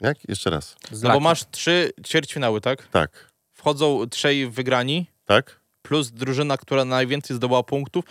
Jak? 0.02 0.30
Jeszcze 0.30 0.50
raz. 0.50 0.76
Z 0.92 1.02
No 1.04 1.14
bo 1.14 1.20
masz 1.20 1.44
trzy 1.52 1.92
ćwierćfinały, 2.08 2.62
tak? 2.62 2.88
Tak. 2.88 3.32
Wchodzą 3.54 4.10
trzej 4.10 4.50
wygrani, 4.50 5.06
Tak? 5.26 5.60
plus 5.82 6.12
drużyna, 6.12 6.58
która 6.58 6.86
najwięcej 6.86 7.36
zdobyła 7.38 7.64
punktów, 7.64 8.06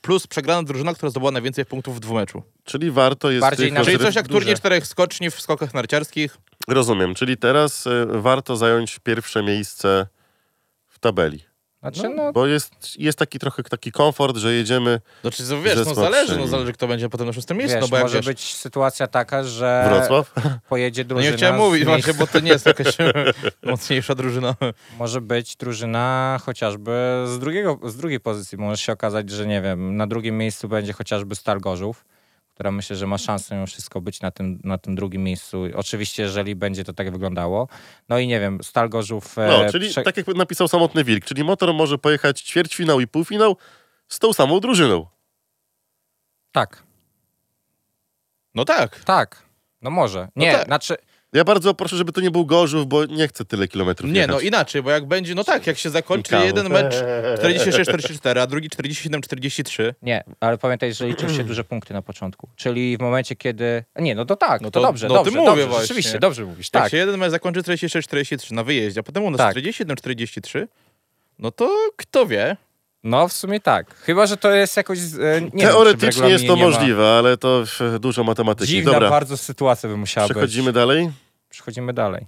plus 0.00 0.26
przegrana 0.26 0.62
drużyna, 0.62 0.94
która 0.94 1.10
zdobyła 1.10 1.30
najwięcej 1.32 1.66
punktów 1.66 1.96
w 1.96 2.00
dwumeczu. 2.00 2.42
Czyli 2.64 2.90
warto 2.90 3.30
jest... 3.30 3.40
Bardziej 3.40 3.72
na- 3.72 3.84
Czyli 3.84 3.98
coś 3.98 4.14
jak 4.14 4.28
duże. 4.28 4.38
turniej 4.40 4.56
czterech 4.56 4.86
skoczni 4.86 5.30
w 5.30 5.40
skokach 5.40 5.74
narciarskich. 5.74 6.36
Rozumiem, 6.68 7.14
czyli 7.14 7.36
teraz 7.36 7.86
y, 7.86 8.06
warto 8.06 8.56
zająć 8.56 8.98
pierwsze 8.98 9.42
miejsce 9.42 10.06
tabeli. 11.02 11.44
Znaczy, 11.82 12.08
no, 12.08 12.32
Bo 12.32 12.46
jest, 12.46 12.98
jest 12.98 13.18
taki 13.18 13.38
trochę 13.38 13.62
taki 13.62 13.92
komfort, 13.92 14.36
że 14.36 14.54
jedziemy 14.54 15.00
Znaczy, 15.22 15.48
to 15.48 15.62
wiesz, 15.62 15.76
no 15.86 15.94
zależy, 15.94 16.36
no 16.36 16.46
zależy 16.46 16.72
kto 16.72 16.88
będzie 16.88 17.08
potem 17.08 17.26
na 17.26 17.32
szóstym 17.32 17.56
miejscu, 17.56 17.74
wiesz, 17.74 17.90
no 17.90 17.96
bo 17.96 18.02
może 18.02 18.18
wiesz, 18.18 18.26
być 18.26 18.54
sytuacja 18.54 19.06
taka, 19.06 19.44
że 19.44 19.84
Wrocław. 19.88 20.34
pojedzie 20.68 21.02
no 21.02 21.08
drużyna... 21.08 21.30
nie 21.30 21.36
chciałem 21.36 21.56
mówić 21.56 21.84
miejsc- 21.84 21.86
właśnie, 21.86 22.14
bo 22.14 22.26
to 22.26 22.40
nie 22.40 22.50
jest 22.50 22.66
jakaś 22.66 22.96
mocniejsza 23.62 24.14
drużyna. 24.14 24.54
Może 24.98 25.20
być 25.20 25.56
drużyna 25.56 26.38
chociażby 26.42 27.24
z, 27.26 27.38
drugiego, 27.38 27.78
z 27.84 27.96
drugiej 27.96 28.20
pozycji. 28.20 28.58
Może 28.58 28.76
się 28.76 28.92
okazać, 28.92 29.30
że 29.30 29.46
nie 29.46 29.62
wiem, 29.62 29.96
na 29.96 30.06
drugim 30.06 30.38
miejscu 30.38 30.68
będzie 30.68 30.92
chociażby 30.92 31.34
Stal 31.34 31.60
Gorzów, 31.60 32.04
która 32.54 32.70
myślę, 32.70 32.96
że 32.96 33.06
ma 33.06 33.18
szansę 33.18 33.54
mimo 33.54 33.66
wszystko 33.66 34.00
być 34.00 34.20
na 34.20 34.30
tym, 34.30 34.60
na 34.64 34.78
tym 34.78 34.94
drugim 34.94 35.22
miejscu. 35.24 35.62
Oczywiście, 35.74 36.22
jeżeli 36.22 36.54
będzie 36.54 36.84
to 36.84 36.92
tak 36.92 37.10
wyglądało. 37.12 37.68
No 38.08 38.18
i 38.18 38.26
nie 38.26 38.40
wiem, 38.40 38.58
Stal 38.62 38.88
Gorzów... 38.88 39.38
e, 39.38 39.46
No, 39.48 39.72
czyli 39.72 39.88
prze- 39.88 40.02
tak 40.02 40.16
jak 40.16 40.26
napisał 40.26 40.68
Samotny 40.68 41.04
Wilk, 41.04 41.24
czyli 41.24 41.44
motor 41.44 41.74
może 41.74 41.98
pojechać 41.98 42.40
ćwierćfinał 42.40 43.00
i 43.00 43.06
półfinał 43.06 43.56
z 44.08 44.18
tą 44.18 44.32
samą 44.32 44.60
drużyną. 44.60 45.06
Tak, 46.52 46.82
No 48.54 48.64
tak. 48.64 49.00
tak. 49.04 49.42
No 49.82 49.90
może. 49.90 50.28
Nie, 50.36 50.52
tak. 50.52 50.64
znaczy... 50.66 50.96
Ja 51.32 51.44
bardzo 51.44 51.74
proszę, 51.74 51.96
żeby 51.96 52.12
to 52.12 52.20
nie 52.20 52.30
był 52.30 52.46
Gorzów, 52.46 52.86
bo 52.86 53.04
nie 53.04 53.28
chcę 53.28 53.44
tyle 53.44 53.68
kilometrów 53.68 54.10
Nie, 54.10 54.20
jechać. 54.20 54.34
no 54.36 54.40
inaczej, 54.40 54.82
bo 54.82 54.90
jak 54.90 55.06
będzie, 55.06 55.34
no 55.34 55.44
tak, 55.44 55.66
jak 55.66 55.78
się 55.78 55.90
zakończy 55.90 56.34
jeden 56.44 56.68
mecz 56.68 56.94
46-44, 57.42 58.38
a 58.40 58.46
drugi 58.46 58.68
47-43, 58.70 59.92
Nie, 60.02 60.24
ale 60.40 60.58
pamiętaj, 60.58 60.94
że 60.94 61.06
liczą 61.06 61.28
się 61.28 61.44
duże 61.44 61.64
punkty 61.64 61.94
na 61.94 62.02
początku. 62.02 62.48
Czyli 62.56 62.96
w 62.96 63.00
momencie, 63.00 63.36
kiedy... 63.36 63.84
Nie, 63.96 64.14
no 64.14 64.24
to 64.24 64.36
tak, 64.36 64.60
No 64.60 64.70
to, 64.70 64.80
to- 64.80 64.86
dobrze, 64.86 65.08
no 65.08 65.14
to 65.14 65.24
dobrze, 65.24 65.38
mówię 65.38 65.46
dobrze, 65.50 65.66
właśnie. 65.66 65.82
rzeczywiście, 65.82 66.18
dobrze 66.18 66.44
mówisz, 66.44 66.70
tak. 66.70 66.82
tak. 66.82 66.90
się 66.90 66.96
jeden 66.96 67.18
mecz 67.20 67.30
zakończy 67.30 67.60
46-43 67.62 68.52
na 68.52 68.64
wyjeździe, 68.64 69.00
a 69.00 69.02
potem 69.02 69.22
u 69.24 69.30
nas 69.30 69.38
Tak. 69.38 69.56
47-43, 69.56 70.66
no 71.38 71.50
to 71.50 71.70
kto 71.96 72.26
wie? 72.26 72.56
No 73.04 73.28
w 73.28 73.32
sumie 73.32 73.60
tak. 73.60 73.94
Chyba, 73.94 74.26
że 74.26 74.36
to 74.36 74.50
jest 74.50 74.76
jakoś... 74.76 74.98
e, 74.98 75.02
Nie 75.40 75.50
wiem, 75.50 75.50
Teoretycznie 75.60 76.28
jest 76.28 76.46
to 76.46 76.56
możliwe, 76.56 77.08
ale 77.18 77.36
to 77.36 77.64
dużo 78.00 78.24
matematyki. 78.24 78.70
Dziwna 78.70 78.92
Dobra, 78.92 79.10
bardzo 79.10 79.36
sytuacja 79.36 79.88
by 79.88 79.96
musiała 79.96 80.28
przechodzimy 80.28 80.64
być. 80.66 80.74
dalej. 80.74 81.10
Przechodzimy 81.52 81.92
dalej. 81.92 82.26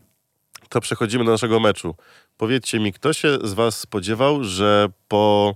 To 0.68 0.80
przechodzimy 0.80 1.24
do 1.24 1.30
naszego 1.30 1.60
meczu. 1.60 1.94
Powiedzcie 2.36 2.80
mi, 2.80 2.92
kto 2.92 3.12
się 3.12 3.38
z 3.44 3.52
was 3.52 3.80
spodziewał, 3.80 4.44
że 4.44 4.88
po 5.08 5.54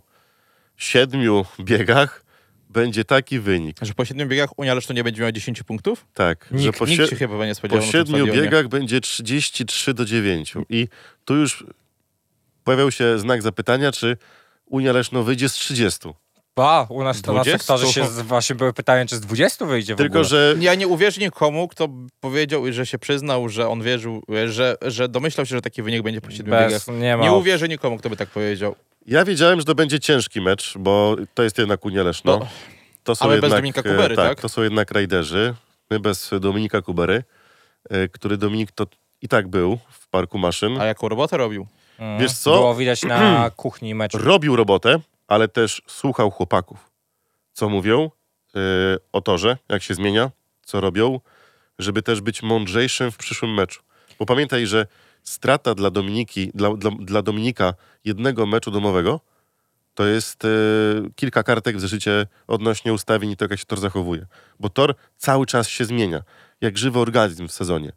siedmiu 0.76 1.44
biegach 1.60 2.24
będzie 2.70 3.04
taki 3.04 3.40
wynik? 3.40 3.76
Że 3.82 3.94
po 3.94 4.04
siedmiu 4.04 4.26
biegach 4.26 4.58
Unia 4.58 4.74
Leszno 4.74 4.94
nie 4.94 5.04
będzie 5.04 5.20
miała 5.20 5.32
10 5.32 5.62
punktów? 5.62 6.06
Tak, 6.14 6.48
że 6.50 6.58
Nikt, 6.58 6.78
po, 6.78 6.86
nikt 6.86 7.10
się 7.10 7.16
chyba 7.16 7.46
nie 7.46 7.50
po 7.50 7.54
spodziewał 7.54 7.82
tym 7.82 7.92
siedmiu 7.92 8.26
biegach 8.26 8.68
będzie 8.68 9.00
33 9.00 9.94
do 9.94 10.04
9. 10.04 10.54
I 10.68 10.88
tu 11.24 11.36
już 11.36 11.64
pojawiał 12.64 12.90
się 12.90 13.18
znak 13.18 13.42
zapytania, 13.42 13.92
czy 13.92 14.16
Unia 14.66 14.92
Leszno 14.92 15.22
wyjdzie 15.22 15.48
z 15.48 15.52
30. 15.52 16.08
Ba, 16.58 16.86
u 16.90 17.04
nas 17.04 17.22
to 17.22 17.32
20? 17.32 17.52
na 17.52 17.58
sektorze 17.58 17.86
się 17.86 18.06
z, 18.06 18.20
właśnie 18.20 18.56
były 18.56 18.72
pytania, 18.72 19.06
czy 19.06 19.16
z 19.16 19.20
20 19.20 19.64
wyjdzie 19.66 19.94
w 19.94 19.98
Tylko, 19.98 20.12
ogóle. 20.18 20.24
że 20.24 20.54
Ja 20.60 20.74
nie 20.74 20.88
uwierzę 20.88 21.20
nikomu, 21.20 21.68
kto 21.68 21.88
powiedział 22.20 22.66
i 22.66 22.72
że 22.72 22.86
się 22.86 22.98
przyznał, 22.98 23.48
że 23.48 23.68
on 23.68 23.82
wierzył, 23.82 24.22
że, 24.46 24.76
że 24.82 25.08
domyślał 25.08 25.46
się, 25.46 25.56
że 25.56 25.62
taki 25.62 25.82
wynik 25.82 26.02
będzie 26.02 26.20
po 26.20 26.30
siedmiu 26.30 26.52
biegach. 26.52 26.70
Bez, 26.70 26.88
nie 26.88 27.16
ma. 27.16 27.22
Nie 27.24 27.32
uwierzę 27.32 27.68
nikomu, 27.68 27.98
kto 27.98 28.10
by 28.10 28.16
tak 28.16 28.28
powiedział. 28.28 28.74
ja 29.06 29.24
wiedziałem, 29.24 29.58
że 29.58 29.64
to 29.64 29.74
będzie 29.74 30.00
ciężki 30.00 30.40
mecz, 30.40 30.74
bo 30.78 31.16
to 31.34 31.42
jest 31.42 31.58
jednak 31.58 31.84
Unia 31.84 32.02
Leszno. 32.02 32.38
No, 32.38 32.46
To 33.02 33.14
są 33.14 33.24
a 33.24 33.28
my 33.28 33.34
bez 33.34 33.42
jednak, 33.42 33.58
Dominika 33.58 33.82
Kubery, 33.82 34.14
e, 34.14 34.16
tak? 34.16 34.40
To 34.40 34.48
są 34.48 34.62
jednak 34.62 34.90
rajderzy. 34.90 35.54
My 35.90 36.00
bez 36.00 36.30
Dominika 36.40 36.82
Kubery, 36.82 37.24
e, 37.90 38.08
który 38.08 38.36
Dominik 38.36 38.72
to 38.72 38.86
i 39.22 39.28
tak 39.28 39.48
był 39.48 39.78
w 39.90 40.08
parku 40.08 40.38
maszyn. 40.38 40.80
A 40.80 40.84
jaką 40.84 41.08
robotę 41.08 41.36
robił? 41.36 41.66
Mm, 41.98 42.20
wiesz 42.20 42.32
co? 42.32 42.50
Było 42.50 42.74
widać 42.74 43.02
na 43.02 43.50
kuchni 43.56 43.94
meczu. 43.94 44.18
Robił 44.18 44.56
robotę, 44.56 45.00
ale 45.28 45.48
też 45.48 45.82
słuchał 45.86 46.30
chłopaków, 46.30 46.90
co 47.52 47.68
mówią 47.68 48.10
e, 48.54 48.60
o 49.12 49.20
torze, 49.20 49.58
jak 49.68 49.82
się 49.82 49.94
zmienia, 49.94 50.30
co 50.64 50.80
robią, 50.80 51.20
żeby 51.78 52.02
też 52.02 52.20
być 52.20 52.42
mądrzejszym 52.42 53.10
w 53.10 53.16
przyszłym 53.16 53.54
meczu. 53.54 53.82
Bo 54.18 54.26
pamiętaj, 54.26 54.66
że 54.66 54.86
strata 55.22 55.74
dla 55.74 55.90
Dominiki, 55.90 56.50
dla, 56.54 56.76
dla, 56.76 56.90
dla 57.00 57.22
Dominika 57.22 57.74
jednego 58.04 58.46
meczu 58.46 58.70
domowego 58.70 59.20
to 59.94 60.06
jest 60.06 60.44
e, 60.44 60.48
kilka 61.14 61.42
kartek 61.42 61.76
w 61.76 61.80
zeszycie 61.80 62.26
odnośnie 62.46 62.92
ustawień 62.92 63.30
i 63.30 63.36
tego, 63.36 63.52
jak 63.52 63.60
się 63.60 63.66
tor 63.66 63.80
zachowuje. 63.80 64.26
Bo 64.60 64.68
tor 64.68 64.94
cały 65.16 65.46
czas 65.46 65.68
się 65.68 65.84
zmienia, 65.84 66.22
jak 66.60 66.78
żywy 66.78 66.98
organizm 66.98 67.48
w 67.48 67.52
sezonie. 67.52 67.92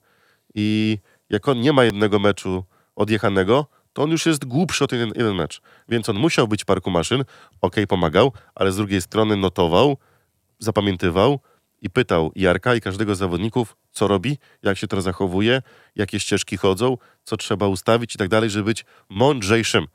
I 0.55 0.97
jak 1.29 1.47
on 1.47 1.61
nie 1.61 1.73
ma 1.73 1.84
jednego 1.84 2.19
meczu 2.19 2.63
odjechanego, 2.95 3.67
to 3.94 4.04
on 4.04 4.12
już 4.12 4.26
jest 4.26 4.46
głupszy 4.46 4.84
o 4.84 4.88
ten 4.88 5.00
jeden, 5.00 5.14
jeden 5.16 5.36
mecz. 5.36 5.62
Więc 5.89 6.10
on 6.10 6.16
musiał 6.16 6.48
być 6.48 6.64
w 6.64 6.66
parku 6.66 6.92
maszyn, 6.92 7.24
okej, 7.62 7.88
pomagał, 7.88 8.34
ale 8.56 8.72
z 8.72 8.76
drugiej 8.76 9.02
strony 9.02 9.36
notował, 9.36 9.98
zapamiętywał 10.60 11.39
i 11.82 11.89
pytał 11.89 12.32
Jarka 12.36 12.76
i 12.76 12.82
każdego 12.82 13.16
z 13.16 13.18
zawodników, 13.18 13.76
co 13.92 14.08
robi, 14.08 14.38
jak 14.64 14.78
się 14.78 14.88
to 14.88 15.02
zachowuje, 15.02 15.62
jakie 15.96 16.20
ścieżki 16.20 16.58
chodzą, 16.58 16.98
co 17.24 17.38
trzeba 17.38 17.68
ustawić 17.68 18.16
i 18.16 18.18
tak 18.18 18.30
dalej, 18.30 18.50
żeby 18.50 18.66
być 18.66 18.86
mądrzejszym. 19.10 19.88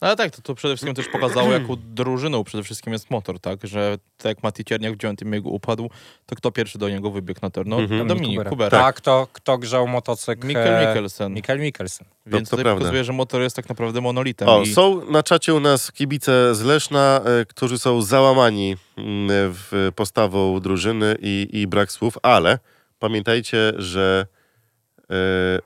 No 0.00 0.08
ale 0.08 0.16
tak, 0.16 0.36
to, 0.36 0.42
to 0.42 0.54
przede 0.54 0.76
wszystkim 0.76 0.94
też 0.94 1.08
pokazało, 1.08 1.52
jaką 1.52 1.76
drużyną 2.00 2.44
przede 2.44 2.64
wszystkim 2.64 2.92
jest 2.92 3.10
motor, 3.10 3.40
tak? 3.40 3.66
Że 3.66 3.98
tak 4.16 4.24
jak 4.24 4.42
Mati 4.42 4.64
Cierniak 4.64 4.94
w 4.94 4.96
dziewiątym 4.96 5.30
biegu 5.30 5.54
upadł, 5.54 5.90
to 6.26 6.36
kto 6.36 6.52
pierwszy 6.52 6.78
do 6.78 6.88
niego 6.88 7.10
wybiegł 7.10 7.40
na 7.42 7.50
tor? 7.50 7.66
No 7.66 7.80
Mhm. 7.80 8.08
Dominik 8.08 8.30
Kubera. 8.30 8.50
Kubera. 8.50 8.70
Tak, 8.70 8.96
kto, 8.96 9.28
kto 9.32 9.58
grzał 9.58 9.88
motocykl? 9.88 10.46
Mikkel 10.46 10.74
e, 10.74 10.86
Mikkelsen. 10.86 11.34
Mikkel 11.34 11.60
Mikkelsen. 11.60 12.06
Więc 12.26 12.48
to 12.48 12.50
tutaj 12.50 12.64
prawda. 12.64 12.80
pokazuje, 12.80 13.04
że 13.04 13.12
motor 13.12 13.42
jest 13.42 13.56
tak 13.56 13.68
naprawdę 13.68 14.00
monolitem. 14.00 14.48
O, 14.48 14.62
i... 14.62 14.74
są 14.74 15.10
na 15.10 15.22
czacie 15.22 15.54
u 15.54 15.60
nas 15.60 15.92
kibice 15.92 16.54
z 16.54 16.62
Leszna, 16.62 17.20
e, 17.24 17.44
którzy 17.44 17.78
są 17.78 18.02
załamani 18.02 18.76
mm, 18.96 19.28
w 19.30 19.90
postawą 19.96 20.60
drużyny 20.60 21.16
i, 21.20 21.48
i 21.52 21.66
brak 21.66 21.92
słów, 21.92 22.18
ale 22.22 22.58
pamiętajcie, 22.98 23.72
że 23.76 24.26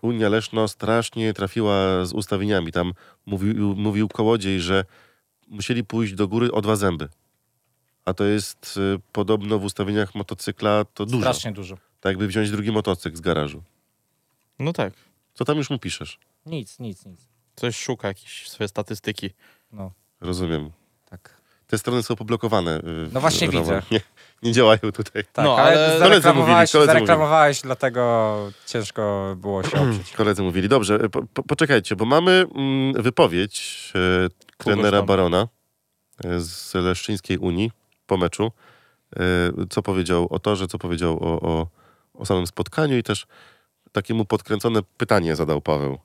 Unia 0.03 0.29
Leszno 0.29 0.69
strasznie 0.69 1.35
trafiła 1.35 2.05
z 2.05 2.13
ustawieniami. 2.13 2.73
Tam 2.73 2.93
mówił, 3.27 3.77
mówił 3.77 4.09
Kołodziej, 4.09 4.61
że 4.61 4.85
musieli 5.49 5.85
pójść 5.85 6.15
do 6.15 6.29
góry 6.29 6.53
o 6.53 6.61
dwa 6.61 6.77
zęby. 6.77 7.09
A 8.05 8.15
to 8.15 8.25
jest 8.25 8.81
e, 8.95 8.99
podobno 9.13 9.59
w 9.59 9.65
ustawieniach 9.65 10.15
motocykla 10.15 10.85
to 10.95 11.07
dużo. 11.07 11.21
Strasznie 11.21 11.53
dużo. 11.53 11.75
Tak 12.01 12.11
jakby 12.11 12.27
wziąć 12.27 12.51
drugi 12.51 12.73
motocykl 12.73 13.17
z 13.17 13.21
garażu. 13.21 13.63
No 14.59 14.73
tak. 14.73 14.93
Co 15.35 15.45
tam 15.45 15.57
już 15.57 15.71
mu 15.71 15.79
piszesz? 15.79 16.19
Nic, 16.47 16.79
nic, 16.79 17.07
nic. 17.07 17.21
Coś 17.57 17.77
szuka, 17.77 18.09
jakieś 18.09 18.49
swoje 18.51 18.69
statystyki. 18.69 19.31
No, 19.73 19.93
Rozumiem. 20.21 20.71
Te 21.75 21.79
strony 21.79 22.03
są 22.03 22.17
poblokowane. 22.17 22.79
y, 22.79 22.83
No 23.13 23.21
właśnie 23.21 23.49
widzę. 23.49 23.83
Nie, 23.91 24.01
nie 24.43 24.53
działają 24.53 24.79
tutaj. 24.81 25.25
Tak, 25.33 25.45
No, 25.45 25.57
ale, 25.57 25.71
ale- 25.87 25.99
Koledzy 25.99 25.99
zareklamowałeś, 26.23 26.35
mówili, 26.35 26.73
koledzy 26.73 26.87
zareklamowałeś, 26.93 27.61
dlatego 27.61 28.37
ciężko 28.67 29.35
było 29.37 29.63
się 29.63 29.81
oprzeć. 29.81 30.13
Koledzy 30.13 30.43
mówili, 30.43 30.69
dobrze, 30.69 30.99
po, 31.09 31.23
po, 31.35 31.43
poczekajcie, 31.43 31.97
bo 31.97 32.05
mamy 32.05 32.45
mm, 32.55 33.03
wypowiedź 33.03 33.93
e, 33.95 34.29
trenera? 34.59 35.03
Barona 35.03 35.49
z 36.39 36.75
Leszczyńskiej 36.75 37.39
Unii 37.39 37.71
po 38.07 38.17
meczu. 38.17 38.53
E, 39.17 39.21
co 39.71 39.83
powiedział 39.83 40.27
o 40.31 40.39
torze, 40.39 40.67
co 40.67 40.79
powiedział 40.79 41.19
o, 41.23 41.41
o, 41.41 41.67
o 42.15 42.27
samym 42.27 42.47
spotkaniu 42.47 42.97
i 42.99 43.03
też 43.03 43.27
takie 43.93 44.15
mu 44.15 44.25
podkręcone 44.25 44.81
pytanie 44.97 45.37
zadał 45.37 45.61
Paweł. 45.61 45.99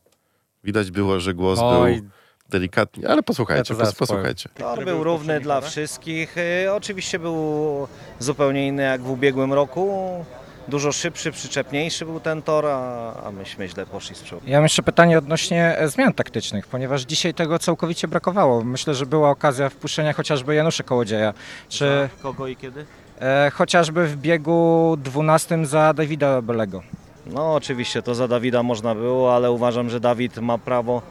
Widać 0.63 0.91
było, 0.91 1.19
że 1.19 1.33
głos 1.33 1.59
Oj, 1.61 2.01
był 2.01 2.09
delikatnie, 2.49 3.09
ale 3.09 3.23
posłuchajcie, 3.23 3.73
Ja 3.79 3.91
posłuchajcie. 3.91 4.49
Tor 4.57 4.85
był 4.85 5.03
równy 5.03 5.39
dla 5.39 5.61
wszystkich. 5.61 6.35
Y, 6.37 6.71
Oczywiście 6.73 7.19
był 7.19 7.87
zupełnie 8.19 8.67
inny 8.67 8.83
jak 8.83 9.01
w 9.01 9.09
ubiegłym 9.11 9.53
roku. 9.53 10.25
Dużo 10.67 10.91
szybszy, 10.91 11.31
przyczepniejszy 11.31 12.05
był 12.05 12.19
ten 12.19 12.41
tor, 12.41 12.65
a, 12.65 13.31
myśmy 13.31 13.67
źle 13.69 13.85
poszli 13.85 14.15
z 14.15 14.19
przodu. 14.21 14.41
Ja 14.45 14.57
mam 14.57 14.63
jeszcze 14.65 14.83
pytanie 14.83 15.17
odnośnie 15.17 15.77
e, 15.77 15.87
zmian 15.87 16.13
taktycznych, 16.13 16.67
ponieważ 16.67 17.01
dzisiaj 17.01 17.33
tego 17.33 17.59
całkowicie 17.59 18.07
brakowało. 18.07 18.63
Myślę, 18.63 18.95
że 18.95 19.05
była 19.05 19.29
okazja 19.29 19.69
wpuszczenia 19.69 20.13
chociażby 20.13 20.55
Janusza 20.55 20.83
Kołodzieja, 20.83 21.33
czy 21.69 22.09
Kogo 22.23 22.47
i 22.47 22.55
kiedy? 22.55 22.85
e, 23.21 23.51
chociażby 23.53 24.07
w 24.07 24.17
biegu 24.17 24.95
12 25.03 25.65
za 25.65 25.93
Davida 25.93 26.41
Belego. 26.41 26.81
No 27.25 27.53
oczywiście 27.55 28.01
to 28.01 28.15
za 28.15 28.27
Dawida 28.27 28.63
można 28.63 28.95
było, 28.95 29.35
ale 29.35 29.51
uważam, 29.51 29.89
że 29.89 29.99
Dawid 29.99 30.37
ma 30.37 30.57
prawo 30.57 31.01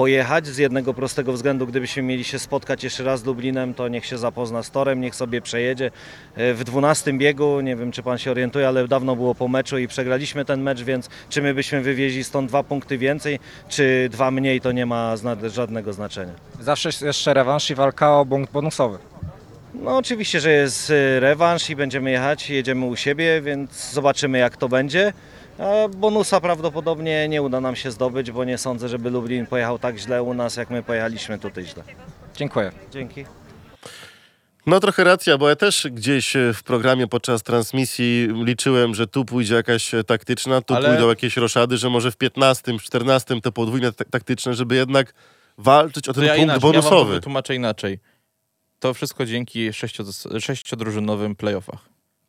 pojechać 0.00 0.46
z 0.46 0.58
jednego 0.58 0.94
prostego 0.94 1.32
względu, 1.32 1.66
gdybyśmy 1.66 2.02
mieli 2.02 2.24
się 2.24 2.38
spotkać 2.38 2.84
jeszcze 2.84 3.04
raz 3.04 3.20
z 3.20 3.24
Lublinem, 3.24 3.74
to 3.74 3.88
niech 3.88 4.06
się 4.06 4.18
zapozna 4.18 4.62
z 4.62 4.70
torem, 4.70 5.00
niech 5.00 5.14
sobie 5.14 5.40
przejedzie. 5.42 5.90
E, 6.36 6.54
W 6.54 6.64
12 6.64 7.12
biegu, 7.12 7.60
nie 7.60 7.76
wiem 7.76 7.92
czy 7.92 8.02
pan 8.02 8.18
się 8.18 8.30
orientuje, 8.30 8.68
ale 8.68 8.88
dawno 8.88 9.16
było 9.16 9.34
po 9.34 9.48
meczu 9.48 9.78
i 9.78 9.88
przegraliśmy 9.88 10.44
ten 10.44 10.62
mecz, 10.62 10.82
więc 10.82 11.08
czy 11.28 11.42
my 11.42 11.54
byśmy 11.54 11.80
wywieźli 11.80 12.24
stąd 12.24 12.48
dwa 12.48 12.62
punkty 12.62 12.98
więcej, 12.98 13.38
czy 13.68 14.08
dwa 14.12 14.30
mniej, 14.30 14.60
to 14.60 14.72
nie 14.72 14.86
ma 14.86 15.14
żadnego 15.42 15.92
znaczenia. 15.92 16.32
Zawsze 16.60 16.88
jest 16.88 17.02
jeszcze 17.02 17.34
rewanż 17.34 17.70
i 17.70 17.74
walka 17.74 18.18
o 18.18 18.26
punkt 18.26 18.52
bonusowy. 18.52 18.98
No 19.74 19.96
oczywiście, 19.96 20.40
że 20.40 20.50
jest 20.50 20.90
y, 20.90 21.20
rewanż 21.20 21.70
i 21.70 21.76
będziemy 21.76 22.10
jechać, 22.10 22.50
jedziemy 22.50 22.86
u 22.86 22.96
siebie, 22.96 23.40
więc 23.42 23.92
zobaczymy 23.92 24.38
jak 24.38 24.56
to 24.56 24.68
będzie. 24.68 25.12
A 25.60 25.88
bonusa 25.88 26.40
prawdopodobnie 26.40 27.28
nie 27.28 27.42
uda 27.42 27.60
nam 27.60 27.76
się 27.76 27.90
zdobyć, 27.90 28.30
bo 28.30 28.44
nie 28.44 28.58
sądzę, 28.58 28.88
żeby 28.88 29.10
Lublin 29.10 29.46
pojechał 29.46 29.78
tak 29.78 29.98
źle 29.98 30.22
u 30.22 30.34
nas, 30.34 30.56
jak 30.56 30.70
my 30.70 30.82
pojechaliśmy 30.82 31.38
tutaj 31.38 31.64
źle. 31.64 31.84
Dziękuję. 32.36 32.72
Dzięki. 32.92 33.24
No 34.66 34.80
trochę 34.80 35.04
racja, 35.04 35.38
bo 35.38 35.48
ja 35.48 35.56
też 35.56 35.86
gdzieś 35.90 36.36
e, 36.36 36.52
w 36.54 36.62
programie 36.62 37.06
podczas 37.06 37.42
transmisji 37.42 38.28
liczyłem, 38.44 38.94
że 38.94 39.06
tu 39.06 39.24
pójdzie 39.24 39.54
jakaś 39.54 39.94
e, 39.94 40.04
taktyczna, 40.04 40.60
tu 40.62 40.74
Ale- 40.74 40.88
pójdą 40.88 41.08
jakieś 41.08 41.36
roszady, 41.36 41.76
że 41.78 41.90
może 41.90 42.10
w 42.10 42.16
15, 42.16 42.78
14 42.78 43.40
te 43.40 43.52
podwójne 43.52 43.92
ta- 43.92 44.04
taktyczne, 44.04 44.54
żeby 44.54 44.76
jednak 44.76 45.14
walczyć 45.58 46.08
o 46.08 46.12
ten 46.12 46.24
ja 46.24 46.34
punkt 46.34 46.42
inaczej, 46.44 46.56
ja 46.68 46.72
wam 46.72 46.82
to 46.82 46.88
bonusowy. 46.90 47.14
wytłumaczę 47.14 47.54
inaczej. 47.54 47.98
To 48.78 48.94
wszystko 48.94 49.26
dzięki 49.26 49.70
sześcio- 49.70 50.40
sześciodrużynowym 50.40 51.36
playoffach. 51.36 51.80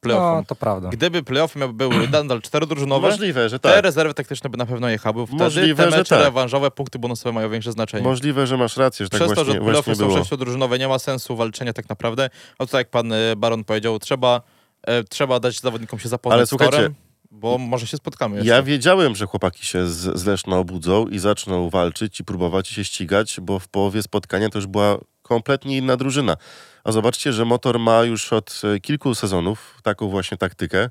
No, 0.03 0.09
Playoffom. 0.09 0.45
to 0.45 0.55
prawda. 0.55 0.89
Gdyby 0.89 1.23
playoffy 1.23 1.59
miały 1.59 1.73
były 1.73 2.07
nadal 2.11 2.41
czterodrużynowe, 2.41 3.09
Możliwe, 3.09 3.49
że 3.49 3.59
te 3.59 3.73
tak. 3.73 3.83
rezerwy 3.83 4.13
taktyczne 4.13 4.49
by 4.49 4.57
na 4.57 4.65
pewno 4.65 4.89
jechały. 4.89 5.27
Wtedy 5.27 5.43
Możliwe, 5.43 5.83
te 5.83 5.91
że 5.91 5.97
mecze 5.97 6.15
tak. 6.15 6.25
rewanżowe, 6.25 6.71
punkty 6.71 6.99
bonusowe 6.99 7.33
mają 7.33 7.49
większe 7.49 7.71
znaczenie. 7.71 8.03
Możliwe, 8.03 8.47
że 8.47 8.57
masz 8.57 8.77
rację, 8.77 9.05
że 9.05 9.09
tak 9.09 9.19
Przez 9.19 9.29
to, 9.29 9.35
właśnie, 9.35 9.53
że 9.53 9.59
właśnie 9.59 9.83
playoffy 9.83 9.95
są 9.95 10.17
sześciodrużynowe, 10.19 10.79
nie 10.79 10.87
ma 10.87 10.99
sensu 10.99 11.35
walczenia 11.35 11.73
tak 11.73 11.89
naprawdę. 11.89 12.29
A 12.59 12.65
tutaj 12.65 12.79
jak 12.79 12.89
pan 12.89 13.13
e, 13.13 13.35
Baron 13.35 13.63
powiedział, 13.63 13.99
trzeba, 13.99 14.41
e, 14.83 15.03
trzeba 15.03 15.39
dać 15.39 15.59
zawodnikom 15.59 15.99
się 15.99 16.09
zapoznać 16.09 16.37
Ale 16.37 16.47
słuchajcie, 16.47 16.77
torem, 16.77 16.95
bo 17.31 17.57
może 17.57 17.87
się 17.87 17.97
spotkamy 17.97 18.35
jeszcze. 18.35 18.49
Ja 18.49 18.63
wiedziałem, 18.63 19.15
że 19.15 19.25
chłopaki 19.25 19.65
się 19.65 19.87
z, 19.87 20.19
z 20.19 20.25
Leszna 20.25 20.57
obudzą 20.57 21.07
i 21.07 21.19
zaczną 21.19 21.69
walczyć 21.69 22.19
i 22.19 22.23
próbować 22.23 22.67
się 22.67 22.83
ścigać, 22.83 23.39
bo 23.41 23.59
w 23.59 23.67
połowie 23.67 24.03
spotkania 24.03 24.49
to 24.49 24.57
już 24.57 24.67
była 24.67 24.97
kompletnie 25.31 25.77
inna 25.77 25.97
drużyna. 25.97 26.37
A 26.83 26.91
zobaczcie, 26.91 27.33
że 27.33 27.45
motor 27.45 27.79
ma 27.79 28.03
już 28.03 28.33
od 28.33 28.61
e, 28.63 28.79
kilku 28.79 29.15
sezonów 29.15 29.79
taką 29.83 30.09
właśnie 30.09 30.37
taktykę, 30.37 30.89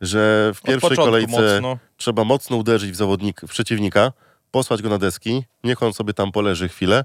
że 0.00 0.52
w 0.54 0.62
pierwszej 0.62 0.96
kolejce 0.96 1.52
mocno. 1.62 1.78
trzeba 1.96 2.24
mocno 2.24 2.56
uderzyć 2.56 2.90
w 2.90 2.96
zawodnik, 2.96 3.40
w 3.40 3.50
przeciwnika, 3.50 4.12
posłać 4.50 4.82
go 4.82 4.88
na 4.88 4.98
deski, 4.98 5.44
niech 5.64 5.82
on 5.82 5.92
sobie 5.92 6.12
tam 6.14 6.32
poleży 6.32 6.68
chwilę 6.68 7.04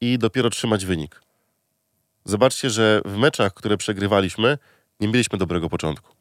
i 0.00 0.18
dopiero 0.18 0.50
trzymać 0.50 0.86
wynik. 0.86 1.20
Zobaczcie, 2.24 2.70
że 2.70 3.00
w 3.04 3.16
meczach, 3.16 3.54
które 3.54 3.76
przegrywaliśmy, 3.76 4.58
nie 5.00 5.08
mieliśmy 5.08 5.38
dobrego 5.38 5.68
początku. 5.68 6.12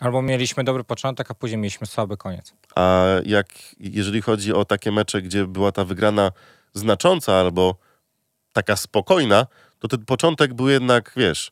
Albo 0.00 0.22
mieliśmy 0.22 0.64
dobry 0.64 0.84
początek, 0.84 1.30
a 1.30 1.34
później 1.34 1.58
mieliśmy 1.58 1.86
słaby 1.86 2.16
koniec. 2.16 2.54
A 2.74 3.04
jak 3.24 3.48
jeżeli 3.80 4.22
chodzi 4.22 4.52
o 4.52 4.64
takie 4.64 4.92
mecze, 4.92 5.22
gdzie 5.22 5.46
była 5.46 5.72
ta 5.72 5.84
wygrana 5.84 6.32
znacząca 6.74 7.32
albo 7.34 7.89
taka 8.52 8.76
spokojna, 8.76 9.46
to 9.78 9.88
ten 9.88 10.04
początek 10.04 10.54
był 10.54 10.68
jednak, 10.68 11.12
wiesz, 11.16 11.50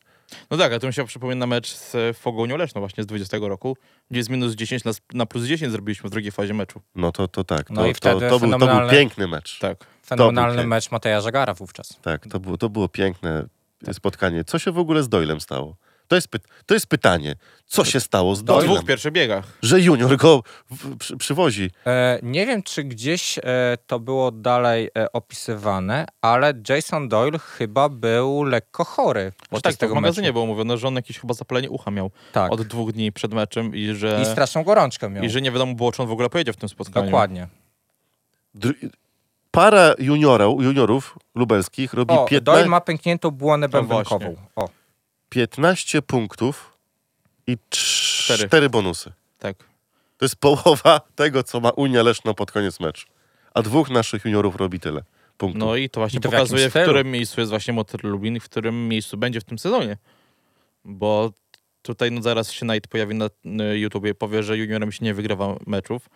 No 0.51 0.57
tak, 0.57 0.73
a 0.73 0.79
tu 0.79 0.87
mi 0.87 0.93
się 0.93 1.05
przypomina 1.05 1.47
mecz 1.47 1.75
z 1.75 1.95
e, 1.95 2.13
Fogonią 2.13 2.57
Leszną 2.57 2.81
właśnie 2.81 3.03
z 3.03 3.07
20 3.07 3.37
roku, 3.41 3.77
gdzie 4.11 4.23
z 4.23 4.29
minus 4.29 4.55
10 4.55 4.83
na, 4.83 4.91
na 5.13 5.25
plus 5.25 5.45
10 5.45 5.71
zrobiliśmy 5.71 6.09
w 6.09 6.11
drugiej 6.11 6.31
fazie 6.31 6.53
meczu. 6.53 6.81
no 6.95 7.11
to, 7.11 7.27
to 7.27 7.43
tak. 7.43 7.67
To, 7.67 7.73
No 7.73 7.85
i 7.85 7.91
to, 7.91 7.97
wtedy 7.97 8.29
to, 8.29 8.39
był, 8.39 8.51
to 8.51 8.67
był 8.67 8.89
piękny 8.89 9.27
mecz. 9.27 9.59
Tak. 9.59 9.77
Fenomenalny 10.05 10.67
mecz 10.67 10.91
Mateja 10.91 11.21
Żagara 11.21 11.53
wówczas. 11.53 11.99
Tak, 12.01 12.27
to 12.27 12.39
było, 12.39 12.57
to 12.57 12.69
było 12.69 12.87
piękne 12.87 13.45
spotkanie. 13.91 14.43
Co 14.43 14.59
się 14.59 14.71
w 14.71 14.77
ogóle 14.77 15.03
z 15.03 15.09
Doylem 15.09 15.41
stało? 15.41 15.75
To 16.09 16.15
jest, 16.15 16.27
py- 16.27 16.39
to 16.65 16.73
jest 16.73 16.87
pytanie. 16.87 17.35
Co 17.65 17.85
się 17.85 17.99
stało 17.99 18.35
z 18.35 18.41
W 18.41 18.43
Doylem? 18.43 18.65
dwóch 18.73 18.85
pierwszych 18.85 19.11
biegach. 19.11 19.45
Że 19.61 19.79
junior 19.81 20.17
go 20.17 20.43
przy, 20.99 21.17
przywozi. 21.17 21.71
E, 21.87 22.19
nie 22.23 22.45
wiem, 22.45 22.63
czy 22.63 22.83
gdzieś 22.83 23.37
e, 23.37 23.41
to 23.87 23.99
było 23.99 24.31
dalej 24.31 24.89
e, 24.97 25.11
opisywane, 25.11 26.05
ale 26.21 26.53
Jason 26.69 27.07
Doyle 27.09 27.39
chyba 27.39 27.89
był 27.89 28.43
lekko 28.43 28.83
chory 28.83 29.31
Że 29.41 29.47
podczas 29.49 29.61
tak, 29.61 29.73
to 29.73 29.77
w 29.77 29.79
tego 29.79 29.95
magazynie 29.95 30.27
meczu. 30.27 30.33
było 30.33 30.45
mówione, 30.45 30.77
że 30.77 30.87
on 30.87 30.95
jakieś 30.95 31.19
chyba 31.19 31.33
zapalenie 31.33 31.69
ucha 31.69 31.91
miał 31.91 32.11
Tak. 32.31 32.51
od 32.51 32.61
dwóch 32.61 32.91
dni 32.91 33.11
przed 33.11 33.33
meczem 33.33 33.75
i 33.75 33.93
że, 33.95 34.19
I 34.21 34.25
straszną 34.25 34.63
gorączkę 34.63 35.09
miał. 35.09 35.23
i 35.23 35.29
że 35.29 35.41
nie 35.41 35.51
wiadomo 35.51 35.73
było, 35.75 35.91
czy 35.91 36.01
on 36.01 36.07
w 36.07 36.11
ogóle 36.11 36.29
pojedzie 36.29 36.53
w 36.53 36.57
tym 36.57 36.69
spotkaniu. 36.69 37.05
Dokładnie. 37.05 37.47
Dr- 38.55 38.73
Para 39.51 39.93
juniora, 39.99 40.45
juniorów 40.45 41.17
lubelskich 41.35 41.93
robi 41.93 42.13
O, 42.13 42.25
15, 42.25 42.41
Doyle 42.41 42.65
ma 42.69 42.81
pękniętą 42.81 43.31
błonę 43.31 43.67
No 43.67 43.71
bębenkową. 43.81 44.35
O, 44.55 44.69
15 45.29 46.01
punktów 46.01 46.77
i 47.47 47.57
Cztery. 47.69 48.47
4 48.47 48.69
bonusy. 48.69 49.11
Tak. 49.39 49.57
To 50.17 50.25
jest 50.25 50.35
połowa 50.35 51.01
tego, 51.15 51.43
co 51.43 51.59
ma 51.59 51.69
Unia 51.69 52.03
Leszno 52.03 52.33
pod 52.33 52.51
koniec 52.51 52.79
meczu. 52.79 53.07
A 53.53 53.61
dwóch 53.61 53.89
naszych 53.89 54.25
juniorów 54.25 54.55
robi 54.55 54.79
tyle 54.79 55.03
punktów. 55.37 55.59
No 55.59 55.75
i 55.75 55.89
to 55.89 55.99
właśnie 55.99 56.17
I 56.17 56.21
to 56.21 56.29
w 56.29 56.31
pokazuje, 56.31 56.67
w, 56.67 56.69
stylu? 56.69 56.85
którym 56.85 57.11
miejscu 57.11 57.41
jest 57.41 57.49
właśnie 57.49 57.73
Motor 57.73 58.03
Lublin 58.03 58.35
i 58.35 58.39
w 58.39 58.43
którym 58.43 58.87
miejscu 58.87 59.17
będzie 59.17 59.41
w 59.41 59.43
tym 59.43 59.59
sezonie. 59.59 59.97
Bo 60.85 61.31
tutaj 61.81 62.11
no 62.11 62.21
zaraz 62.21 62.51
się 62.51 62.65
Knight 62.65 62.87
pojawi 62.87 63.15
na 63.15 63.29
YouTubie 63.73 64.11
i 64.11 64.15
powie, 64.15 64.43
że 64.43 64.57
juniorem 64.57 64.91
się 64.91 65.05
nie 65.05 65.13
wygrywa 65.13 65.55
meczów. 65.67 66.09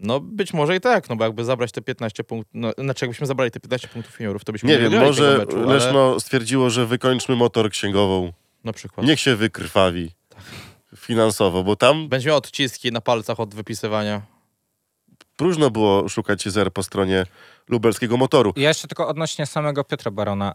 No 0.00 0.20
być 0.20 0.52
może 0.52 0.76
i 0.76 0.80
tak, 0.80 1.08
no 1.08 1.16
bo 1.16 1.24
jakby 1.24 1.44
zabrać 1.44 1.72
te 1.72 1.82
15 1.82 2.24
punktów, 2.24 2.50
no, 2.54 2.72
znaczy 2.78 3.04
jakbyśmy 3.04 3.26
zabrali 3.26 3.50
te 3.50 3.60
15 3.60 3.88
punktów 3.88 4.20
juniorów, 4.20 4.44
to 4.44 4.52
byśmy 4.52 4.68
Nie 4.68 4.78
nie, 4.78 4.90
wiem, 4.90 5.04
może 5.04 5.38
meczu, 5.38 5.56
ale 5.56 5.74
Leszno 5.74 6.20
stwierdziło, 6.20 6.70
że 6.70 6.86
wykończmy 6.86 7.36
motor 7.36 7.70
księgową. 7.70 8.32
Na 8.68 8.72
przykład. 8.72 9.06
Niech 9.06 9.20
się 9.20 9.36
wykrwawi 9.36 10.10
finansowo, 10.96 11.64
bo 11.64 11.76
tam 11.76 12.08
Będzie 12.08 12.28
miał 12.28 12.36
odciski 12.38 12.92
na 12.92 13.00
palcach 13.00 13.40
od 13.40 13.54
wypisywania. 13.54 14.22
próżno 15.36 15.70
było 15.70 16.08
szukać 16.08 16.48
zer 16.48 16.72
po 16.72 16.82
stronie 16.82 17.26
lubelskiego 17.68 18.16
motoru. 18.16 18.52
I 18.56 18.60
jeszcze 18.60 18.88
tylko 18.88 19.08
odnośnie 19.08 19.46
samego 19.46 19.84
Piotra 19.84 20.10
Barona. 20.10 20.54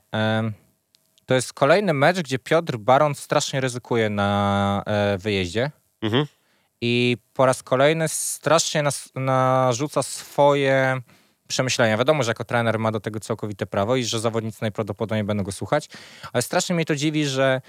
To 1.26 1.34
jest 1.34 1.53
kolejny 1.53 1.93
mecz, 1.93 2.18
gdzie 2.20 2.39
Piotr 2.39 2.78
Baron 2.78 3.16
strasznie 3.16 3.61
ryzykuje 3.61 4.09
na 4.09 4.84
e, 4.86 5.18
wyjeździe 5.18 5.72
Mhm. 6.01 6.26
i 6.82 7.18
po 7.34 7.45
raz 7.45 7.64
kolejny 7.64 8.07
strasznie 8.07 8.84
nas, 8.84 9.09
narzuca 9.16 10.03
swoje 10.03 11.01
przemyślenia. 11.47 11.97
Wiadomo, 11.97 12.24
że 12.24 12.32
jako 12.32 12.43
trener 12.43 12.80
ma 12.80 12.91
do 12.91 12.99
tego 12.99 13.20
całkowite 13.20 13.66
prawo 13.66 13.95
i 13.95 14.03
że 14.03 14.20
zawodnicy 14.20 14.57
najprawdopodobniej 14.61 15.24
będą 15.24 15.43
go 15.43 15.51
słuchać, 15.51 15.89
ale 16.34 16.41
strasznie 16.41 16.76
mnie 16.76 16.86
to 16.86 16.95
dziwi, 16.95 17.26
że 17.26 17.61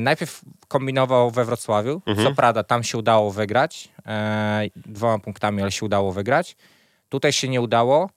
najpierw 0.00 0.40
kombinował 0.68 1.30
we 1.30 1.44
Wrocławiu, 1.44 2.02
Mhm. 2.06 2.28
co 2.28 2.34
prawda 2.34 2.62
tam 2.64 2.82
się 2.84 2.98
udało 2.98 3.30
wygrać, 3.30 3.88
e, 4.06 4.62
dwoma 4.76 5.18
punktami, 5.18 5.62
ale 5.62 5.72
się 5.72 5.86
udało 5.86 6.12
wygrać. 6.12 6.56
Tutaj 7.08 7.32
się 7.32 7.48
nie 7.48 7.60
udało, 7.60 8.10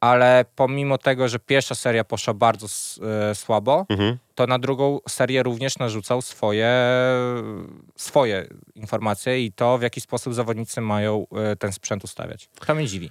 ale 0.00 0.44
pomimo 0.56 0.98
tego, 0.98 1.28
że 1.28 1.38
pierwsza 1.38 1.74
seria 1.74 2.04
poszła 2.04 2.34
bardzo 2.34 2.66
e, 3.30 3.34
słabo, 3.34 3.86
Mhm. 3.88 4.18
to 4.34 4.46
na 4.46 4.58
drugą 4.58 4.98
serię 5.08 5.42
również 5.42 5.78
narzucał 5.78 6.22
swoje, 6.22 6.70
swoje 7.96 8.46
informacje 8.74 9.44
i 9.44 9.52
to, 9.52 9.78
w 9.78 9.82
jaki 9.82 10.00
sposób 10.00 10.34
zawodnicy 10.34 10.80
mają 10.80 11.26
e, 11.52 11.56
ten 11.56 11.72
sprzęt 11.72 12.04
ustawiać. 12.04 12.48
To 12.66 12.74
mnie 12.74 12.86
dziwi. 12.86 13.10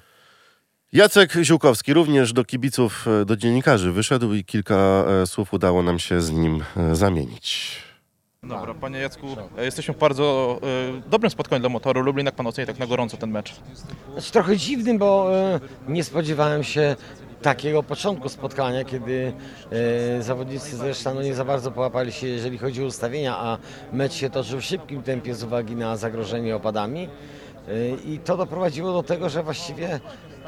Jacek 0.93 1.33
Ziółkowski 1.43 1.93
również 1.93 2.33
do 2.33 2.45
kibiców, 2.45 3.07
e, 3.21 3.25
do 3.25 3.37
dziennikarzy 3.37 3.91
wyszedł 3.91 4.33
i 4.33 4.43
kilka 4.43 4.75
e, 4.75 5.27
słów 5.27 5.53
udało 5.53 5.83
nam 5.83 5.99
się 5.99 6.21
z 6.21 6.31
nim 6.31 6.63
e, 6.77 6.95
zamienić. 6.95 7.77
Dobra, 8.43 8.73
panie 8.73 8.99
Jacku, 8.99 9.27
jesteśmy 9.57 9.93
w 9.93 9.97
bardzo 9.97 10.59
e, 11.07 11.09
dobrym 11.09 11.31
spotkaniu 11.31 11.59
dla 11.59 11.69
motoru. 11.69 12.01
Lublin, 12.01 12.25
jak 12.25 12.35
pan 12.35 12.47
oceni 12.47 12.67
tak 12.67 12.79
na 12.79 12.87
gorąco 12.87 13.17
ten 13.17 13.31
mecz? 13.31 13.55
Znaczy, 14.13 14.31
trochę 14.31 14.57
dziwnym, 14.57 14.97
bo 14.97 15.37
e, 15.37 15.59
nie 15.87 16.03
spodziewałem 16.03 16.63
się 16.63 16.95
takiego 17.41 17.83
początku 17.83 18.29
spotkania, 18.29 18.83
kiedy 18.83 19.33
e, 20.17 20.23
zawodnicy 20.23 20.77
zresztą 20.77 21.13
no, 21.15 21.21
nie 21.21 21.35
za 21.35 21.45
bardzo 21.45 21.71
połapali 21.71 22.11
się, 22.11 22.27
jeżeli 22.27 22.57
chodzi 22.57 22.83
o 22.83 22.85
ustawienia, 22.85 23.37
a 23.37 23.57
mecz 23.93 24.13
się 24.13 24.29
toczył 24.29 24.61
w 24.61 24.63
szybkim 24.63 25.03
tempie 25.03 25.35
z 25.35 25.43
uwagi 25.43 25.75
na 25.75 25.97
zagrożenie 25.97 26.55
opadami. 26.55 27.09
I 28.05 28.19
to 28.19 28.37
doprowadziło 28.37 28.93
do 28.93 29.03
tego, 29.03 29.29
że 29.29 29.43
właściwie 29.43 29.99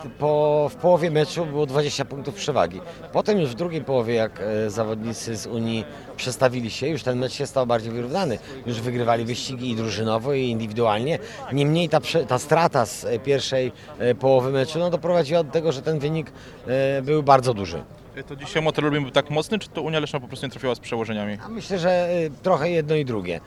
po, 0.09 0.69
w 0.69 0.75
połowie 0.75 1.11
meczu 1.11 1.45
było 1.45 1.65
20 1.65 2.05
punktów 2.05 2.35
przewagi. 2.35 2.81
Potem 3.13 3.39
już 3.39 3.49
w 3.49 3.55
drugiej 3.55 3.81
połowie, 3.83 4.13
jak 4.13 4.39
e, 4.41 4.69
zawodnicy 4.69 5.37
z 5.37 5.47
Unii 5.47 5.85
przestawili 6.17 6.71
się, 6.71 6.87
już 6.87 7.03
ten 7.03 7.19
mecz 7.19 7.33
się 7.33 7.47
stał 7.47 7.67
bardziej 7.67 7.91
wyrównany. 7.91 8.39
Już 8.65 8.81
wygrywali 8.81 9.25
wyścigi 9.25 9.69
i 9.71 9.75
drużynowo, 9.75 10.33
i 10.33 10.49
indywidualnie. 10.49 11.19
Niemniej 11.53 11.89
ta, 11.89 11.99
prze- 11.99 12.25
ta 12.25 12.39
strata 12.39 12.85
z 12.85 13.05
e, 13.05 13.19
pierwszej 13.19 13.71
e, 13.99 14.15
połowy 14.15 14.51
meczu 14.51 14.79
no, 14.79 14.89
doprowadziła 14.89 15.43
do 15.43 15.51
tego, 15.51 15.71
że 15.71 15.81
ten 15.81 15.99
wynik 15.99 16.31
e, 16.67 17.01
był 17.01 17.23
bardzo 17.23 17.53
duży. 17.53 17.83
To 18.27 18.35
dzisiaj 18.35 18.61
motor 18.61 18.83
Lublin 18.83 19.03
był 19.03 19.11
tak 19.11 19.29
mocny, 19.29 19.59
czy 19.59 19.69
to 19.69 19.81
Unia 19.81 19.99
Leszna 19.99 20.19
po 20.19 20.27
prostu 20.27 20.45
nie 20.45 20.51
trafiła 20.51 20.75
z 20.75 20.79
przełożeniami? 20.79 21.37
A 21.45 21.49
myślę, 21.49 21.79
że 21.79 22.09
trochę 22.43 22.69
jedno 22.69 22.95
i 22.95 23.05
drugie. 23.05 23.39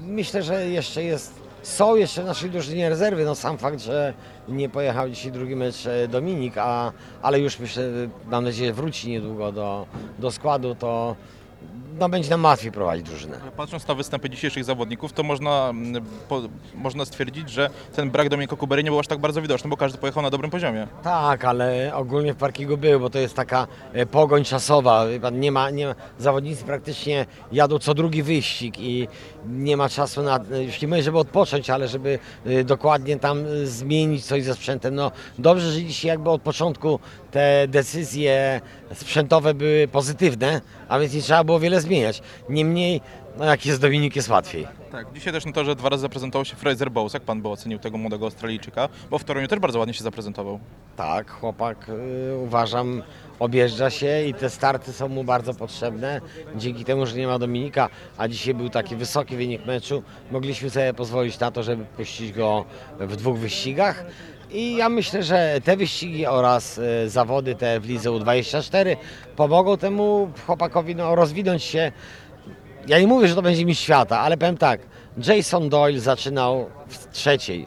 Myślę, 0.00 0.42
że 0.42 0.68
jeszcze 0.68 1.02
jest 1.02 1.34
Są 1.62 1.96
jeszcze 1.96 2.22
w 2.22 2.26
naszej 2.26 2.50
drużynie 2.50 2.88
rezerwy. 2.88 3.24
No 3.24 3.34
sam 3.34 3.58
fakt, 3.58 3.80
że 3.80 4.14
nie 4.48 4.68
pojechał 4.68 5.10
dzisiaj 5.10 5.32
drugi 5.32 5.56
mecz 5.56 5.86
e, 5.86 6.08
Dominik, 6.08 6.54
a, 6.58 6.92
ale 7.22 7.40
już 7.40 7.58
myślę, 7.58 7.84
mam 8.30 8.44
nadzieję, 8.44 8.72
wróci 8.72 9.10
niedługo 9.10 9.52
do, 9.52 9.86
do 10.18 10.30
składu, 10.30 10.74
to 10.74 11.16
no, 12.00 12.08
będzie 12.08 12.30
nam 12.30 12.44
łatwiej 12.44 12.72
prowadzić 12.72 13.06
drużynę. 13.06 13.40
Patrząc 13.56 13.88
na 13.88 13.94
występy 13.94 14.30
dzisiejszych 14.30 14.64
zawodników, 14.64 15.12
to 15.12 15.22
można, 15.22 15.68
mm, 15.70 16.04
po, 16.28 16.42
można 16.74 17.04
stwierdzić, 17.04 17.50
że 17.50 17.70
ten 17.96 18.10
brak 18.10 18.28
Dominika 18.28 18.56
Kubery 18.56 18.84
nie 18.84 18.90
był 18.90 18.98
aż 18.98 19.06
tak 19.06 19.18
bardzo 19.18 19.42
widoczny, 19.42 19.70
bo 19.70 19.76
każdy 19.76 19.98
pojechał 19.98 20.22
na 20.22 20.30
dobrym 20.30 20.50
poziomie. 20.50 20.86
Tak, 21.02 21.44
ale 21.44 21.90
ogólnie 21.94 22.34
w 22.34 22.36
parkingu 22.36 22.76
był, 22.76 23.00
bo 23.00 23.10
to 23.10 23.18
jest 23.18 23.34
taka 23.34 23.66
e, 23.92 24.06
pogoń 24.06 24.44
czasowa. 24.44 25.06
Wie 25.06 25.20
pan, 25.20 25.40
Nie 25.40 25.52
ma, 25.52 25.70
nie 25.70 25.86
ma, 25.86 25.94
zawodnicy 26.18 26.64
praktycznie 26.64 27.26
jadą 27.52 27.78
co 27.78 27.94
drugi 27.94 28.22
wyścig 28.22 28.78
i 28.78 29.08
nie 29.48 29.76
ma 29.76 29.88
czasu 29.88 30.22
na, 30.22 30.40
e, 30.52 30.64
już 30.64 30.82
nie 30.82 30.88
mówię, 30.88 31.02
żeby 31.02 31.18
odpocząć, 31.18 31.70
ale 31.70 31.88
żeby 31.88 32.18
e, 32.46 32.64
dokładnie 32.64 33.16
tam 33.16 33.38
e, 33.38 33.66
zmienić 33.66 34.24
coś 34.24 34.44
ze 34.44 34.54
sprzętem. 34.54 34.94
No 34.94 35.12
dobrze, 35.38 35.72
że 35.72 35.82
dzisiaj 35.82 36.08
jakby 36.08 36.30
od 36.30 36.42
początku 36.42 37.00
te 37.30 37.68
decyzje 37.68 38.60
sprzętowe 38.94 39.54
były 39.54 39.88
pozytywne, 39.88 40.60
a 40.88 40.98
więc 40.98 41.14
nie 41.14 41.22
trzeba 41.22 41.44
było 41.44 41.60
wiele 41.60 41.80
zmieniać. 41.80 42.22
Niemniej, 42.48 43.00
no 43.38 43.44
jak 43.44 43.66
jest 43.66 43.80
Dominik, 43.80 44.16
jest 44.16 44.28
łatwiej. 44.28 44.66
Tak, 44.92 45.12
dzisiaj 45.12 45.32
też 45.32 45.46
na 45.46 45.52
to, 45.52 45.64
że 45.64 45.76
dwa 45.76 45.88
razy 45.88 46.00
zaprezentował 46.00 46.44
się 46.44 46.56
Fraser 46.56 46.90
Bowes, 46.90 47.14
jak 47.14 47.22
pan 47.22 47.42
by 47.42 47.48
ocenił 47.48 47.78
tego 47.78 47.98
młodego 47.98 48.24
Australijczyka, 48.24 48.88
bo 49.10 49.18
w 49.18 49.24
Toruniu 49.24 49.48
też 49.48 49.58
bardzo 49.58 49.78
ładnie 49.78 49.94
się 49.94 50.04
zaprezentował. 50.04 50.60
Tak, 50.96 51.30
chłopak 51.30 51.88
y, 51.88 52.36
uważam 52.36 53.02
objeżdża 53.38 53.90
się 53.90 54.24
i 54.26 54.34
te 54.34 54.50
starty 54.50 54.92
są 54.92 55.08
mu 55.08 55.24
bardzo 55.24 55.54
potrzebne. 55.54 56.20
Dzięki 56.56 56.84
temu, 56.84 57.06
że 57.06 57.16
nie 57.16 57.26
ma 57.26 57.38
Dominika, 57.38 57.88
a 58.18 58.28
dzisiaj 58.28 58.54
był 58.54 58.68
taki 58.68 58.96
wysoki 58.96 59.36
wynik 59.36 59.66
meczu, 59.66 60.02
mogliśmy 60.30 60.70
sobie 60.70 60.94
pozwolić 60.94 61.40
na 61.40 61.50
to, 61.50 61.62
żeby 61.62 61.84
puścić 61.84 62.32
go 62.32 62.64
w 63.00 63.16
dwóch 63.16 63.38
wyścigach. 63.38 64.04
I 64.52 64.76
ja 64.76 64.88
myślę, 64.88 65.22
że 65.22 65.60
te 65.64 65.76
wyścigi 65.76 66.26
oraz 66.26 66.78
y, 66.78 67.10
zawody 67.10 67.54
te 67.54 67.80
w 67.80 67.88
Lidze 67.88 68.10
U24 68.10 68.96
pomogą 69.36 69.76
temu 69.76 70.30
chłopakowi 70.46 70.96
no, 70.96 71.14
rozwinąć 71.14 71.62
się 71.62 71.92
ja 72.86 73.00
nie 73.00 73.06
mówię, 73.06 73.28
że 73.28 73.34
to 73.34 73.42
będzie 73.42 73.64
mistrz 73.64 73.84
świata, 73.84 74.20
ale 74.20 74.36
powiem 74.36 74.56
tak. 74.56 74.80
Jason 75.26 75.68
Doyle 75.68 76.00
zaczynał 76.00 76.70
w 76.88 77.12
trzeciej, 77.12 77.66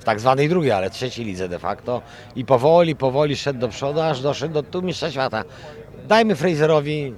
w 0.00 0.04
tak 0.04 0.20
zwanej 0.20 0.48
drugiej, 0.48 0.72
ale 0.72 0.90
trzeciej 0.90 1.24
lidze 1.24 1.48
de 1.48 1.58
facto 1.58 2.02
i 2.36 2.44
powoli, 2.44 2.96
powoli 2.96 3.36
szedł 3.36 3.60
do 3.60 3.68
przodu, 3.68 4.00
aż 4.00 4.20
doszedł 4.20 4.54
do 4.54 4.62
tu 4.62 4.82
mistrza 4.82 5.10
świata. 5.10 5.44
Dajmy 6.08 6.36
Fraserowi 6.36 7.14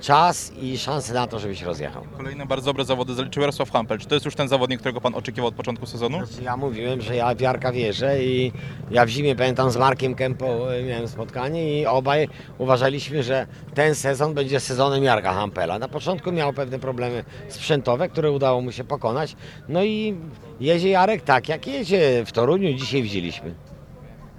czas 0.00 0.52
i 0.60 0.78
szansę 0.78 1.14
na 1.14 1.26
to, 1.26 1.38
żeby 1.38 1.56
się 1.56 1.66
rozjechał. 1.66 2.02
Kolejne 2.16 2.46
bardzo 2.46 2.66
dobre 2.66 2.84
zawody 2.84 3.14
zaliczył 3.14 3.40
Jarosław 3.40 3.70
Hampel. 3.70 3.98
Czy 3.98 4.06
to 4.06 4.14
jest 4.14 4.24
już 4.24 4.34
ten 4.34 4.48
zawodnik, 4.48 4.80
którego 4.80 5.00
pan 5.00 5.14
oczekiwał 5.14 5.48
od 5.48 5.54
początku 5.54 5.86
sezonu? 5.86 6.26
Znaczy, 6.26 6.42
ja 6.42 6.56
mówiłem, 6.56 7.00
że 7.00 7.16
ja 7.16 7.34
w 7.34 7.40
Jarka 7.40 7.72
wierzę 7.72 8.24
i 8.24 8.52
ja 8.90 9.06
w 9.06 9.08
zimie 9.08 9.36
pamiętam 9.36 9.70
z 9.70 9.76
Markiem 9.76 10.14
Kempą 10.14 10.66
e, 10.66 10.82
miałem 10.82 11.08
spotkanie 11.08 11.80
i 11.80 11.86
obaj 11.86 12.28
uważaliśmy, 12.58 13.22
że 13.22 13.46
ten 13.74 13.94
sezon 13.94 14.34
będzie 14.34 14.60
sezonem 14.60 15.04
Jarka 15.04 15.32
Hampela. 15.32 15.78
Na 15.78 15.88
początku 15.88 16.32
miał 16.32 16.52
pewne 16.52 16.78
problemy 16.78 17.24
sprzętowe, 17.48 18.08
które 18.08 18.30
udało 18.30 18.60
mu 18.60 18.72
się 18.72 18.84
pokonać. 18.84 19.36
No 19.68 19.84
i 19.84 20.14
jedzie 20.60 20.88
Jarek 20.88 21.22
tak, 21.22 21.48
jak 21.48 21.66
jedzie 21.66 22.24
w 22.26 22.32
Toruniu, 22.32 22.74
dzisiaj 22.74 23.02
widzieliśmy. 23.02 23.54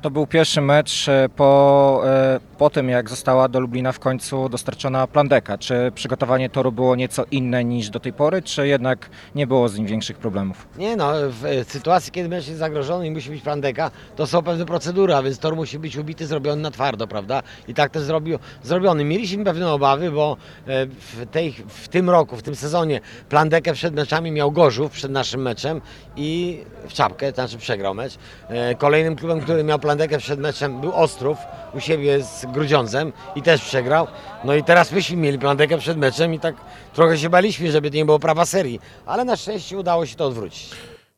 To 0.01 0.11
był 0.11 0.27
pierwszy 0.27 0.61
mecz 0.61 1.09
e, 1.09 1.29
po, 1.35 2.01
e, 2.05 2.39
po 2.59 2.69
tym, 2.69 2.89
jak 2.89 3.09
została 3.09 3.47
do 3.47 3.59
Lublina 3.59 3.91
w 3.91 3.99
końcu 3.99 4.49
dostarczona 4.49 5.07
plandeka. 5.07 5.57
Czy 5.57 5.91
przygotowanie 5.95 6.49
toru 6.49 6.71
było 6.71 6.95
nieco 6.95 7.25
inne 7.31 7.63
niż 7.63 7.89
do 7.89 7.99
tej 7.99 8.13
pory, 8.13 8.41
czy 8.41 8.67
jednak 8.67 9.09
nie 9.35 9.47
było 9.47 9.69
z 9.69 9.77
nim 9.77 9.87
większych 9.87 10.17
problemów? 10.17 10.67
Nie 10.77 10.95
no, 10.95 11.11
w 11.29 11.45
e, 11.45 11.63
sytuacji, 11.63 12.11
kiedy 12.11 12.29
mecz 12.29 12.47
jest 12.47 12.59
zagrożony 12.59 13.07
i 13.07 13.11
musi 13.11 13.29
być 13.29 13.41
plandeka, 13.41 13.91
to 14.15 14.27
są 14.27 14.41
pewne 14.41 14.65
procedury, 14.65 15.15
a 15.15 15.23
więc 15.23 15.39
tor 15.39 15.55
musi 15.55 15.79
być 15.79 15.97
ubity, 15.97 16.27
zrobiony 16.27 16.61
na 16.61 16.71
twardo, 16.71 17.07
prawda? 17.07 17.43
I 17.67 17.73
tak 17.73 17.91
też 17.91 18.03
zrobił, 18.03 18.39
zrobiony. 18.63 19.05
Mieliśmy 19.05 19.43
pewne 19.43 19.71
obawy, 19.71 20.11
bo 20.11 20.37
e, 20.67 20.85
w, 20.85 21.25
tej, 21.31 21.51
w 21.67 21.87
tym 21.87 22.09
roku, 22.09 22.37
w 22.37 22.43
tym 22.43 22.55
sezonie 22.55 23.01
plandekę 23.29 23.73
przed 23.73 23.93
meczami 23.95 24.31
miał 24.31 24.51
Gorzów, 24.51 24.91
przed 24.91 25.11
naszym 25.11 25.41
meczem 25.41 25.81
i 26.15 26.59
w 26.87 26.93
czapkę, 26.93 27.31
to 27.31 27.35
znaczy 27.35 27.57
przegrał 27.57 27.93
mecz. 27.93 28.17
E, 28.49 28.75
Kolejnym 28.75 29.15
klubem, 29.15 29.41
który 29.41 29.63
miał 29.63 29.79
plandekę 29.79 30.17
przed 30.17 30.39
meczem 30.39 30.81
był 30.81 30.93
Ostrów, 30.93 31.37
u 31.73 31.79
siebie 31.79 32.23
z 32.23 32.45
Grudziądzem 32.51 33.13
i 33.35 33.41
też 33.41 33.61
przegrał. 33.61 34.07
No 34.43 34.55
i 34.55 34.63
teraz 34.63 34.91
myśmy 34.91 35.17
mieli 35.17 35.39
plandekę 35.39 35.77
przed 35.77 35.97
meczem 35.97 36.33
i 36.33 36.39
tak 36.39 36.55
trochę 36.93 37.17
się 37.17 37.29
baliśmy, 37.29 37.71
żeby 37.71 37.89
to 37.89 37.95
nie 37.95 38.05
było 38.05 38.19
prawa 38.19 38.45
serii, 38.45 38.79
ale 39.05 39.25
na 39.25 39.35
szczęście 39.35 39.77
udało 39.77 40.05
się 40.05 40.15
to 40.15 40.25
odwrócić. 40.25 40.69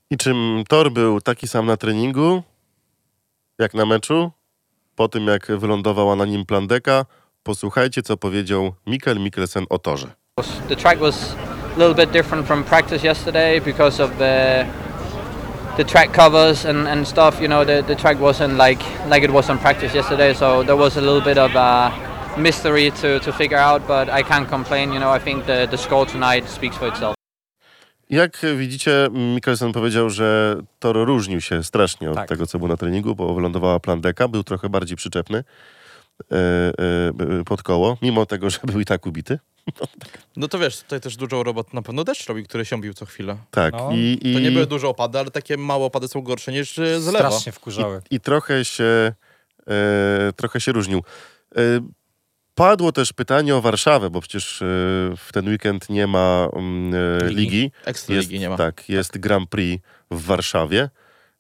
I 0.10 0.18
czym 0.18 0.64
tor 0.70 0.92
był 0.92 1.22
taki 1.22 1.48
sam 1.48 1.66
na 1.66 1.78
treningu, 1.78 2.44
jak 3.60 3.74
na 3.74 3.86
meczu, 3.86 4.32
po 4.96 5.08
tym 5.08 5.28
jak 5.28 5.48
wylądowała 5.48 6.16
na 6.16 6.26
nim 6.26 6.46
plandeka, 6.46 7.06
posłuchajcie, 7.44 8.02
co 8.02 8.18
powiedział 8.18 8.74
Mikkel 8.88 9.20
Mikkelsen 9.20 9.66
o 9.70 9.80
torze. 9.80 10.08
The 10.70 10.76
track 10.76 11.00
was 11.00 11.36
a 11.76 11.80
little 11.80 12.06
bit 12.06 12.14
different 12.14 12.48
from 12.48 12.64
practice 12.64 13.08
yesterday 13.08 13.62
because 13.62 14.04
of 14.04 14.18
the 14.18 14.66
the 15.78 15.84
track 15.84 16.14
covers 16.14 16.66
and, 16.66 16.88
and 16.88 17.08
stuff. 17.08 17.42
You 17.42 17.48
know, 17.48 17.64
the, 17.66 17.82
the 17.88 17.96
track 17.96 18.20
wasn't 18.20 18.58
like 18.58 18.82
like 19.10 19.24
it 19.24 19.32
was 19.32 19.50
on 19.50 19.58
practice 19.58 19.94
yesterday, 19.94 20.34
so 20.34 20.64
there 20.64 20.78
was 20.78 20.98
a 20.98 21.02
little 21.02 21.22
bit 21.22 21.38
of 21.38 21.56
a 21.56 21.92
mystery 22.38 22.92
to, 22.92 23.20
to 23.20 23.32
figure 23.32 23.58
out. 23.60 23.88
But 23.88 24.10
I 24.10 24.24
can't 24.24 24.50
complain. 24.50 24.94
You 24.94 25.00
know, 25.00 25.16
I 25.16 25.20
think 25.20 25.46
the, 25.46 25.68
the 25.72 25.78
score 25.78 26.06
tonight 26.06 26.50
speaks 26.50 26.78
for 26.78 26.88
itself. 26.88 27.16
Jak 28.10 28.38
widzicie, 28.58 29.08
Mikkelsen 29.12 29.72
powiedział, 29.72 30.10
że 30.10 30.56
tor 30.80 30.96
różnił 30.96 31.42
się 31.42 31.64
strasznie 31.64 32.10
od 32.10 32.16
Tak. 32.16 32.30
tego, 32.30 32.48
co 32.48 32.58
było 32.58 32.68
na 32.68 32.78
treningu, 32.78 33.16
bo 33.16 33.34
wylądowała 33.34 33.80
plandeka, 33.80 34.28
był 34.28 34.44
trochę 34.44 34.70
bardziej 34.70 34.98
przyczepny 34.98 35.44
pod 37.46 37.64
koło, 37.64 37.98
mimo 38.02 38.26
tego, 38.26 38.50
że 38.50 38.60
był 38.64 38.80
i 38.80 38.86
tak 38.86 39.06
ubity. 39.06 39.40
No 40.38 40.48
to 40.48 40.60
wiesz, 40.60 40.82
tutaj 40.82 41.02
też 41.02 41.18
dużą 41.18 41.44
robotę 41.44 41.70
na 41.74 41.82
pewno 41.82 42.04
deszcz 42.04 42.28
robił, 42.28 42.46
który 42.46 42.66
się 42.66 42.82
bił 42.82 42.94
co 42.94 43.06
chwilę. 43.06 43.38
Tak, 43.52 43.74
No, 43.74 43.90
i, 43.94 44.20
i, 44.22 44.34
To 44.34 44.40
nie 44.40 44.52
były 44.52 44.68
duże 44.68 44.88
opady, 44.88 45.20
ale 45.20 45.32
takie 45.32 45.58
małe 45.58 45.86
opady 45.86 46.08
są 46.08 46.22
gorsze 46.22 46.52
niż 46.52 46.80
e, 46.80 47.02
z 47.02 47.06
lewa. 47.06 47.30
Strasznie 47.30 47.52
wkurzały. 47.52 48.02
i 48.12 48.20
trochę 48.20 48.66
się, 48.66 49.12
e, 49.68 50.34
trochę 50.36 50.62
się 50.62 50.72
różnił. 50.72 51.04
E, 51.56 51.60
padło 52.56 52.92
też 52.92 53.14
pytanie 53.14 53.56
o 53.56 53.62
Warszawę, 53.62 54.10
bo 54.10 54.22
przecież 54.22 54.62
e, 54.62 54.66
w 55.18 55.30
ten 55.34 55.48
weekend 55.48 55.90
nie 55.90 56.08
ma 56.08 56.48
mm, 56.54 56.94
e, 57.22 57.28
Ligi. 57.30 57.42
ligi. 57.42 57.72
Ekstraligi 57.86 58.40
nie 58.40 58.50
ma. 58.50 58.58
Tak, 58.58 58.90
jest 58.90 59.18
Grand 59.18 59.50
Prix 59.50 59.84
w 60.12 60.26
Warszawie 60.26 60.90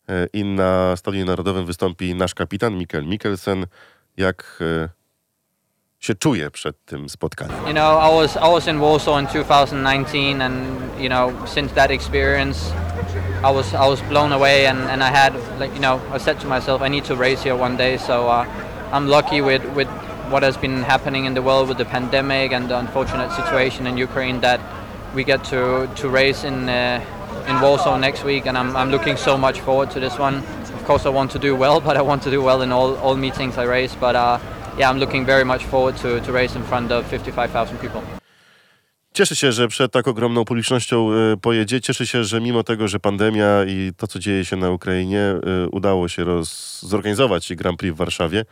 e, 0.09 0.27
i 0.34 0.43
na 0.43 0.95
Stadionie 0.95 1.25
Narodowym 1.25 1.65
wystąpi 1.65 2.15
nasz 2.15 2.34
kapitan 2.34 2.77
Mikkel 2.77 3.05
Mikkelsen. 3.05 3.65
Jak 4.18 4.62
e, 4.62 4.89
się 5.99 6.16
czuje 6.16 6.51
przed 6.51 6.86
tym 6.86 7.09
spotkaniem? 7.09 7.68
You 7.68 7.74
know, 7.74 8.03
I 8.03 8.22
was 8.22 8.38
I 8.38 8.53
was 8.53 8.68
in 8.68 8.80
Warsaw 8.80 9.20
in 9.20 9.28
2019, 9.28 10.41
and 10.41 10.55
you 10.99 11.09
know, 11.09 11.47
since 11.47 11.74
that 11.74 11.91
experience, 11.91 12.74
I 13.43 13.53
was 13.53 13.74
I 13.74 13.89
was 13.89 14.01
blown 14.01 14.34
away, 14.34 14.68
and, 14.68 14.80
and 14.80 15.03
I 15.03 15.12
had 15.12 15.34
like 15.59 15.74
you 15.74 15.82
know, 15.82 15.99
I 16.16 16.20
said 16.20 16.39
to 16.39 16.47
myself, 16.47 16.82
I 16.82 16.89
need 16.89 17.05
to 17.05 17.16
race 17.16 17.43
here 17.43 17.55
one 17.55 17.78
day. 17.78 17.97
So 17.97 18.28
uh, 18.28 18.45
I'm 18.91 19.07
lucky 19.07 19.41
with 19.41 19.64
with 19.76 19.88
what 20.32 20.43
has 20.43 20.57
been 20.57 20.84
happening 20.84 21.26
in 21.26 21.34
the 21.34 21.41
world 21.41 21.68
with 21.68 21.78
the 21.78 21.86
pandemic 21.86 22.51
and 22.51 22.70
the 22.70 22.80
unfortunate 22.80 23.32
situation 23.32 23.88
in 23.88 23.97
Ukraine 23.97 24.41
that 24.41 24.59
we 25.16 25.24
get 25.24 25.43
to 25.45 25.88
to 25.95 26.09
race 26.09 26.47
in. 26.47 26.70
Uh, 26.70 27.01
in 27.47 27.59
Warsaw 27.62 27.97
next 27.97 28.24
week, 28.24 28.45
and 28.45 28.57
I'm, 28.57 28.76
I'm 28.76 28.91
looking 28.91 29.18
so 29.18 29.38
much 29.38 29.59
forward 29.62 29.91
to 29.91 29.99
this 29.99 30.18
one. 30.18 30.43
Course, 30.91 31.05
I 31.05 31.15
want 31.15 31.31
to 31.31 31.39
do 31.39 31.55
well, 31.55 31.79
but 31.79 31.95
I 31.95 32.01
want 32.01 32.23
to 32.23 32.31
do 32.31 32.43
well 32.43 32.61
in 32.63 32.71
all, 32.71 32.97
all 32.97 33.15
meetings 33.15 33.57
I 33.57 33.65
race. 33.65 33.95
But 33.95 34.15
uh, 34.15 34.39
yeah, 34.77 34.89
I'm 34.89 34.99
looking 34.99 35.25
very 35.25 35.45
much 35.45 35.63
forward 35.63 35.95
to, 36.01 36.19
to 36.19 36.31
race 36.33 36.57
in 36.57 36.63
front 36.63 36.91
of 36.91 37.09
55,000 37.09 37.77
people. 37.77 38.01
Cieszę 39.13 39.35
się, 39.35 39.51
że 39.51 39.67
przed 39.67 39.91
tak 39.91 40.07
ogromną 40.07 40.45
publicznością 40.45 41.09
e, 41.11 41.37
pojedzie. 41.37 41.81
Cieszę 41.81 42.07
się, 42.07 42.23
że 42.23 42.41
mimo 42.41 42.63
tego, 42.63 42.87
że 42.87 42.99
pandemia 42.99 43.63
i 43.67 43.91
to, 43.97 44.07
co 44.07 44.19
dzieje 44.19 44.45
się 44.45 44.55
na 44.55 44.69
Ukrainie, 44.69 45.19
e, 45.19 45.67
udało 45.71 46.07
się 46.07 46.23
roz, 46.23 46.81
zorganizować 46.81 47.55
Grand 47.55 47.79
Prix 47.79 47.95
w 47.95 47.97
Warszawie. 47.97 48.45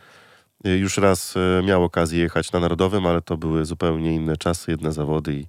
E, 0.64 0.76
Już 0.76 0.96
raz 0.98 1.34
miał 1.64 1.84
okazję 1.84 2.20
jechać 2.20 2.52
na 2.52 2.60
Narodowym, 2.60 3.06
ale 3.06 3.22
to 3.22 3.36
były 3.36 3.64
zupełnie 3.64 4.14
inne 4.14 4.36
czasy, 4.36 4.70
jedne 4.70 4.92
zawody 4.92 5.34
i 5.34 5.46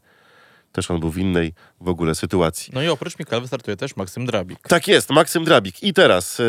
też 0.71 0.91
on 0.91 0.99
był 0.99 1.09
w 1.09 1.17
innej 1.17 1.53
w 1.81 1.89
ogóle 1.89 2.15
sytuacji. 2.15 2.71
No 2.75 2.81
i 2.81 2.87
oprócz 2.87 3.19
Mikal 3.19 3.41
wystartuje 3.41 3.77
też 3.77 3.95
Maksym 3.95 4.25
Drabik. 4.25 4.59
Tak 4.67 4.87
jest, 4.87 5.09
Maksym 5.09 5.43
Drabik. 5.43 5.83
I 5.83 5.93
teraz, 5.93 6.39
e, 6.39 6.43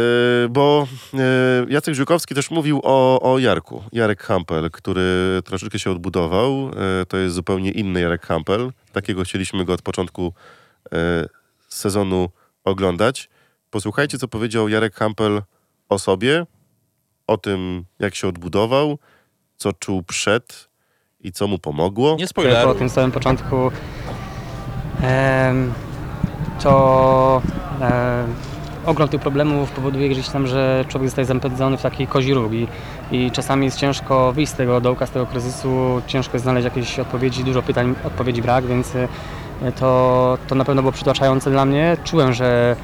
bo 0.51 0.87
e, 1.15 1.19
Jacek 1.69 1.95
Żukowski 1.95 2.35
też 2.35 2.51
mówił 2.51 2.81
o, 2.85 3.21
o 3.33 3.39
Jarku. 3.39 3.85
Jarek 3.93 4.23
Hampel, 4.23 4.71
który 4.71 5.03
troszeczkę 5.45 5.79
się 5.79 5.91
odbudował. 5.91 6.71
E, 7.03 7.07
To 7.07 7.17
jest 7.17 7.35
zupełnie 7.35 7.71
inny 7.71 8.01
Jarek 8.01 8.27
Hampel. 8.27 8.73
Takiego 8.93 9.25
chcieliśmy 9.25 9.65
go 9.65 9.73
od 9.73 9.83
początku 9.83 10.33
sezonu 11.69 12.29
oglądać. 12.65 13.29
Posłuchajcie, 13.71 14.19
co 14.19 14.29
powiedział 14.29 14.69
Jarek 14.69 14.95
Hampel 14.95 15.43
o 15.89 15.99
sobie, 15.99 16.47
o 17.27 17.37
tym, 17.37 17.85
jak 17.99 18.15
się 18.15 18.29
odbudował, 18.29 18.99
co 19.57 19.73
czuł 19.73 20.03
przed 20.03 20.69
i 21.21 21.33
co 21.33 21.47
mu 21.47 21.59
pomogło. 21.59 22.17
Nie 22.19 22.25
po 22.25 22.29
spoiler. 22.29 22.75
tym 22.79 22.91
samym 22.91 23.13
początku 23.13 23.71
to 26.61 27.43
ogrom 28.87 29.09
tych 29.09 29.21
problemów 29.21 29.71
powoduje 29.71 30.09
gdzieś 30.09 30.29
tam, 30.29 30.47
że 30.47 30.85
człowiek 30.89 31.09
zostaje 31.09 31.27
zapędzony 31.27 31.77
w 31.77 31.83
taki 31.83 32.07
kozi 32.07 32.35
róg 32.35 32.53
i, 33.13 33.31
czasami 33.31 33.65
jest 33.65 33.79
ciężko 33.79 34.33
wyjść 34.33 34.53
z 34.53 34.55
tego 34.55 34.81
dołka, 34.81 35.07
z 35.07 35.11
tego 35.11 35.27
kryzysu, 35.27 36.03
ciężko 36.07 36.33
jest 36.33 36.43
znaleźć 36.43 36.65
jakieś 36.65 36.99
odpowiedzi, 36.99 37.45
dużo 37.45 37.63
pytań, 37.63 37.95
odpowiedzi 38.05 38.43
brak, 38.43 38.67
więc 38.67 38.97
e, 38.97 39.09
to, 39.73 40.39
to 40.49 40.55
na 40.55 40.65
pewno 40.65 40.83
było 40.83 40.93
przytłaczające 40.93 41.51
dla 41.51 41.65
mnie. 41.65 41.97
Czułem, 42.05 42.33
że 42.33 42.77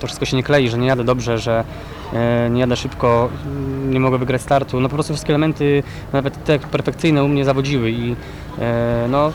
to 0.00 0.06
wszystko 0.06 0.26
się 0.26 0.36
nie 0.36 0.42
klei, 0.42 0.68
że 0.68 0.78
nie 0.78 0.86
jadę 0.86 1.04
dobrze, 1.04 1.38
że 1.38 1.64
e, 2.12 2.50
nie 2.50 2.60
jadę 2.60 2.76
szybko, 2.76 3.28
nie 3.88 4.00
mogę 4.00 4.18
wygrać 4.18 4.42
startu. 4.42 4.80
No 4.80 4.88
po 4.88 4.94
prostu 4.94 5.12
wszystkie 5.12 5.32
elementy, 5.32 5.82
nawet 6.12 6.44
te 6.44 6.58
perfekcyjne 6.58 7.24
u 7.24 7.28
mnie 7.28 7.44
zawodziły 7.44 7.90
i 7.90 8.16
e, 8.58 9.06
no 9.08 9.32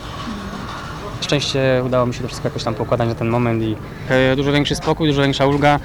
szczęście 1.25 1.83
udało 1.85 2.05
mi 2.05 2.13
się 2.13 2.21
to 2.21 2.27
wszystko 2.27 2.47
jakoś 2.47 2.63
tam 2.63 2.75
poukładać 2.75 3.07
na 3.09 3.15
ten 3.15 3.27
moment 3.27 3.63
i 3.63 3.75
e, 4.09 4.35
dużo 4.35 4.51
większy 4.51 4.75
spokój, 4.75 5.07
dużo 5.07 5.21
większa 5.21 5.45
ulga. 5.45 5.79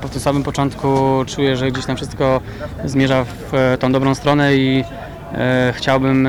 Po 0.00 0.08
tym 0.08 0.20
samym 0.20 0.42
początku 0.42 0.88
czuję, 1.26 1.56
że 1.56 1.70
gdzieś 1.70 1.86
tam 1.86 1.96
wszystko 1.96 2.40
zmierza 2.84 3.24
w 3.24 3.54
e, 3.54 3.78
tą 3.78 3.92
dobrą 3.92 4.14
stronę 4.14 4.56
i 4.56 4.84
e, 5.32 5.72
chciałbym 5.76 6.28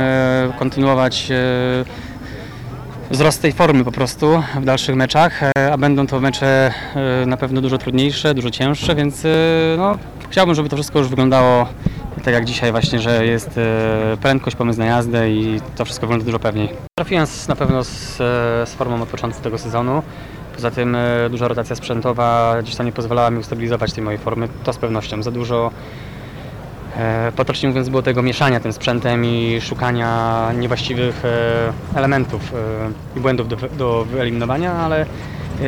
kontynuować 0.60 1.30
wzrost 3.12 3.42
tej 3.42 3.52
formy 3.52 3.84
po 3.84 3.92
prostu 3.92 4.44
w 4.62 4.66
dalszych 4.66 4.96
meczach, 4.96 5.42
a 5.72 5.78
będą 5.78 6.08
to 6.08 6.20
mecze 6.20 6.74
na 7.26 7.38
pewno 7.38 7.62
dużo 7.62 7.78
trudniejsze, 7.78 8.34
dużo 8.34 8.52
cięższe, 8.52 8.96
więc 8.96 9.24
no, 9.78 9.98
chciałbym, 10.30 10.56
żeby 10.56 10.70
to 10.70 10.76
wszystko 10.76 11.00
już 11.00 11.08
wyglądało 11.08 11.68
tak 12.24 12.34
jak 12.34 12.46
dzisiaj 12.46 12.72
właśnie, 12.72 13.00
że 13.00 13.26
jest 13.26 13.58
e, 13.58 14.18
prędkość, 14.22 14.56
pomysł 14.56 14.80
na 14.80 14.86
jazdę 14.86 15.32
i 15.32 15.62
to 15.76 15.86
wszystko 15.86 16.08
wygląda 16.08 16.26
dużo 16.26 16.40
pewniej. 16.40 16.70
Trafiłem 16.96 17.26
na 17.48 17.56
pewno 17.56 17.84
z, 17.84 18.22
e, 18.22 18.68
z 18.68 18.74
formą 18.74 19.02
od 19.02 19.10
początku 19.10 19.42
tego 19.42 19.58
sezonu. 19.58 20.04
Poza 20.56 20.72
tym 20.72 20.96
e, 20.96 21.30
duża 21.30 21.48
rotacja 21.48 21.76
sprzętowa 21.76 22.56
gdzieś 22.62 22.76
tam 22.76 22.86
nie 22.86 22.92
pozwalała 22.92 23.32
mi 23.32 23.40
ustabilizować 23.40 23.94
tej 23.94 24.04
mojej 24.04 24.20
formy, 24.20 24.48
to 24.64 24.74
z 24.74 24.78
pewnością. 24.78 25.24
Za 25.24 25.32
dużo 25.32 25.72
Potocznie 27.36 27.70
mówiąc 27.70 27.90
było 27.90 28.02
tego 28.02 28.22
mieszania 28.22 28.60
tym 28.60 28.74
sprzętem 28.74 29.26
i 29.26 29.62
szukania 29.62 30.52
niewłaściwych 30.60 31.24
elementów 31.96 32.54
i 33.18 33.20
błędów 33.20 33.48
do, 33.48 33.56
do 33.56 34.06
wyeliminowania, 34.06 34.74
ale 34.74 35.06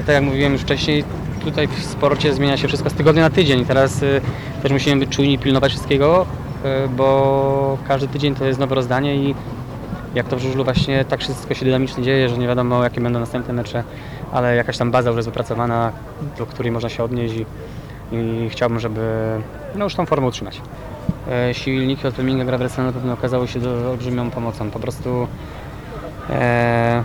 tak 0.06 0.16
jak 0.16 0.24
mówiłem 0.24 0.54
już 0.54 0.62
wcześniej, 0.62 1.04
tutaj 1.46 1.68
w 1.68 1.84
sporcie 1.84 2.34
zmienia 2.34 2.58
się 2.58 2.68
wszystko 2.68 2.90
z 2.90 2.94
tygodnia 2.94 3.22
na 3.22 3.30
tydzień 3.30 3.60
i 3.60 3.66
teraz 3.66 4.04
e, 4.04 4.22
też 4.62 4.72
musimy 4.72 5.06
być 5.06 5.10
czujni 5.10 5.40
pilnować 5.40 5.72
wszystkiego, 5.72 6.26
e, 6.64 6.88
bo 6.88 7.78
każdy 7.88 8.08
tydzień 8.08 8.36
to 8.36 8.46
jest 8.46 8.60
nowe 8.60 8.76
rozdanie 8.76 9.16
i 9.16 9.36
jak 10.16 10.28
to 10.28 10.38
w 10.38 10.40
żużlu 10.40 10.64
właśnie 10.64 11.06
tak 11.06 11.20
wszystko 11.20 11.54
się 11.54 11.66
dynamicznie 11.66 12.04
dzieje, 12.04 12.30
że 12.30 12.38
nie 12.38 12.48
wiadomo 12.48 12.84
jakie 12.84 13.02
będą 13.02 13.20
następne 13.20 13.54
mecze, 13.54 13.84
ale 14.32 14.56
jakaś 14.56 14.78
tam 14.78 14.92
baza 14.92 15.10
już 15.10 15.18
jest 15.18 15.30
wypracowana, 15.30 15.92
do 16.38 16.46
której 16.46 16.72
można 16.72 16.90
się 16.90 17.04
odnieść 17.04 17.36
i, 17.36 17.46
i 18.16 18.50
chciałbym, 18.50 18.80
żeby 18.80 19.02
no 19.76 19.84
już 19.84 19.96
tą 19.96 20.06
formę 20.06 20.28
utrzymać. 20.28 20.62
E, 21.32 21.54
silniki 21.54 22.08
od 22.08 22.16
Fleminga 22.16 22.46
Graversena 22.46 22.88
na 22.88 22.94
pewno 22.94 23.14
okazały 23.14 23.48
się 23.48 23.60
do, 23.60 23.92
olbrzymią 23.92 24.32
pomocą. 24.32 24.72
Po 24.72 24.80
prostu 24.80 25.28
e, 26.30 27.04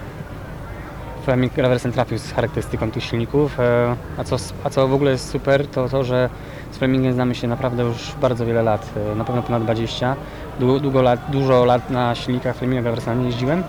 Fleming 1.29 1.55
Graversen 1.55 1.93
trafił 1.93 2.19
z 2.19 2.33
charakterystyką 2.33 2.91
tych 2.91 3.05
silników, 3.05 3.61
e, 3.61 3.97
a, 4.19 4.25
co, 4.25 4.37
a 4.65 4.71
co 4.71 4.89
w 4.89 4.95
ogóle 4.95 5.11
jest 5.11 5.31
super, 5.31 5.67
to 5.67 5.89
to, 5.89 6.05
że 6.05 6.29
z 6.71 6.77
Flemingiem 6.79 7.13
znamy 7.13 7.35
się 7.35 7.49
naprawdę 7.49 7.83
już 7.83 8.15
bardzo 8.21 8.47
wiele 8.47 8.63
lat, 8.63 8.91
e, 9.13 9.15
na 9.15 9.25
pewno 9.25 9.43
ponad 9.43 9.63
20. 9.63 10.17
Długo, 10.61 10.81
długo 10.81 11.03
lat, 11.03 11.21
dużo 11.29 11.65
lat 11.65 11.91
na 11.91 12.15
silnikach 12.15 12.57
Fleminga 12.57 12.83
Graversena 12.83 13.21
nie 13.21 13.27
jeździłem. 13.27 13.63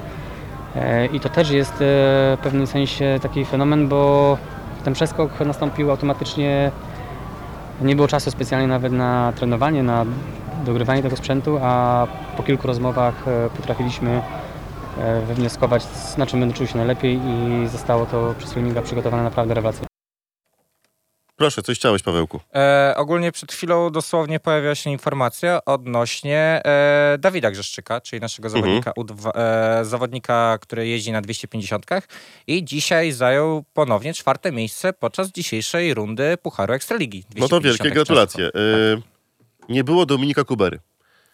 E, 0.76 1.06
i 1.06 1.20
to 1.20 1.30
też 1.30 1.52
jest 1.52 1.74
w 1.80 2.38
pewnym 2.44 2.68
sensie 2.68 3.20
taki 3.22 3.46
fenomen, 3.46 3.88
bo 3.88 4.38
ten 4.84 4.94
przeskok 4.94 5.40
nastąpił 5.40 5.92
automatycznie. 5.92 6.72
Nie 7.82 7.96
było 7.96 8.08
czasu 8.08 8.32
specjalnie 8.32 8.68
nawet 8.68 8.94
na 8.94 9.34
trenowanie, 9.36 9.84
na 9.84 10.06
dogrywanie 10.66 11.04
tego 11.04 11.16
sprzętu, 11.16 11.60
a 11.62 12.08
po 12.38 12.44
kilku 12.44 12.68
rozmowach 12.68 13.16
potrafiliśmy 13.58 14.22
wywnioskować, 15.28 15.84
na 16.18 16.26
czym 16.26 16.40
będę 16.40 16.56
czuł 16.56 16.68
się 16.68 16.78
najlepiej 16.78 17.20
i 17.26 17.68
zostało 17.68 18.06
to 18.06 18.36
przez 18.38 18.54
Fleminga 18.54 18.82
przygotowane 18.82 19.24
naprawdę 19.24 19.54
rewelacyjnie. 19.54 19.90
Proszę, 21.40 21.62
coś 21.62 21.78
chciałeś, 21.78 22.04
Pawełku. 22.04 22.40
E, 22.56 22.94
ogólnie 22.98 23.32
przed 23.32 23.52
chwilą 23.52 23.90
dosłownie 23.90 24.40
pojawiła 24.40 24.76
się 24.76 24.90
informacja 24.90 25.66
odnośnie 25.66 26.62
e, 26.66 27.18
Dawida 27.20 27.52
Grzeszczyka, 27.52 28.02
czyli 28.02 28.20
naszego 28.20 28.50
zawodnika, 28.50 28.92
U2, 28.92 29.32
e, 29.36 29.86
zawodnika, 29.86 30.58
który 30.62 30.88
jeździ 30.88 31.12
na 31.12 31.22
250 31.22 31.86
i 32.48 32.66
dzisiaj 32.66 33.12
zajął 33.12 33.64
ponownie 33.74 34.14
czwarte 34.14 34.52
miejsce 34.52 34.94
podczas 34.94 35.32
dzisiejszej 35.32 35.94
rundy 35.94 36.38
Pucharu 36.38 36.74
Ekstraligi. 36.74 37.24
No 37.36 37.48
to 37.48 37.60
250 37.60 37.84
wielkie 37.84 37.96
gratulacje. 37.96 38.48
Y, 38.48 39.02
nie 39.70 39.84
było 39.84 40.06
Dominika 40.06 40.44
Kubery. 40.44 40.80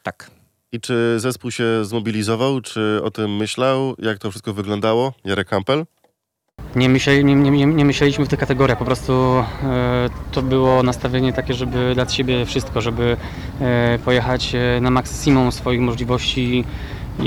Tak. 0.04 0.32
I 0.72 0.80
czy 0.80 1.20
zespół 1.20 1.52
się 1.52 1.86
zmobilizował, 1.86 2.62
czy 2.62 3.00
o 3.04 3.12
tym 3.12 3.36
myślał? 3.38 3.96
Jak 4.00 4.20
to 4.20 4.32
wszystko 4.32 4.54
wyglądało? 4.54 5.14
Jarek 5.26 5.48
Kampel? 5.48 5.86
Nie, 6.76 6.90
myśleli, 6.90 7.26
nie, 7.26 7.36
nie, 7.36 7.66
nie- 7.66 7.86
myśleliśmy 7.86 8.26
w 8.26 8.28
tych 8.28 8.40
kategoriach, 8.40 8.78
po 8.78 8.86
prostu 8.86 9.14
e, 9.14 10.10
to 10.32 10.42
było 10.42 10.84
nastawienie 10.84 11.34
takie, 11.34 11.54
żeby 11.54 11.94
dać 11.96 12.14
siebie 12.14 12.46
wszystko, 12.46 12.82
żeby 12.82 13.18
e, 13.62 14.00
pojechać 14.06 14.56
e, 14.56 14.82
na 14.82 14.90
maksimum 14.92 15.52
swoich 15.52 15.80
możliwości 15.82 16.66
i, 17.20 17.26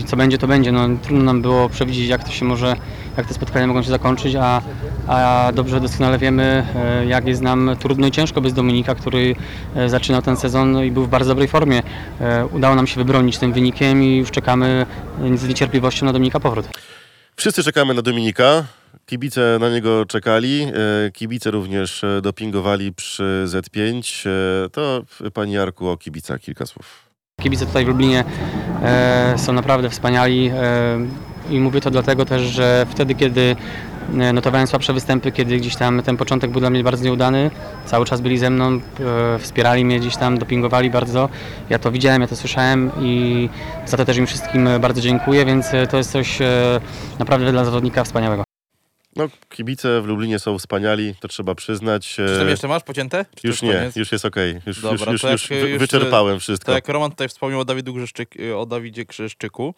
i 0.00 0.04
co 0.06 0.16
będzie, 0.16 0.38
to 0.38 0.46
będzie. 0.46 0.72
No, 0.72 0.88
trudno 1.02 1.24
nam 1.24 1.42
było 1.42 1.68
przewidzieć, 1.68 2.08
jak 2.08 2.24
to 2.24 2.30
się 2.30 2.44
może, 2.44 2.76
jak 3.16 3.26
te 3.26 3.34
spotkania 3.34 3.66
mogą 3.66 3.82
się 3.82 3.90
zakończyć, 3.90 4.34
a, 4.40 4.62
a 5.06 5.50
dobrze 5.54 5.80
doskonale 5.80 6.18
wiemy, 6.18 6.66
e, 6.74 7.06
jak 7.06 7.26
jest 7.26 7.42
nam 7.42 7.70
trudno 7.80 8.06
i 8.06 8.10
ciężko 8.10 8.40
bez 8.40 8.52
Dominika, 8.52 8.94
który 8.94 9.36
e, 9.76 9.88
zaczynał 9.88 10.22
ten 10.22 10.36
sezon 10.36 10.84
i 10.84 10.90
był 10.90 11.04
w 11.04 11.08
bardzo 11.08 11.30
dobrej 11.30 11.48
formie. 11.48 11.82
E, 12.20 12.46
Udało 12.46 12.74
nam 12.74 12.86
się 12.86 12.96
wybronić 12.96 13.38
tym 13.38 13.52
wynikiem 13.52 14.02
i 14.02 14.16
już 14.16 14.30
czekamy 14.30 14.86
z 15.34 15.48
niecierpliwością 15.48 16.06
na 16.06 16.12
Dominika 16.12 16.40
powrót. 16.40 16.68
Wszyscy 17.36 17.62
czekamy 17.62 17.94
na 17.94 18.02
Dominika. 18.02 18.64
Kibice 19.06 19.58
na 19.60 19.70
niego 19.70 20.06
czekali. 20.06 20.66
Kibice 21.12 21.50
również 21.50 22.04
dopingowali 22.22 22.92
przy 22.92 23.44
Z5. 23.46 24.28
E, 24.28 24.68
To, 24.70 25.02
Pani 25.34 25.52
Jarku, 25.52 25.88
o 25.88 25.96
kibicach 25.96 26.40
kilka 26.40 26.66
słów. 26.66 27.06
Kibice 27.42 27.66
tutaj 27.66 27.84
w 27.84 27.88
Lublinie 27.88 28.24
są 29.36 29.52
naprawdę 29.52 29.90
wspaniali 29.90 30.50
i 31.50 31.60
mówię 31.60 31.80
to 31.80 31.90
dlatego 31.90 32.24
też, 32.24 32.42
że 32.42 32.86
wtedy, 32.90 33.14
kiedy 33.14 33.56
e, 34.18 34.32
notowałem 34.32 34.66
słabsze 34.66 34.92
występy, 34.92 35.32
kiedy 35.32 35.56
gdzieś 35.56 35.76
tam 35.76 36.02
ten 36.02 36.16
początek 36.16 36.50
był 36.50 36.60
dla 36.60 36.70
mnie 36.70 36.84
bardzo 36.84 37.04
nieudany, 37.04 37.50
cały 37.86 38.06
czas 38.06 38.20
byli 38.20 38.38
ze 38.38 38.50
mną, 38.50 38.80
e, 39.34 39.38
wspierali 39.38 39.84
mnie 39.84 40.00
gdzieś 40.00 40.16
tam, 40.16 40.38
dopingowali 40.38 40.90
bardzo. 40.90 41.28
Ja 41.70 41.78
to 41.78 41.92
widziałem, 41.92 42.22
ja 42.22 42.28
to 42.28 42.36
słyszałem 42.36 42.90
i 43.00 43.48
za 43.86 43.96
to 43.96 44.04
też 44.04 44.16
im 44.16 44.26
wszystkim 44.26 44.68
bardzo 44.80 45.00
dziękuję, 45.00 45.44
więc 45.44 45.74
e, 45.74 45.86
to 45.86 45.96
jest 45.96 46.10
coś 46.10 46.38
naprawdę 47.18 47.52
dla 47.52 47.64
zawodnika 47.64 48.04
wspaniałego. 48.04 48.46
No, 49.16 49.28
kibice 49.48 50.02
w 50.02 50.06
Lublinie 50.06 50.38
są 50.38 50.58
wspaniali, 50.58 51.14
to 51.20 51.28
trzeba 51.28 51.54
przyznać. 51.54 52.14
Czy 52.14 52.36
tam 52.38 52.48
jeszcze 52.48 52.68
masz 52.68 52.82
pocięte? 52.82 53.24
Czy 53.34 53.46
Już 53.46 53.62
nie, 53.62 53.72
koniec? 53.72 53.96
już 53.96 54.12
jest 54.12 54.24
okej. 54.24 54.60
Już, 54.66 54.80
Dobra, 54.80 55.12
już, 55.12 55.22
już, 55.22 55.50
już, 55.50 55.60
już, 55.60 55.78
wyczerpałem 55.78 56.40
wszystko. 56.40 56.66
Tak 56.66 56.74
jak 56.74 56.88
Roman 56.88 57.10
tutaj 57.10 57.28
wspomniał 57.28 57.60
o, 57.60 57.64
Dawidu 57.64 57.94
Grzeszczyk, 57.94 58.34
o 58.56 58.66
Dawidzie 58.66 59.04
Grzeszczyku, 59.04 59.74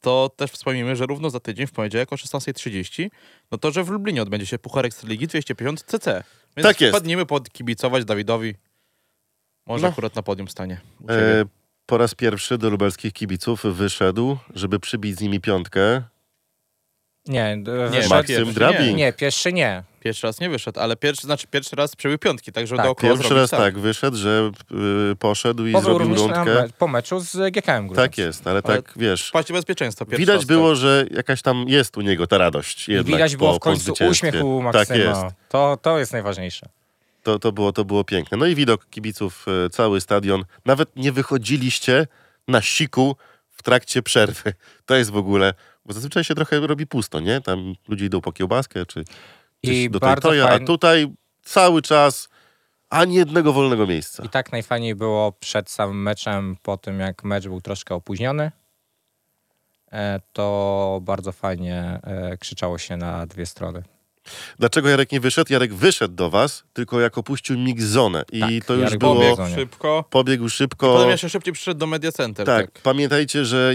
to 0.00 0.30
też 0.36 0.50
wspomnimy, 0.50 0.96
że 0.96 1.06
równo 1.06 1.30
za 1.30 1.40
tydzień, 1.40 1.66
w 1.66 1.72
poniedziałek 1.72 2.12
o 2.12 2.16
16.30, 2.16 3.10
no 3.52 3.58
to, 3.58 3.70
że 3.70 3.84
w 3.84 3.88
Lublinie 3.88 4.22
odbędzie 4.22 4.46
się 4.46 4.58
Puchar 4.58 4.86
Ekstraligi 4.86 5.26
250 5.26 5.82
CC. 5.82 6.24
Więc 6.56 6.68
Tak 6.68 6.80
jest. 6.80 6.92
wpadnijmy 6.96 7.26
pod 7.26 7.50
kibicować 7.50 8.04
Dawidowi. 8.04 8.54
Może 9.66 9.82
No. 9.82 9.88
akurat 9.92 10.14
na 10.16 10.22
podium 10.22 10.48
stanie. 10.48 10.80
E, 11.08 11.44
po 11.86 11.98
raz 11.98 12.14
pierwszy 12.14 12.58
do 12.58 12.70
lubelskich 12.70 13.12
kibiców 13.12 13.62
wyszedł, 13.76 14.36
żeby 14.54 14.80
przybić 14.80 15.16
z 15.16 15.20
nimi 15.20 15.40
piątkę. 15.40 16.02
Nie, 17.26 17.56
Nie, 17.92 18.08
Maksym 18.08 18.52
Drabing. 18.52 18.96
nie, 18.98 19.12
pierwszy 19.12 19.52
nie. 19.52 19.82
Pierwszy 20.00 20.26
raz 20.26 20.40
nie 20.40 20.50
wyszedł, 20.50 20.80
ale 20.80 20.96
pierwszy, 20.96 21.22
znaczy 21.22 21.46
pierwszy 21.50 21.76
raz 21.76 21.96
przebył 21.96 22.18
piątki, 22.18 22.52
tak 22.52 22.66
żeby 22.66 22.76
Tak, 22.76 22.86
dookoła 22.86 23.12
Pierwszy 23.16 23.34
raz 23.34 23.50
tak 23.50 23.78
wyszedł, 23.78 24.16
że 24.16 24.50
y, 25.12 25.16
poszedł 25.16 25.66
i 25.66 25.72
Pobył 25.72 25.90
zrobił 25.98 26.14
rundkę. 26.16 26.44
me- 26.44 26.68
po 26.78 26.88
meczu 26.88 27.20
z 27.20 27.36
GKM 27.52 27.86
Grudziądz. 27.86 27.96
Tak 27.96 28.18
jest, 28.18 28.46
ale, 28.46 28.60
Ale 28.64 28.82
tak 28.82 28.92
wiesz. 28.96 29.30
Paście 29.30 29.54
bezpieczeństwa. 29.54 30.04
Pierwszy 30.04 30.18
Widać 30.18 30.36
raz, 30.36 30.44
było, 30.44 30.68
tak. 30.68 30.76
że 30.76 31.04
jakaś 31.10 31.42
tam 31.42 31.64
jest 31.68 31.96
u 31.96 32.00
niego 32.00 32.26
ta 32.26 32.38
radość. 32.38 32.88
I 32.88 32.92
Jednak 32.92 33.06
widać 33.14 33.36
było 33.36 33.50
po, 33.50 33.56
w 33.56 33.60
końcu 33.60 33.94
uśmiech 34.10 34.44
u 34.44 34.60
Tak 34.64 34.74
Maksyma. 34.74 34.98
jest. 34.98 35.36
To, 35.48 35.78
to 35.82 35.98
jest 35.98 36.12
najważniejsze. 36.12 36.68
To, 37.22 37.38
to, 37.38 37.52
było, 37.52 37.72
to 37.72 37.84
było 37.84 38.04
piękne. 38.04 38.38
No 38.38 38.46
i 38.46 38.54
widok 38.54 38.86
kibiców, 38.90 39.46
e, 39.66 39.70
cały 39.70 40.00
stadion. 40.00 40.44
Nawet 40.64 40.96
nie 40.96 41.12
wychodziliście 41.12 42.06
na 42.48 42.62
siku 42.62 43.16
w 43.50 43.62
trakcie 43.62 44.02
przerwy. 44.02 44.52
To 44.86 44.94
jest 44.96 45.10
w 45.10 45.16
ogóle, 45.16 45.54
bo 45.86 45.92
zazwyczaj 45.92 46.24
się 46.24 46.34
trochę 46.34 46.60
robi 46.60 46.86
pusto, 46.86 47.20
nie? 47.20 47.40
Tam 47.40 47.74
ludzie 47.88 48.04
idą 48.04 48.20
po 48.20 48.32
kiełbaskę 48.32 48.86
czy 48.86 49.04
I 49.62 49.90
do 49.90 49.98
bardzo 49.98 50.28
toja, 50.28 50.48
a 50.48 50.58
fajn- 50.58 50.66
tutaj 50.66 51.06
cały 51.42 51.82
czas 51.82 52.28
ani 52.90 53.14
jednego 53.14 53.52
wolnego 53.52 53.86
miejsca. 53.86 54.24
I 54.24 54.28
tak 54.28 54.52
najfajniej 54.52 54.94
było 54.94 55.32
przed 55.32 55.70
samym 55.70 56.02
meczem, 56.02 56.56
po 56.62 56.76
tym 56.76 57.00
jak 57.00 57.24
mecz 57.24 57.44
był 57.44 57.60
troszkę 57.60 57.94
opóźniony, 57.94 58.50
e, 59.92 60.20
to 60.32 60.98
bardzo 61.02 61.32
fajnie 61.32 62.00
e, 62.02 62.36
krzyczało 62.36 62.78
się 62.78 62.96
na 62.96 63.26
dwie 63.26 63.46
strony. 63.46 63.82
Dlaczego 64.58 64.88
Jarek 64.88 65.12
nie 65.12 65.20
wyszedł? 65.20 65.52
Jarek 65.52 65.74
wyszedł 65.74 66.14
do 66.14 66.30
was, 66.30 66.64
tylko 66.72 67.00
jak 67.00 67.18
opuścił 67.18 67.58
mixzonę. 67.58 68.24
I 68.32 68.40
Tak, 68.40 68.50
to 68.66 68.74
już 68.74 68.82
Jarek 68.84 68.98
było... 68.98 69.14
pobiegł. 69.14 69.36
Pobiegł 69.36 69.54
szybko. 69.54 70.04
Pobiegł 70.10 70.48
szybko. 70.48 70.92
Potem 70.92 71.10
jeszcze 71.10 71.28
szybciej 71.30 71.52
przyszedł 71.54 71.78
do 71.80 71.86
Media 71.86 72.12
Center. 72.12 72.46
Tak, 72.46 72.70
Tak. 72.72 72.82
pamiętajcie, 72.82 73.44
że 73.44 73.74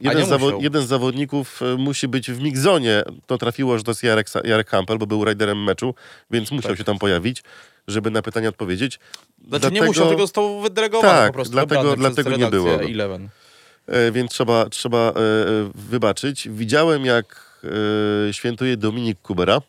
jeden, 0.00 0.18
nie 0.18 0.24
z 0.24 0.28
zawo- 0.28 0.44
musiał. 0.44 0.62
jeden 0.62 0.82
z 0.82 0.86
zawodników 0.86 1.60
e, 1.62 1.76
musi 1.76 2.08
być 2.08 2.30
w 2.30 2.42
mixzonie. 2.42 3.02
To 3.26 3.38
trafiło, 3.38 3.78
że 3.78 3.84
to 3.84 3.90
jest 3.90 4.02
Jarek, 4.02 4.28
Sa- 4.28 4.46
Jarek 4.48 4.70
Hampel, 4.70 4.98
bo 4.98 5.06
był 5.06 5.24
riderem 5.24 5.64
meczu, 5.64 5.94
więc 6.30 6.50
musiał 6.50 6.70
Tak. 6.70 6.78
się 6.78 6.84
tam 6.84 6.98
pojawić, 6.98 7.42
żeby 7.88 8.10
na 8.10 8.22
pytania 8.22 8.48
odpowiedzieć. 8.48 8.98
Znaczy 9.48 9.70
nie 9.70 9.82
musiał, 9.82 10.06
tylko 10.08 10.22
został 10.22 10.60
wydelegowany 10.60 11.14
Tak, 11.14 11.26
po 11.28 11.34
prostu. 11.34 11.52
dlatego- 11.52 11.96
dlatego 11.96 12.30
nie 12.30 12.36
redakcję 12.36 12.60
było 12.60 12.78
go. 12.78 12.84
Eleven. 12.84 13.28
E, 13.86 14.12
więc 14.12 14.30
trzeba, 14.30 14.68
trzeba 14.68 14.98
e, 14.98 15.10
e, 15.10 15.12
wybaczyć. 15.74 16.48
Widziałem, 16.48 17.04
jak 17.04 17.52
e, 18.28 18.32
świętuje 18.34 18.76
Dominik 18.76 19.18
Kubera 19.22 19.60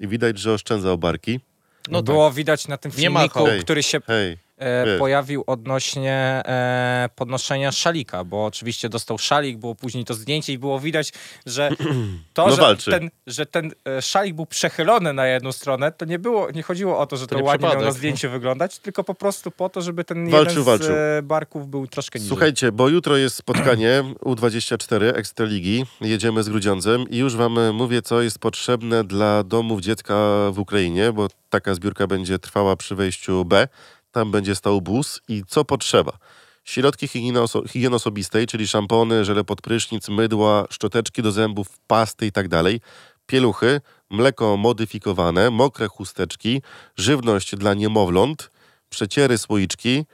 i 0.00 0.08
widać, 0.08 0.38
że 0.38 0.52
oszczędzał 0.52 0.98
barki. 0.98 1.40
No 1.88 2.02
Było 2.02 2.30
widać 2.30 2.68
na 2.68 2.76
tym 2.76 2.92
Nie 2.98 3.10
ma 3.10 3.20
filmiku, 3.20 3.44
hej. 3.46 3.60
który 3.60 3.82
się 3.82 4.00
Hej, 4.06 4.36
e, 4.60 4.98
pojawił 4.98 5.44
odnośnie 5.46 6.12
e, 6.46 7.08
podnoszenia 7.16 7.72
szalika, 7.72 8.24
bo 8.24 8.44
oczywiście 8.46 8.88
dostał 8.88 9.18
szalik, 9.18 9.58
było 9.58 9.74
później 9.74 10.04
to 10.04 10.14
zdjęcie 10.14 10.52
i 10.52 10.58
było 10.58 10.80
widać, 10.80 11.12
że 11.46 11.70
to, 12.34 12.46
No 12.46 12.54
że, 12.56 12.62
walczy. 12.62 12.90
ten, 12.90 13.10
że 13.26 13.46
ten 13.46 13.72
e, 13.88 14.02
szalik 14.02 14.34
był 14.34 14.46
przechylony 14.46 15.12
na 15.12 15.26
jedną 15.26 15.52
stronę, 15.52 15.92
to 15.92 16.04
nie 16.04 16.18
było, 16.18 16.50
nie 16.50 16.62
chodziło 16.62 16.98
o 16.98 17.06
to, 17.06 17.16
że 17.16 17.26
to, 17.26 17.36
nie 17.36 17.42
ładnie 17.42 17.68
miał 17.68 17.80
na 17.82 17.90
zdjęciu 17.92 18.30
wyglądać, 18.30 18.78
tylko 18.78 19.04
po 19.04 19.14
prostu 19.14 19.50
po 19.50 19.68
to, 19.68 19.82
żeby 19.82 20.04
ten 20.04 20.30
Walczył, 20.30 20.50
jeden 20.50 20.62
z 20.62 20.66
walczył. 20.66 20.94
e, 20.96 21.22
barków 21.22 21.68
był 21.68 21.86
troszkę 21.86 22.18
niżej. 22.18 22.28
Słuchajcie, 22.28 22.72
bo 22.72 22.88
jutro 22.88 23.16
jest 23.16 23.36
spotkanie 23.36 24.04
U24 24.24 25.04
Ekstraligi. 25.16 25.86
Jedziemy 26.00 26.42
z 26.42 26.48
Grudziądzem 26.48 27.08
i 27.10 27.16
już 27.18 27.36
wam 27.36 27.72
mówię, 27.74 28.02
co 28.02 28.22
jest 28.22 28.38
potrzebne 28.38 29.04
dla 29.04 29.44
domów 29.44 29.80
dziecka 29.80 30.14
w 30.52 30.58
Ukrainie, 30.58 31.12
bo 31.12 31.28
taka 31.50 31.74
zbiórka 31.74 32.06
będzie 32.06 32.38
trwała 32.38 32.76
przy 32.76 32.94
wejściu 32.94 33.44
B. 33.44 33.68
Tam 34.12 34.30
będzie 34.30 34.54
stał 34.54 34.80
bus 34.80 35.20
i 35.28 35.42
co 35.48 35.64
potrzeba. 35.64 36.12
Środki 36.64 37.08
higieny, 37.08 37.40
oso- 37.40 37.68
higieny 37.68 37.96
osobistej, 37.96 38.46
czyli 38.46 38.68
szampony, 38.68 39.24
żele 39.24 39.44
pod 39.44 39.60
prysznic, 39.60 40.08
mydła, 40.08 40.66
szczoteczki 40.70 41.22
do 41.22 41.32
zębów, 41.32 41.66
pasty 41.86 42.26
i 42.26 42.32
tak 42.32 42.48
pieluchy, 43.26 43.80
mleko 44.10 44.56
modyfikowane, 44.56 45.50
mokre 45.50 45.88
chusteczki, 45.88 46.62
żywność 46.96 47.56
dla 47.56 47.74
niemowląt, 47.74 48.50
przeciery 48.88 49.38
słoiczki, 49.38 50.04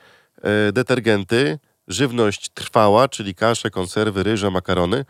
e, 0.43 0.73
detergenty, 0.73 1.59
żywność 1.89 2.49
trwała, 2.55 3.09
czyli 3.09 3.35
kasze, 3.35 3.71
konserwy, 3.71 4.23
ryże, 4.23 4.51
makarony 4.51 5.05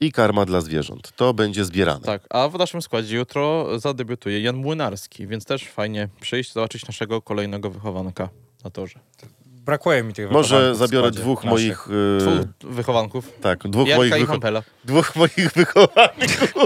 i 0.00 0.12
karma 0.12 0.44
dla 0.44 0.60
zwierząt. 0.60 1.12
To 1.16 1.34
będzie 1.34 1.64
zbierane. 1.64 2.00
Tak, 2.00 2.22
a 2.30 2.48
w 2.48 2.58
naszym 2.58 2.82
składzie 2.82 3.16
jutro 3.16 3.66
zadebiutuje 3.78 4.40
Jan 4.40 4.56
Młynarski, 4.56 5.26
więc 5.26 5.44
też 5.44 5.64
fajnie 5.68 6.08
przyjść, 6.20 6.52
zobaczyć 6.52 6.86
naszego 6.86 7.22
kolejnego 7.22 7.70
wychowanka 7.70 8.28
na 8.64 8.70
torze. 8.70 9.00
Brakuje 9.46 10.02
mi 10.02 10.14
tych 10.14 10.30
Może 10.30 10.74
zabiorę 10.74 11.10
dwóch 11.10 11.44
naszych. 11.44 11.50
moich... 11.50 11.88
e, 11.88 12.18
Dwóch 12.20 12.72
wychowanków. 12.74 13.32
tak, 13.40 13.68
dwóch 13.68 13.88
Jarka 13.88 13.98
moich, 14.00 14.14
wycho- 14.28 14.62
dwóch 14.84 15.16
moich 15.16 15.52
wychowanków. 15.56 16.54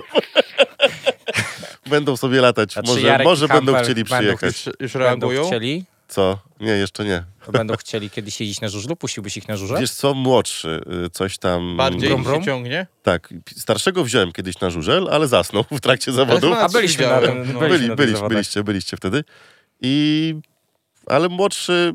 będą 1.91 2.17
sobie 2.17 2.41
latać. 2.41 2.73
Znaczy, 2.73 2.89
może 2.89 3.01
Jarek 3.07 3.27
może 3.27 3.49
będą 3.49 3.75
chcieli 3.75 4.05
będą 4.05 4.17
przyjechać. 4.17 4.67
Już, 4.67 4.75
już 4.81 4.93
Będą 4.93 5.07
reagują? 5.29 5.47
chcieli, 5.47 5.85
Co? 6.09 6.39
Nie, 6.61 6.71
jeszcze 6.73 7.05
nie. 7.05 7.25
to 7.47 7.53
będą 7.53 7.77
chcieli 7.77 8.11
kiedyś 8.11 8.41
jeździć 8.41 8.61
na 8.61 8.69
żużlu, 8.69 8.97
puściłbyś 8.97 9.37
ich 9.37 9.49
na 9.49 9.57
żużle? 9.57 9.81
Wiesz 9.81 9.91
co, 9.91 10.15
młodszy 10.15 10.81
y, 11.07 11.11
coś 11.11 11.39
tam... 11.39 11.77
Bardziej 11.77 12.09
Brum, 12.09 12.23
brum? 12.25 12.41
się 12.41 12.47
ciągnie? 12.47 12.87
Tak, 13.03 13.35
starszego 13.57 14.05
wziąłem 14.05 14.33
kiedyś 14.33 14.61
na 14.61 14.71
żużel, 14.71 15.09
ale 15.13 15.29
zasnął 15.29 15.65
w 15.71 15.81
trakcie 15.81 16.13
zawodów. 16.13 16.51
chyba 16.51 16.61
A 16.61 16.69
byliśmy 16.69 17.07
na 17.07 17.21
tym, 17.21 17.53
no. 17.53 17.61
Byli, 17.61 17.87
tych 17.87 17.97
byliście, 17.97 18.29
byliście, 18.29 18.65
byliście 18.65 18.97
wtedy. 18.97 19.25
I... 19.81 20.35
Ale 21.07 21.29
młodszy... 21.29 21.95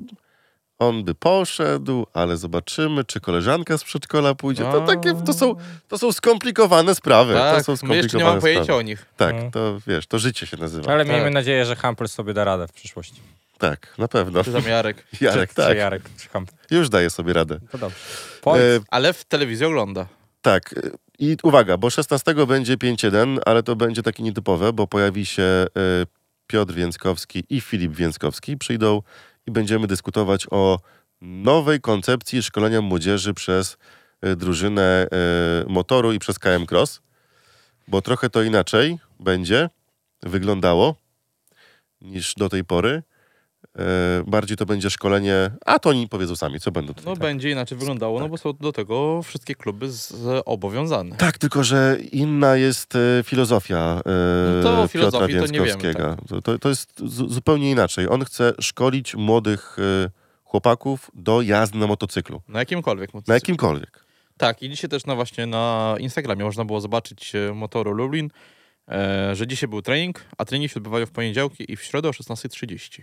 On 0.79 1.03
by 1.03 1.15
poszedł, 1.15 2.05
ale 2.13 2.37
zobaczymy, 2.37 3.03
czy 3.05 3.19
koleżanka 3.19 3.77
z 3.77 3.83
przedszkola 3.83 4.35
pójdzie. 4.35 4.63
To 4.63 4.81
takie, 4.81 5.13
to 5.25 5.33
są, 5.33 5.55
to 5.87 5.97
są 5.97 6.11
skomplikowane 6.11 6.95
sprawy. 6.95 7.33
to 7.33 7.39
Tak, 7.39 7.65
są 7.65 7.71
my 7.71 7.77
skomplikowane 7.77 8.03
jeszcze 8.03 8.17
nie 8.17 8.23
mam 8.23 8.41
pojęcia 8.41 8.75
o 8.75 8.81
nich. 8.81 9.05
Tak, 9.17 9.35
Mm. 9.35 9.51
to 9.51 9.77
wiesz, 9.87 10.07
to 10.07 10.19
życie 10.19 10.47
się 10.47 10.57
nazywa. 10.57 10.91
Ale 10.93 11.05
Tak. 11.05 11.13
miejmy 11.13 11.29
nadzieję, 11.31 11.65
że 11.65 11.75
Hampel 11.75 12.07
sobie 12.09 12.33
da 12.33 12.43
radę 12.43 12.67
w 12.67 12.71
przyszłości. 12.71 13.21
Tak, 13.59 13.97
na 13.97 14.07
pewno. 14.07 14.43
Czy 14.43 14.53
tam 14.53 14.63
Jarek. 14.63 15.07
Jarek, 15.21 15.49
Czy 15.49 15.55
tak. 15.55 15.77
Jarek, 15.77 16.03
czy. 16.17 16.75
Już 16.75 16.89
daje 16.89 17.09
sobie 17.09 17.33
radę. 17.33 17.59
To 17.71 17.77
dobrze. 17.77 17.97
Powiedz, 18.41 18.81
E, 18.81 18.85
Ale 18.89 19.13
w 19.13 19.25
telewizji 19.25 19.65
ogląda. 19.65 20.07
Tak. 20.41 20.73
y, 20.73 20.91
I 21.19 21.37
uwaga, 21.43 21.77
bo 21.77 21.89
16 21.89 22.45
będzie 22.45 22.77
5-1, 22.77 23.37
ale 23.45 23.63
to 23.63 23.75
będzie 23.75 24.03
takie 24.03 24.23
nietypowe, 24.23 24.73
bo 24.73 24.87
pojawi 24.87 25.25
się 25.25 25.43
y, 25.43 25.67
Piotr 26.47 26.73
Więckowski 26.73 27.43
i 27.49 27.61
Filip 27.61 27.95
Więckowski. 27.95 28.57
Przyjdą 28.57 29.01
i 29.47 29.51
będziemy 29.51 29.87
dyskutować 29.87 30.47
o 30.51 30.79
nowej 31.21 31.81
koncepcji 31.81 32.43
szkolenia 32.43 32.81
młodzieży 32.81 33.33
przez 33.33 33.77
y, 34.25 34.35
drużynę 34.35 35.07
y, 35.65 35.69
motoru 35.69 36.13
i 36.13 36.19
przez 36.19 36.39
KM 36.39 36.65
Cross, 36.71 37.01
bo 37.87 38.01
trochę 38.01 38.29
to 38.29 38.43
inaczej 38.43 38.99
będzie 39.19 39.69
wyglądało 40.23 40.95
niż 42.01 42.33
do 42.35 42.49
tej 42.49 42.65
pory. 42.65 43.03
Y, 43.79 44.23
bardziej 44.27 44.57
to 44.57 44.65
będzie 44.65 44.89
szkolenie, 44.89 45.51
a 45.65 45.79
to 45.79 45.89
oni 45.89 46.07
powiedzą 46.07 46.35
sami, 46.35 46.59
co 46.59 46.71
będą 46.71 46.93
tutaj. 46.93 47.13
No 47.13 47.19
będzie 47.19 47.51
inaczej 47.51 47.77
wyglądało, 47.77 48.19
no 48.19 48.29
bo 48.29 48.37
są 48.37 48.53
do 48.53 48.71
tego 48.71 49.23
wszystkie 49.23 49.55
kluby 49.55 49.91
z, 49.91 50.09
z 50.09 50.43
obowiązane. 50.45 51.15
Tak, 51.15 51.37
tylko 51.37 51.63
że 51.63 51.97
inna 52.11 52.55
jest 52.55 52.95
e, 52.95 53.23
filozofia 53.23 54.01
e, 54.05 54.63
No 54.63 54.87
to 54.87 54.87
Piotra 54.89 55.19
to 55.19 55.27
Więckowskiego. 55.27 56.17
To, 56.43 56.59
to, 56.59 56.69
jest 56.69 56.99
zu, 57.05 57.29
zupełnie 57.29 57.71
inaczej. 57.71 58.09
On 58.09 58.25
chce 58.25 58.53
szkolić 58.59 59.15
młodych 59.15 59.77
e, 59.79 60.09
chłopaków 60.43 61.11
do 61.13 61.41
jazdy 61.41 61.77
na 61.77 61.87
motocyklu. 61.87 62.41
Na 62.47 62.59
jakimkolwiek 62.59 63.13
Na 63.13 63.17
motocyklu. 63.17 63.33
jakimkolwiek. 63.33 64.05
Tak, 64.37 64.61
i 64.61 64.69
dzisiaj 64.69 64.89
też 64.89 65.05
na 65.05 65.15
właśnie 65.15 65.45
na 65.45 65.95
Instagramie 65.99 66.43
można 66.43 66.65
było 66.65 66.81
zobaczyć 66.81 67.35
e, 67.35 67.53
motoru 67.53 67.93
Lublin, 67.93 68.29
e, 68.87 69.35
że 69.35 69.47
dzisiaj 69.47 69.69
był 69.69 69.81
trening, 69.81 70.25
a 70.37 70.45
treningi 70.45 70.73
się 70.73 70.77
odbywają 70.77 71.05
w 71.05 71.11
poniedziałki 71.11 71.71
i 71.71 71.75
w 71.75 71.83
środę 71.83 72.09
o 72.09 72.11
16.30. 72.11 73.01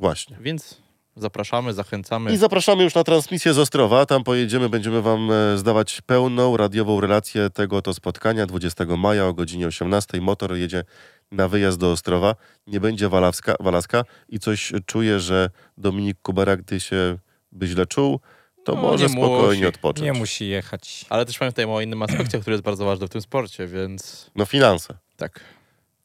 Właśnie. 0.00 0.36
Więc 0.40 0.80
zapraszamy, 1.16 1.72
zachęcamy. 1.72 2.32
I 2.32 2.36
zapraszamy 2.36 2.82
już 2.84 2.94
na 2.94 3.04
transmisję 3.04 3.54
z 3.54 3.58
Ostrowa. 3.58 4.06
Tam 4.06 4.24
pojedziemy, 4.24 4.68
będziemy 4.68 5.02
wam 5.02 5.30
e, 5.32 5.58
zdawać 5.58 6.00
pełną 6.06 6.56
radiową 6.56 7.00
relację 7.00 7.50
tego 7.50 7.76
oto 7.76 7.94
spotkania 7.94 8.46
20 8.46 8.84
maja 8.84 9.26
o 9.26 9.34
godzinie 9.34 9.66
18. 9.66 10.20
Motor 10.20 10.54
jedzie 10.56 10.84
na 11.32 11.48
wyjazd 11.48 11.78
do 11.78 11.92
Ostrowa. 11.92 12.34
Nie 12.66 12.80
będzie 12.80 13.08
Walawska, 13.08 13.54
Walaska 13.60 14.04
i 14.28 14.38
coś 14.38 14.72
czuję, 14.86 15.20
że 15.20 15.50
Dominik 15.78 16.16
Kubera, 16.22 16.56
gdy 16.56 16.80
się 16.80 17.18
by 17.52 17.66
źle 17.66 17.86
czuł, 17.86 18.20
to 18.64 18.74
No, 18.74 18.82
może 18.82 19.06
nie 19.06 19.12
spokojnie 19.12 19.62
musi. 19.62 19.66
odpocząć. 19.66 20.04
nie 20.04 20.12
musi 20.12 20.48
jechać. 20.48 21.04
Ale 21.08 21.26
też 21.26 21.38
pamiętajmy 21.38 21.72
o 21.72 21.80
innym 21.80 22.02
aspekcie, 22.02 22.38
który 22.40 22.54
jest 22.54 22.64
bardzo 22.64 22.84
ważny 22.84 23.06
w 23.06 23.10
tym 23.10 23.20
sporcie, 23.22 23.66
więc 23.66 24.30
No 24.36 24.44
finanse. 24.44 24.94
tak. 25.16 25.40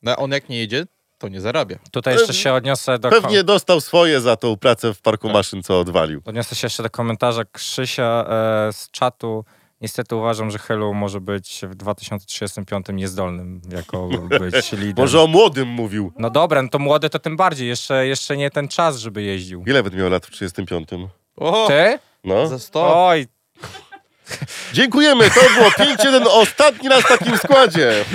No, 0.03 0.11
a 0.11 0.15
on 0.15 0.31
jak 0.31 0.49
nie 0.49 0.57
jedzie, 0.57 0.85
to 1.17 1.27
nie 1.27 1.41
zarabia. 1.41 1.77
Tutaj 1.91 2.13
jeszcze 2.13 2.33
się 2.33 2.53
odniosę 2.53 2.99
do... 2.99 3.09
Pewnie 3.09 3.43
dostał 3.43 3.81
swoje 3.81 4.21
za 4.21 4.35
tą 4.35 4.57
pracę 4.57 4.93
w 4.93 5.01
parku 5.01 5.27
Tak. 5.27 5.33
maszyn, 5.33 5.63
co 5.63 5.79
odwalił. 5.79 6.21
Odniosę 6.25 6.55
się 6.55 6.65
jeszcze 6.65 6.83
do 6.83 6.89
komentarza 6.89 7.45
Krzysia 7.51 8.25
e, 8.29 8.73
z 8.73 8.91
czatu. 8.91 9.45
Niestety 9.81 10.15
uważam, 10.15 10.51
że 10.51 10.57
Helu 10.57 10.93
może 10.93 11.21
być 11.21 11.61
w 11.63 11.75
2035 11.75 12.85
niezdolnym 12.93 13.61
jako 13.69 14.07
być 14.39 14.71
liderem. 14.71 14.93
Może 14.97 15.21
o 15.21 15.27
młodym 15.27 15.67
mówił. 15.67 16.13
No 16.17 16.29
dobra, 16.29 16.61
no 16.61 16.69
to 16.69 16.79
młody 16.79 17.09
to 17.09 17.19
tym 17.19 17.37
bardziej. 17.37 17.67
Jeszcze, 17.67 18.07
jeszcze 18.07 18.37
nie 18.37 18.51
ten 18.51 18.67
czas, 18.67 18.97
żeby 18.97 19.23
jeździł. 19.23 19.63
Ile 19.67 19.83
będę 19.83 19.97
miał 19.97 20.09
lat 20.09 20.25
w 20.25 20.31
35? 20.31 20.89
O! 21.35 21.67
Ty? 21.67 21.99
No. 22.23 22.47
Za 22.47 22.59
100! 22.59 23.05
Oj, 23.07 23.27
Dziękujemy, 24.73 25.29
to 25.31 25.41
było 25.55 25.69
5-1, 25.69 26.23
ostatni 26.27 26.89
raz 26.89 27.03
w 27.03 27.07
takim 27.07 27.37
składzie. 27.37 27.93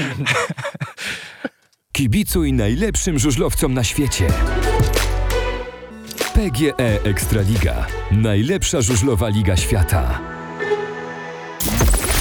Kibicuj 2.00 2.52
najlepszym 2.52 3.18
żużlowcom 3.18 3.74
na 3.74 3.84
świecie. 3.84 4.26
PGE 6.34 7.02
Ekstraliga. 7.04 7.86
Najlepsza 8.10 8.82
żużlowa 8.82 9.28
liga 9.28 9.56
świata. 9.56 10.20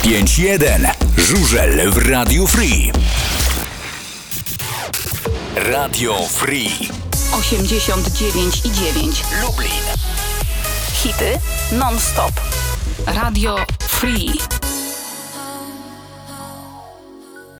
5-1. 0.03 0.89
Żużel 1.17 1.91
w 1.91 1.97
Radiu 1.97 2.47
Free. 2.47 2.91
Radio 5.55 6.15
Free. 6.29 6.69
89 7.39 8.65
i 8.65 8.71
9. 8.71 9.23
Lublin. 9.41 9.83
Hity 10.93 11.39
non-stop. 11.71 12.33
Radio 13.07 13.57
Free. 13.79 14.58